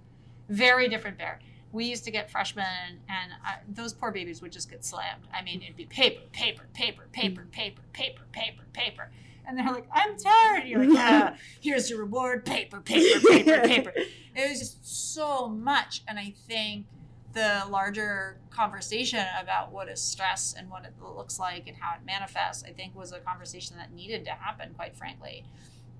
very 0.49 0.89
different 0.89 1.17
bear. 1.17 1.39
We 1.71 1.85
used 1.85 2.03
to 2.03 2.11
get 2.11 2.29
freshmen, 2.29 2.65
and 3.07 3.31
I, 3.45 3.59
those 3.69 3.93
poor 3.93 4.11
babies 4.11 4.41
would 4.41 4.51
just 4.51 4.69
get 4.69 4.83
slammed. 4.83 5.23
I 5.33 5.41
mean, 5.41 5.61
it'd 5.61 5.77
be 5.77 5.85
paper, 5.85 6.23
paper, 6.33 6.63
paper, 6.73 7.07
paper, 7.13 7.47
paper, 7.53 7.81
paper, 7.93 8.23
paper. 8.33 8.63
paper 8.73 9.09
and 9.47 9.57
they're 9.57 9.71
like, 9.71 9.87
"I'm 9.93 10.17
tired." 10.17 10.67
You're 10.67 10.85
like, 10.85 10.95
"Yeah, 10.95 11.31
uh, 11.33 11.37
here's 11.61 11.89
your 11.89 11.99
reward: 11.99 12.45
paper, 12.45 12.81
paper, 12.81 13.19
paper, 13.27 13.61
paper." 13.67 13.93
It 14.35 14.49
was 14.49 14.59
just 14.59 15.13
so 15.13 15.49
much, 15.49 16.03
and 16.07 16.17
I 16.17 16.33
think 16.47 16.85
the 17.33 17.63
larger 17.69 18.37
conversation 18.49 19.25
about 19.39 19.71
what 19.71 19.87
is 19.87 20.01
stress 20.01 20.53
and 20.57 20.69
what 20.69 20.85
it 20.85 20.93
looks 21.01 21.39
like 21.39 21.67
and 21.67 21.77
how 21.77 21.95
it 21.95 22.05
manifests, 22.05 22.63
I 22.63 22.71
think 22.71 22.95
was 22.95 23.11
a 23.11 23.19
conversation 23.19 23.77
that 23.77 23.93
needed 23.93 24.25
to 24.25 24.31
happen, 24.31 24.73
quite 24.75 24.95
frankly, 24.95 25.45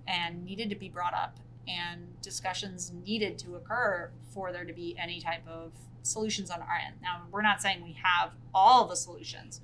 and 0.08 0.44
needed 0.44 0.70
to 0.70 0.76
be 0.76 0.90
brought 0.90 1.14
up. 1.14 1.38
And 1.68 2.20
discussions 2.22 2.92
needed 3.06 3.38
to 3.40 3.56
occur 3.56 4.12
for 4.34 4.52
there 4.52 4.66
to 4.66 4.74
be 4.74 4.96
any 4.98 5.22
type 5.22 5.48
of 5.48 5.72
solutions 6.02 6.50
on 6.50 6.62
our 6.62 6.80
end. 6.86 6.96
Now, 7.02 7.22
we're 7.32 7.44
not 7.44 7.62
saying 7.62 7.84
we 7.84 7.98
have 8.04 8.32
all 8.54 8.88
the 8.88 8.96
solutions, 8.96 9.62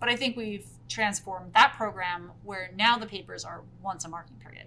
but 0.00 0.08
I 0.08 0.16
think 0.16 0.36
we've 0.36 0.66
transformed 0.88 1.52
that 1.54 1.74
program 1.76 2.32
where 2.44 2.70
now 2.76 2.96
the 2.98 3.06
papers 3.06 3.44
are 3.44 3.62
once 3.82 4.04
a 4.04 4.08
marking 4.08 4.36
period, 4.36 4.66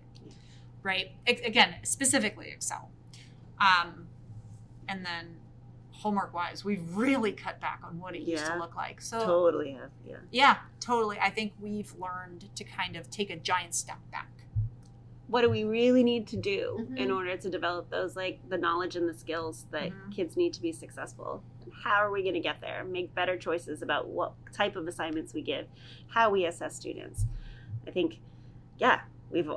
right? 0.84 1.11
A- 1.27 1.41
again, 1.43 1.75
specifically 1.84 2.49
Excel. 2.49 2.89
Um, 3.59 4.07
and 4.88 5.05
then 5.05 5.36
homework 5.91 6.34
wise, 6.34 6.65
we've 6.65 6.95
really 6.95 7.32
cut 7.32 7.59
back 7.61 7.82
on 7.84 7.99
what 7.99 8.15
it 8.15 8.21
used 8.23 8.45
to 8.47 8.57
look 8.57 8.75
like. 8.75 9.01
So 9.01 9.23
Totally 9.23 9.71
have, 9.73 9.91
yeah. 10.07 10.17
yeah, 10.32 10.57
totally. 10.79 11.19
I 11.19 11.29
think 11.29 11.53
we've 11.61 11.93
learned 11.99 12.49
to 12.55 12.63
kind 12.63 12.95
of 12.95 13.09
take 13.09 13.29
a 13.29 13.36
giant 13.38 13.73
step 13.75 13.97
back. 14.11 14.27
what 15.27 15.43
do 15.43 15.49
we 15.49 15.63
really 15.63 16.03
need 16.03 16.27
to 16.27 16.36
do 16.36 16.86
Mhm. 16.91 16.97
in 16.97 17.09
order 17.09 17.38
to 17.38 17.49
develop 17.49 17.89
those 17.89 18.17
like 18.17 18.38
the 18.49 18.57
knowledge 18.57 18.97
and 18.97 19.07
the 19.07 19.13
skills 19.13 19.65
that 19.71 19.89
Mhm. 19.91 20.11
kids 20.11 20.36
need 20.36 20.51
to 20.51 20.61
be 20.61 20.73
successful 20.73 21.41
and 21.51 21.51
how 21.84 21.95
are 21.95 22.11
we 22.11 22.21
going 22.21 22.34
to 22.34 22.39
get 22.39 22.61
there 22.61 22.84
make 22.84 23.13
better 23.15 23.38
choices 23.38 23.82
about 23.82 24.07
what 24.07 24.34
type 24.53 24.75
of 24.75 24.88
assignments 24.88 25.34
we 25.34 25.41
give 25.41 25.65
how 26.09 26.29
we 26.29 26.45
assess 26.45 26.75
students 26.75 27.25
i 27.88 27.91
think 27.91 28.19
yeah 28.77 29.01
we've 29.29 29.49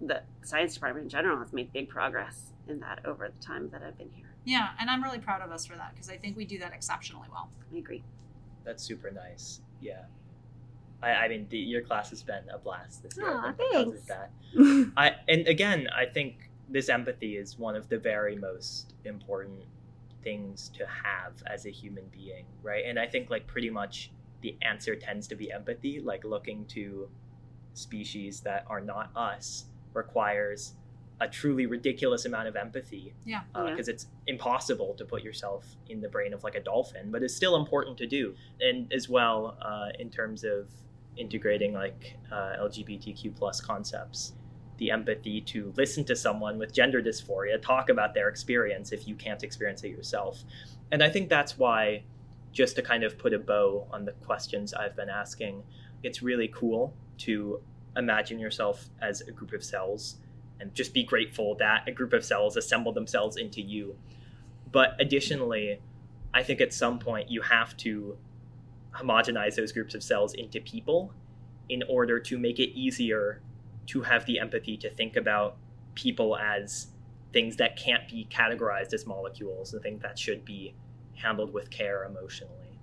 the 0.00 0.22
science 0.42 0.74
department 0.74 1.04
in 1.04 1.10
general 1.10 1.38
has 1.38 1.52
made 1.52 1.72
big 1.72 1.88
progress 1.88 2.52
in 2.68 2.80
that 2.80 3.00
over 3.04 3.28
the 3.28 3.44
time 3.44 3.68
that 3.70 3.82
i've 3.82 3.98
been 3.98 4.10
here 4.14 4.26
Yeah, 4.44 4.68
and 4.80 4.88
I'm 4.88 5.02
really 5.02 5.18
proud 5.18 5.42
of 5.42 5.50
us 5.52 5.66
for 5.66 5.76
that 5.76 5.92
because 5.94 6.08
I 6.08 6.16
think 6.16 6.36
we 6.36 6.44
do 6.46 6.58
that 6.60 6.72
exceptionally 6.72 7.28
well. 7.30 7.50
i 7.74 7.78
agree 7.78 8.02
That's 8.64 8.82
super 8.82 9.10
nice. 9.10 9.60
Yeah. 9.82 10.04
I, 11.02 11.10
I 11.12 11.28
mean, 11.28 11.46
the, 11.50 11.58
your 11.58 11.80
class 11.82 12.10
has 12.10 12.22
been 12.22 12.44
a 12.52 12.58
blast 12.58 13.02
this 13.02 13.16
year. 13.16 13.26
I 13.26 13.48
Aw, 13.48 13.52
think, 13.52 13.72
because 13.72 14.00
of 14.00 14.06
thanks. 14.06 14.06
that. 14.08 14.92
I 14.96 15.16
and 15.28 15.46
again, 15.46 15.88
I 15.94 16.04
think 16.06 16.50
this 16.68 16.88
empathy 16.90 17.36
is 17.36 17.58
one 17.58 17.74
of 17.76 17.88
the 17.88 17.98
very 17.98 18.36
most 18.36 18.92
important 19.04 19.60
things 20.22 20.70
to 20.76 20.86
have 20.86 21.42
as 21.46 21.66
a 21.66 21.70
human 21.70 22.04
being, 22.10 22.44
right? 22.62 22.84
And 22.86 22.98
I 22.98 23.06
think 23.06 23.30
like 23.30 23.46
pretty 23.46 23.70
much 23.70 24.10
the 24.42 24.56
answer 24.62 24.96
tends 24.96 25.26
to 25.28 25.34
be 25.34 25.52
empathy, 25.52 26.00
like 26.00 26.24
looking 26.24 26.64
to 26.66 27.08
species 27.74 28.40
that 28.40 28.64
are 28.68 28.80
not 28.80 29.10
us 29.16 29.66
requires 29.94 30.74
a 31.22 31.28
truly 31.28 31.66
ridiculous 31.66 32.24
amount 32.24 32.48
of 32.48 32.56
empathy 32.56 33.12
Yeah. 33.26 33.42
Yeah. 33.54 33.70
because 33.70 33.88
it's 33.88 34.06
impossible 34.26 34.94
to 34.94 35.04
put 35.04 35.22
yourself 35.22 35.66
in 35.88 36.00
the 36.00 36.08
brain 36.08 36.32
of 36.32 36.42
like 36.44 36.54
a 36.54 36.60
dolphin, 36.60 37.10
but 37.10 37.22
it's 37.22 37.34
still 37.34 37.56
important 37.56 37.98
to 37.98 38.06
do. 38.06 38.34
And 38.60 38.90
as 38.92 39.08
well, 39.08 39.58
uh, 39.60 39.88
in 39.98 40.08
terms 40.10 40.44
of 40.44 40.70
integrating 41.18 41.74
like 41.74 42.16
uh, 42.32 42.54
LGBTQ 42.60 43.36
plus 43.36 43.60
concepts, 43.60 44.32
the 44.80 44.90
empathy 44.90 45.42
to 45.42 45.72
listen 45.76 46.04
to 46.06 46.16
someone 46.16 46.58
with 46.58 46.72
gender 46.72 47.02
dysphoria 47.02 47.60
talk 47.60 47.90
about 47.90 48.14
their 48.14 48.28
experience 48.28 48.92
if 48.92 49.06
you 49.06 49.14
can't 49.14 49.44
experience 49.44 49.84
it 49.84 49.90
yourself. 49.90 50.42
And 50.90 51.02
I 51.02 51.10
think 51.10 51.28
that's 51.28 51.58
why, 51.58 52.02
just 52.50 52.76
to 52.76 52.82
kind 52.82 53.04
of 53.04 53.18
put 53.18 53.34
a 53.34 53.38
bow 53.38 53.86
on 53.92 54.06
the 54.06 54.12
questions 54.12 54.72
I've 54.72 54.96
been 54.96 55.10
asking, 55.10 55.62
it's 56.02 56.22
really 56.22 56.48
cool 56.48 56.94
to 57.18 57.60
imagine 57.94 58.38
yourself 58.38 58.88
as 59.02 59.20
a 59.20 59.32
group 59.32 59.52
of 59.52 59.62
cells 59.62 60.16
and 60.58 60.74
just 60.74 60.94
be 60.94 61.04
grateful 61.04 61.54
that 61.56 61.86
a 61.86 61.92
group 61.92 62.14
of 62.14 62.24
cells 62.24 62.56
assembled 62.56 62.94
themselves 62.94 63.36
into 63.36 63.60
you. 63.60 63.96
But 64.72 64.96
additionally, 64.98 65.80
I 66.32 66.42
think 66.42 66.62
at 66.62 66.72
some 66.72 66.98
point 66.98 67.30
you 67.30 67.42
have 67.42 67.76
to 67.78 68.16
homogenize 68.94 69.56
those 69.56 69.72
groups 69.72 69.94
of 69.94 70.02
cells 70.02 70.32
into 70.32 70.58
people 70.60 71.12
in 71.68 71.82
order 71.88 72.18
to 72.18 72.38
make 72.38 72.58
it 72.58 72.70
easier 72.74 73.42
to 73.90 74.02
have 74.02 74.26
the 74.26 74.38
empathy 74.38 74.76
to 74.78 74.90
think 74.90 75.16
about 75.16 75.56
people 75.94 76.36
as 76.36 76.88
things 77.32 77.56
that 77.56 77.76
can't 77.76 78.08
be 78.08 78.26
categorized 78.30 78.92
as 78.92 79.06
molecules, 79.06 79.70
the 79.70 79.80
things 79.80 80.02
that 80.02 80.18
should 80.18 80.44
be 80.44 80.74
handled 81.14 81.52
with 81.52 81.70
care 81.70 82.04
emotionally. 82.04 82.78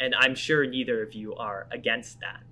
And 0.00 0.14
I'm 0.14 0.34
sure 0.34 0.66
neither 0.66 1.02
of 1.02 1.14
you 1.14 1.34
are 1.36 1.66
against 1.70 2.20
that, 2.20 2.42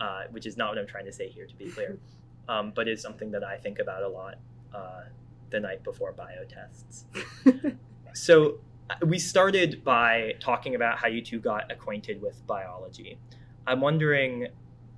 uh, 0.00 0.22
which 0.30 0.46
is 0.46 0.56
not 0.56 0.70
what 0.70 0.78
I'm 0.78 0.86
trying 0.86 1.06
to 1.06 1.12
say 1.12 1.28
here, 1.28 1.46
to 1.46 1.54
be 1.54 1.70
clear 1.70 1.98
um, 2.48 2.72
but 2.74 2.88
it's 2.88 3.02
something 3.02 3.30
that 3.32 3.44
I 3.44 3.56
think 3.56 3.78
about 3.78 4.02
a 4.02 4.08
lot 4.08 4.36
uh, 4.74 5.02
the 5.50 5.60
night 5.60 5.82
before 5.84 6.12
bio 6.12 6.44
tests. 6.44 7.06
so 8.14 8.58
uh, 8.90 8.94
we 9.04 9.18
started 9.18 9.82
by 9.84 10.34
talking 10.40 10.74
about 10.74 10.98
how 10.98 11.08
you 11.08 11.22
two 11.22 11.38
got 11.38 11.70
acquainted 11.70 12.20
with 12.20 12.46
biology. 12.46 13.18
I'm 13.66 13.80
wondering, 13.80 14.48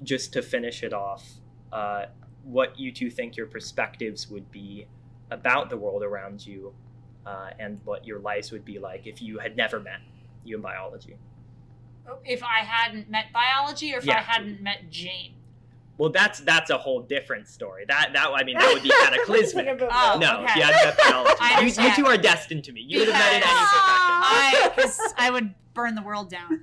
just 0.02 0.32
to 0.34 0.42
finish 0.42 0.82
it 0.82 0.92
off, 0.92 1.26
uh, 1.72 2.06
what 2.44 2.78
you 2.78 2.92
two 2.92 3.10
think 3.10 3.36
your 3.36 3.46
perspectives 3.46 4.28
would 4.30 4.50
be 4.50 4.86
about 5.30 5.70
the 5.70 5.76
world 5.76 6.02
around 6.02 6.46
you, 6.46 6.72
uh, 7.26 7.50
and 7.58 7.80
what 7.84 8.06
your 8.06 8.18
lives 8.20 8.50
would 8.52 8.64
be 8.64 8.78
like 8.78 9.06
if 9.06 9.20
you 9.20 9.38
had 9.38 9.56
never 9.56 9.80
met 9.80 10.00
you 10.44 10.56
in 10.56 10.62
biology. 10.62 11.16
If 12.24 12.42
I 12.42 12.60
hadn't 12.60 13.10
met 13.10 13.26
biology 13.34 13.94
or 13.94 13.98
if 13.98 14.08
I 14.08 14.20
hadn't 14.20 14.62
met 14.62 14.90
Jayne. 14.90 15.34
Well, 15.98 16.10
that's 16.10 16.40
that's 16.40 16.70
a 16.70 16.78
whole 16.78 17.02
different 17.02 17.48
story. 17.48 17.84
That 17.88 18.10
that 18.14 18.30
I 18.32 18.44
mean 18.44 18.56
that 18.56 18.72
would 18.72 18.82
be 18.82 18.88
cataclysmic. 19.02 19.66
Oh, 19.90 20.18
no, 20.18 20.42
okay. 20.42 20.60
if 20.60 20.96
you 20.96 21.34
biology, 21.50 21.80
you, 21.82 21.88
you 21.88 21.96
two 21.96 22.06
are 22.06 22.16
destined 22.16 22.64
to 22.64 22.72
me. 22.72 22.80
You 22.80 23.00
would 23.00 23.08
have 23.08 23.18
met 23.18 23.36
in 23.36 23.42
any 23.42 23.50
I, 23.50 24.90
I 25.18 25.30
would 25.30 25.54
burn 25.74 25.96
the 25.96 26.02
world 26.02 26.30
down 26.30 26.60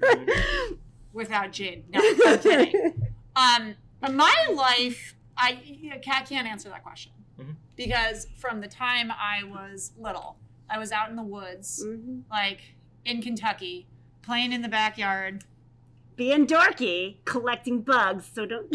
without 1.13 1.51
Jayne. 1.51 1.83
No, 1.89 1.99
I'm 2.25 2.39
kidding. 2.39 3.11
Um, 3.35 3.75
my 4.01 4.35
life, 4.53 5.14
I 5.37 5.61
I 5.93 5.97
can't 5.99 6.47
answer 6.47 6.69
that 6.69 6.83
question 6.83 7.11
Mhm. 7.39 7.55
because 7.75 8.27
from 8.37 8.61
the 8.61 8.67
time 8.67 9.11
I 9.11 9.43
was 9.43 9.91
little, 9.97 10.37
I 10.69 10.77
was 10.79 10.91
out 10.91 11.09
in 11.09 11.15
the 11.15 11.23
woods, 11.23 11.83
Mhm. 11.85 12.23
like 12.29 12.75
in 13.03 13.21
Kentucky, 13.21 13.87
playing 14.21 14.53
in 14.53 14.61
the 14.61 14.69
backyard. 14.69 15.43
Being 16.15 16.47
dorky, 16.47 17.17
collecting 17.25 17.81
bugs, 17.81 18.29
so 18.33 18.45
don't. 18.45 18.73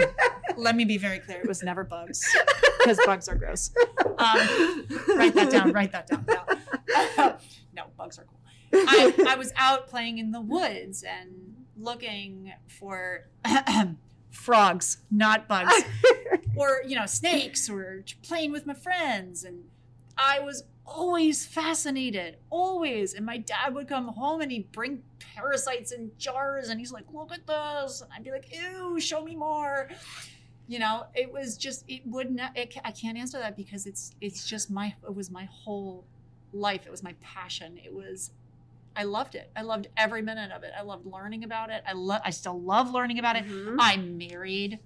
Let 0.56 0.76
me 0.76 0.84
be 0.84 0.96
very 0.98 1.18
clear: 1.18 1.40
it 1.40 1.48
was 1.48 1.62
never 1.62 1.82
bugs 1.82 2.22
because 2.78 2.98
bugs 3.04 3.28
are 3.28 3.34
gross. 3.34 3.72
Um, 3.98 4.86
write 5.16 5.34
that 5.34 5.48
down. 5.50 5.72
Write 5.72 5.90
that 5.92 6.06
down. 6.06 6.24
No, 6.28 7.36
no 7.74 7.84
bugs 7.96 8.18
are 8.20 8.24
cool. 8.24 8.40
I, 8.72 9.12
I 9.30 9.36
was 9.36 9.52
out 9.56 9.88
playing 9.88 10.18
in 10.18 10.30
the 10.30 10.40
woods 10.40 11.02
and 11.02 11.56
looking 11.76 12.52
for 12.68 13.26
frogs, 14.36 14.98
not 15.10 15.48
bugs, 15.48 15.72
or 16.56 16.82
you 16.86 16.96
know 16.96 17.06
snakes, 17.06 17.68
or 17.68 18.04
playing 18.22 18.52
with 18.52 18.66
my 18.66 18.74
friends, 18.74 19.44
and 19.44 19.64
I 20.16 20.40
was 20.40 20.64
always 20.86 21.44
fascinated, 21.44 22.36
always. 22.50 23.14
And 23.14 23.26
my 23.26 23.38
dad 23.38 23.74
would 23.74 23.88
come 23.88 24.08
home 24.08 24.40
and 24.40 24.52
he'd 24.52 24.70
bring 24.72 25.02
parasites 25.18 25.92
in 25.92 26.10
jars, 26.18 26.68
and 26.68 26.78
he's 26.78 26.92
like, 26.92 27.04
"Look 27.12 27.32
at 27.32 27.46
this," 27.46 28.00
and 28.00 28.10
I'd 28.12 28.24
be 28.24 28.30
like, 28.30 28.54
"Ew, 28.54 29.00
show 29.00 29.24
me 29.24 29.34
more." 29.34 29.88
You 30.68 30.80
know, 30.80 31.06
it 31.14 31.32
was 31.32 31.56
just 31.56 31.84
it 31.88 32.02
would 32.06 32.30
not. 32.30 32.56
It, 32.56 32.76
I 32.84 32.90
can't 32.90 33.16
answer 33.18 33.38
that 33.38 33.56
because 33.56 33.86
it's 33.86 34.14
it's 34.20 34.46
just 34.46 34.70
my 34.70 34.94
it 35.04 35.14
was 35.14 35.30
my 35.30 35.48
whole 35.50 36.04
life. 36.52 36.86
It 36.86 36.90
was 36.90 37.02
my 37.02 37.14
passion. 37.20 37.78
It 37.84 37.92
was 37.92 38.30
I 38.96 39.02
loved 39.04 39.34
it. 39.34 39.50
I 39.54 39.62
loved 39.62 39.88
every 39.96 40.22
minute 40.22 40.50
of 40.52 40.62
it. 40.64 40.72
I 40.76 40.82
loved 40.82 41.06
learning 41.06 41.44
about 41.44 41.70
it. 41.70 41.82
I 41.86 41.92
love 41.92 42.22
I 42.24 42.30
still 42.30 42.60
love 42.60 42.90
learning 42.92 43.18
about 43.18 43.36
it. 43.36 43.44
Mhm. 43.44 43.76
I 43.78 43.96
married 43.98 44.78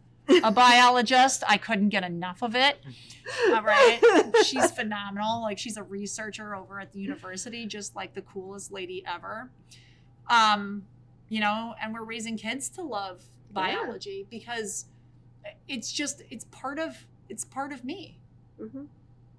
a 0.43 0.51
biologist. 0.53 1.43
I 1.49 1.57
couldn't 1.57 1.89
get 1.91 2.03
enough 2.05 2.43
of 2.43 2.55
it. 2.57 2.81
All 3.55 3.63
right. 3.63 4.01
She's 4.45 4.71
phenomenal. 4.73 5.43
Like 5.43 5.59
she's 5.59 5.77
a 5.77 5.83
researcher 5.83 6.55
over 6.55 6.81
at 6.81 6.93
the 6.93 7.01
university, 7.01 7.67
just 7.67 7.95
like 7.97 8.15
the 8.15 8.23
coolest 8.23 8.73
lady 8.73 9.05
ever. 9.07 9.51
Um, 10.29 10.87
you 11.29 11.41
know, 11.41 11.75
and 11.81 11.95
we're 11.95 12.05
raising 12.05 12.37
kids 12.37 12.69
to 12.71 12.83
love 12.83 13.23
biology 13.53 14.27
because 14.31 14.87
it's 15.69 15.91
just 15.93 16.23
it's 16.31 16.45
part 16.51 16.79
of 16.79 17.07
it's 17.29 17.45
part 17.45 17.73
of 17.73 17.85
me. 17.85 18.19
Mhm. 18.61 18.89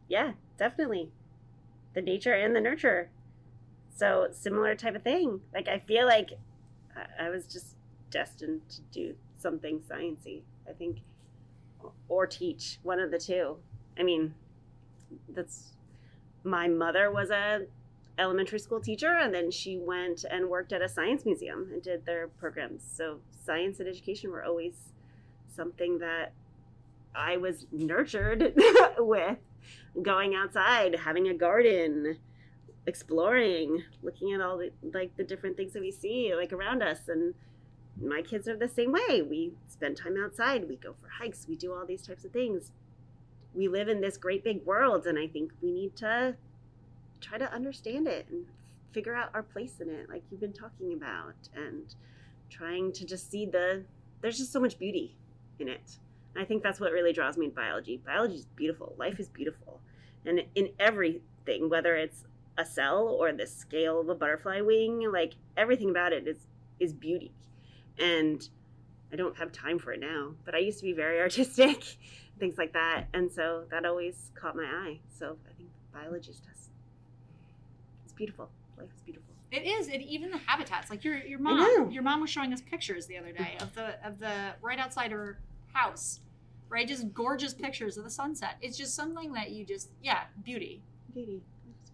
Yeah, 0.08 0.34
definitely. 0.58 1.10
The 1.94 2.02
nature 2.02 2.34
and 2.34 2.56
the 2.56 2.62
nurture. 2.62 3.10
So 4.02 4.30
similar 4.32 4.74
type 4.74 4.96
of 4.96 5.04
thing. 5.04 5.42
Like 5.54 5.68
I 5.68 5.78
feel 5.78 6.08
like 6.08 6.32
I- 7.20 7.30
was 7.30 7.46
just 7.46 7.76
destined 8.10 8.62
to 8.70 8.82
do 8.92 9.16
something 9.38 9.80
sciency. 9.82 10.42
I 10.68 10.74
think, 10.74 11.02
or 12.10 12.26
teach 12.26 12.80
one 12.82 13.00
of 13.00 13.12
the 13.12 13.20
two. 13.20 13.58
I 14.00 14.02
mean, 14.02 14.34
that's 15.30 15.74
my 16.44 16.68
mother 16.68 17.12
was 17.12 17.30
a 17.30 17.68
elementary 18.18 18.58
school 18.58 18.82
teacher, 18.82 19.14
and 19.14 19.32
then 19.36 19.52
she 19.52 19.78
went 19.78 20.26
and 20.32 20.50
worked 20.50 20.74
at 20.74 20.82
a 20.82 20.90
science 20.90 21.24
museum 21.24 21.70
and 21.72 21.84
did 21.84 22.04
their 22.08 22.28
programs. 22.28 22.84
So 22.84 23.20
science 23.46 23.80
and 23.80 23.88
education 23.88 24.32
were 24.32 24.44
always 24.44 24.74
something 25.48 26.00
that 26.00 26.34
I 27.14 27.38
was 27.38 27.68
nurtured 27.72 28.56
with 28.98 29.38
going 30.02 30.34
outside, 30.34 30.96
having 30.96 31.28
a 31.28 31.36
garden, 31.36 32.18
exploring, 32.88 33.84
looking 34.02 34.34
at 34.34 34.42
all 34.42 34.58
the 34.58 34.72
like 34.94 35.16
the 35.18 35.24
different 35.24 35.58
things 35.58 35.74
that 35.74 35.82
we 35.82 35.92
see 35.92 36.34
like 36.36 36.52
around 36.52 36.82
us 36.82 37.08
and 37.08 37.34
my 38.02 38.22
kids 38.22 38.48
are 38.48 38.58
the 38.58 38.68
same 38.68 38.92
way. 38.92 39.22
We 39.22 39.54
spend 39.68 39.98
time 39.98 40.16
outside, 40.18 40.68
we 40.68 40.78
go 40.78 40.96
for 41.02 41.10
hikes, 41.10 41.46
we 41.48 41.56
do 41.56 41.74
all 41.74 41.86
these 41.86 42.02
types 42.02 42.26
of 42.26 42.32
things. 42.32 42.72
We 43.54 43.68
live 43.68 43.90
in 43.90 44.02
this 44.02 44.18
great 44.18 44.44
big 44.44 44.66
world 44.66 45.06
and 45.06 45.20
I 45.20 45.28
think 45.28 45.52
we 45.62 45.72
need 45.72 45.96
to 45.98 46.36
try 47.20 47.38
to 47.38 47.54
understand 47.54 48.08
it 48.08 48.28
and 48.32 48.46
figure 48.92 49.16
out 49.16 49.30
our 49.34 49.44
place 49.44 49.80
in 49.80 49.90
it 49.90 50.10
like 50.10 50.24
you've 50.32 50.42
been 50.42 50.54
talking 50.54 50.94
about 50.94 51.36
and 51.56 51.96
trying 52.50 52.92
to 52.92 53.06
just 53.06 53.30
see 53.30 53.46
the 53.46 53.84
there's 54.22 54.38
just 54.38 54.52
so 54.52 54.60
much 54.60 54.78
beauty 54.78 55.16
in 55.60 55.68
it. 55.68 55.98
I 56.36 56.46
think 56.46 56.64
that's 56.64 56.80
what 56.80 56.92
really 56.92 57.14
draws 57.14 57.38
me 57.38 57.48
to 57.48 57.52
biology. 57.52 58.02
Biology 58.06 58.36
is 58.36 58.46
beautiful. 58.56 58.96
Life 58.98 59.20
is 59.20 59.28
beautiful. 59.28 59.82
And 60.26 60.44
in 60.56 60.70
everything, 60.80 61.70
whether 61.70 61.96
it's 61.96 62.24
a 62.58 62.66
cell 62.66 63.08
or 63.08 63.32
the 63.32 63.48
scale 63.48 64.02
of 64.02 64.10
a 64.10 64.16
butterfly 64.16 64.62
wing, 64.62 65.10
like 65.12 65.34
everything 65.58 65.90
about 65.90 66.14
it 66.14 66.28
is 66.28 66.48
is 66.80 66.94
beauty. 66.94 67.32
And 68.00 68.48
I 69.12 69.16
don't 69.16 69.38
have 69.38 69.52
time 69.52 69.78
for 69.78 69.94
it 69.94 70.00
now, 70.00 70.34
but 70.46 70.56
I 70.56 70.60
used 70.60 70.80
to 70.80 70.86
be 70.86 70.94
very 70.94 71.20
artistic, 71.22 71.84
things 72.40 72.58
like 72.58 72.74
that. 72.74 73.06
And 73.14 73.32
so 73.32 73.66
that 73.72 73.86
always 73.86 74.32
caught 74.36 74.56
my 74.56 74.64
eye. 74.64 75.00
So 75.18 75.38
I 75.50 75.54
think 75.58 75.70
biology 75.94 76.32
is 76.32 76.40
just 76.40 76.72
it's 78.04 78.14
beautiful. 78.14 78.50
Life 78.78 78.90
is 78.96 79.02
beautiful. 79.02 79.34
It 79.52 79.64
is, 79.64 79.90
and 79.90 80.02
even 80.02 80.32
the 80.32 80.38
habitats. 80.38 80.90
Like 80.90 81.04
your 81.04 81.18
your 81.18 81.40
mom, 81.40 81.92
your 81.92 82.04
mom 82.04 82.22
was 82.22 82.30
showing 82.30 82.54
us 82.54 82.62
pictures 82.62 83.06
the 83.06 83.18
other 83.18 83.34
day 83.34 83.58
of 83.60 83.74
the 83.76 84.06
of 84.06 84.18
the 84.20 84.54
right 84.62 84.80
outside 84.80 85.12
her 85.12 85.40
house, 85.74 86.22
right? 86.70 86.88
Just 86.88 87.14
gorgeous 87.14 87.54
pictures 87.54 87.98
of 87.98 88.06
the 88.06 88.10
sunset. 88.10 88.56
It's 88.62 88.78
just 88.78 88.96
something 88.96 89.34
that 89.34 89.52
you 89.52 89.66
just 89.66 89.90
yeah, 90.02 90.24
beauty. 90.44 90.82
Beauty. 91.14 91.42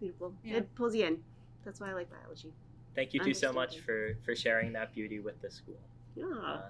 beautiful. 0.00 0.34
Yeah. 0.44 0.58
It 0.58 0.74
pulls 0.76 0.94
you 0.94 1.06
in. 1.06 1.18
That's 1.64 1.80
why 1.80 1.90
I 1.90 1.94
like 1.94 2.08
biology. 2.10 2.52
Thank 2.94 3.14
you 3.14 3.20
two 3.22 3.34
so 3.34 3.52
much 3.52 3.80
for 3.80 4.16
for 4.24 4.34
sharing 4.34 4.72
that 4.74 4.94
beauty 4.94 5.18
with 5.20 5.40
the 5.42 5.50
school. 5.50 5.78
Yeah. 6.14 6.24
Uh, 6.26 6.60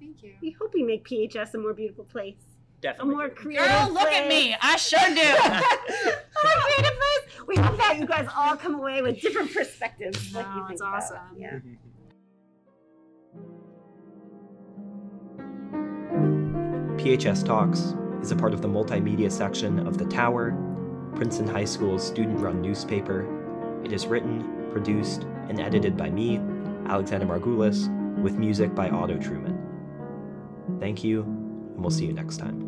Thank 0.00 0.22
you. 0.22 0.34
we 0.40 0.50
hope 0.52 0.72
we 0.74 0.82
make 0.82 1.06
PHS 1.06 1.54
a 1.54 1.58
more 1.58 1.74
beautiful 1.74 2.04
place. 2.04 2.36
Definitely. 2.80 2.80
A 2.80 2.92
definitely. 2.92 3.14
more 3.14 3.28
do. 3.28 3.34
creative 3.34 3.68
Girl, 3.68 3.92
look 3.92 4.12
at 4.12 4.28
me. 4.28 4.56
I 4.60 4.76
sure 4.76 4.98
do. 5.00 5.06
a 5.16 6.46
more 6.46 6.62
creative 6.62 6.98
place. 6.98 7.46
We 7.46 7.56
hope 7.56 7.76
that 7.78 7.98
you 7.98 8.06
guys 8.06 8.28
all 8.36 8.56
come 8.56 8.74
away 8.76 9.02
with 9.02 9.20
different 9.20 9.52
perspectives. 9.52 10.32
what 10.32 10.46
you 10.46 10.50
No, 10.50 10.54
think 10.60 10.70
it's 10.72 10.80
about. 10.80 10.94
awesome. 10.94 11.18
Yeah. 11.36 11.58
PHS 16.96 17.44
Talks 17.44 17.94
is 18.22 18.30
a 18.32 18.36
part 18.36 18.52
of 18.52 18.62
the 18.62 18.68
multimedia 18.68 19.30
section 19.30 19.86
of 19.86 19.98
The 19.98 20.06
Tower, 20.06 20.50
Princeton 21.14 21.48
High 21.48 21.64
School's 21.64 22.06
student 22.06 22.38
run 22.38 22.60
newspaper. 22.60 23.26
It 23.84 23.92
is 23.92 24.06
written, 24.06 24.68
produced, 24.70 25.22
and 25.48 25.60
edited 25.60 25.96
by 25.96 26.10
me, 26.10 26.38
Alexander 26.86 27.26
Margulis, 27.26 27.88
with 28.20 28.34
music 28.34 28.74
by 28.74 28.90
Otto 28.90 29.18
Truman. 29.18 29.58
Thank 30.80 31.02
you, 31.04 31.22
and 31.22 31.78
we'll 31.78 31.90
see 31.90 32.06
you 32.06 32.12
next 32.12 32.38
time. 32.38 32.67